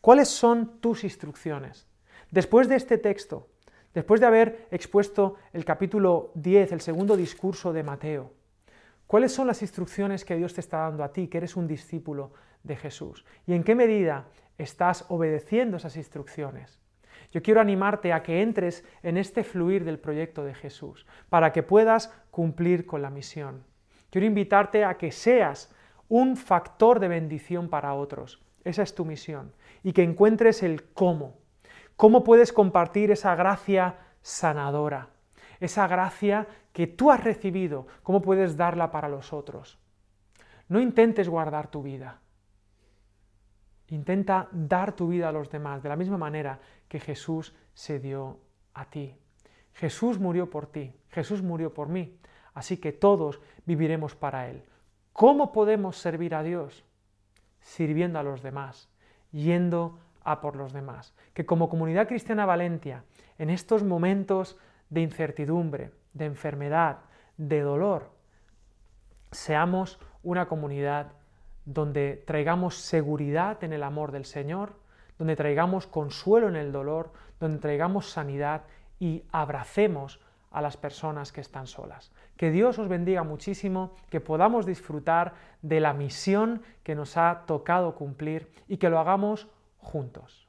¿Cuáles 0.00 0.28
son 0.28 0.80
tus 0.80 1.04
instrucciones? 1.04 1.86
Después 2.30 2.66
de 2.66 2.76
este 2.76 2.96
texto, 2.96 3.50
después 3.92 4.22
de 4.22 4.26
haber 4.26 4.68
expuesto 4.70 5.34
el 5.52 5.66
capítulo 5.66 6.32
10, 6.36 6.72
el 6.72 6.80
segundo 6.80 7.14
discurso 7.14 7.74
de 7.74 7.82
Mateo, 7.82 8.32
¿cuáles 9.06 9.32
son 9.32 9.48
las 9.48 9.60
instrucciones 9.60 10.24
que 10.24 10.36
Dios 10.36 10.54
te 10.54 10.62
está 10.62 10.78
dando 10.78 11.04
a 11.04 11.12
ti, 11.12 11.28
que 11.28 11.36
eres 11.36 11.56
un 11.56 11.66
discípulo 11.66 12.32
de 12.62 12.76
Jesús? 12.76 13.26
¿Y 13.46 13.52
en 13.52 13.64
qué 13.64 13.74
medida 13.74 14.28
estás 14.56 15.04
obedeciendo 15.10 15.76
esas 15.76 15.98
instrucciones? 15.98 16.80
Yo 17.32 17.42
quiero 17.42 17.60
animarte 17.60 18.12
a 18.12 18.22
que 18.22 18.42
entres 18.42 18.84
en 19.02 19.16
este 19.16 19.44
fluir 19.44 19.84
del 19.84 19.98
proyecto 19.98 20.44
de 20.44 20.54
Jesús, 20.54 21.06
para 21.28 21.52
que 21.52 21.62
puedas 21.62 22.12
cumplir 22.30 22.86
con 22.86 23.02
la 23.02 23.10
misión. 23.10 23.64
Quiero 24.10 24.26
invitarte 24.26 24.84
a 24.84 24.96
que 24.96 25.12
seas 25.12 25.74
un 26.08 26.36
factor 26.36 27.00
de 27.00 27.08
bendición 27.08 27.68
para 27.68 27.94
otros. 27.94 28.42
Esa 28.64 28.82
es 28.82 28.94
tu 28.94 29.04
misión. 29.04 29.52
Y 29.82 29.92
que 29.92 30.02
encuentres 30.02 30.62
el 30.62 30.84
cómo. 30.84 31.38
¿Cómo 31.96 32.24
puedes 32.24 32.52
compartir 32.52 33.10
esa 33.10 33.34
gracia 33.34 33.96
sanadora? 34.22 35.10
Esa 35.60 35.86
gracia 35.86 36.46
que 36.72 36.86
tú 36.86 37.10
has 37.10 37.22
recibido, 37.24 37.86
¿cómo 38.02 38.20
puedes 38.20 38.56
darla 38.56 38.90
para 38.90 39.08
los 39.08 39.32
otros? 39.32 39.78
No 40.68 40.80
intentes 40.80 41.28
guardar 41.28 41.68
tu 41.68 41.82
vida. 41.82 42.20
Intenta 43.88 44.48
dar 44.52 44.94
tu 44.94 45.08
vida 45.08 45.28
a 45.28 45.32
los 45.32 45.50
demás 45.50 45.82
de 45.82 45.88
la 45.88 45.96
misma 45.96 46.18
manera 46.18 46.58
que 46.88 47.00
Jesús 47.00 47.54
se 47.74 47.98
dio 47.98 48.38
a 48.74 48.86
ti. 48.90 49.14
Jesús 49.74 50.18
murió 50.18 50.50
por 50.50 50.66
ti, 50.66 50.94
Jesús 51.10 51.42
murió 51.42 51.72
por 51.72 51.88
mí, 51.88 52.18
así 52.54 52.78
que 52.78 52.92
todos 52.92 53.40
viviremos 53.66 54.14
para 54.14 54.48
Él. 54.48 54.64
¿Cómo 55.12 55.52
podemos 55.52 55.96
servir 55.96 56.34
a 56.34 56.42
Dios? 56.42 56.84
Sirviendo 57.60 58.18
a 58.18 58.22
los 58.22 58.42
demás, 58.42 58.88
yendo 59.32 59.98
a 60.24 60.40
por 60.40 60.56
los 60.56 60.72
demás. 60.72 61.14
Que 61.32 61.46
como 61.46 61.68
comunidad 61.68 62.08
cristiana 62.08 62.46
Valentia, 62.46 63.04
en 63.38 63.50
estos 63.50 63.82
momentos 63.82 64.58
de 64.90 65.02
incertidumbre, 65.02 65.92
de 66.12 66.24
enfermedad, 66.24 66.98
de 67.36 67.60
dolor, 67.60 68.10
seamos 69.30 69.98
una 70.22 70.48
comunidad 70.48 71.12
donde 71.66 72.22
traigamos 72.26 72.76
seguridad 72.76 73.62
en 73.62 73.74
el 73.74 73.82
amor 73.82 74.12
del 74.12 74.24
Señor, 74.24 74.78
donde 75.18 75.36
traigamos 75.36 75.86
consuelo 75.86 76.48
en 76.48 76.56
el 76.56 76.72
dolor, 76.72 77.12
donde 77.38 77.58
traigamos 77.58 78.08
sanidad 78.10 78.62
y 78.98 79.24
abracemos 79.32 80.20
a 80.50 80.62
las 80.62 80.76
personas 80.76 81.32
que 81.32 81.42
están 81.42 81.66
solas. 81.66 82.12
Que 82.36 82.50
Dios 82.50 82.78
os 82.78 82.88
bendiga 82.88 83.24
muchísimo, 83.24 83.92
que 84.08 84.20
podamos 84.20 84.64
disfrutar 84.64 85.34
de 85.60 85.80
la 85.80 85.92
misión 85.92 86.62
que 86.82 86.94
nos 86.94 87.16
ha 87.16 87.44
tocado 87.46 87.94
cumplir 87.94 88.50
y 88.68 88.78
que 88.78 88.88
lo 88.88 88.98
hagamos 88.98 89.48
juntos. 89.78 90.46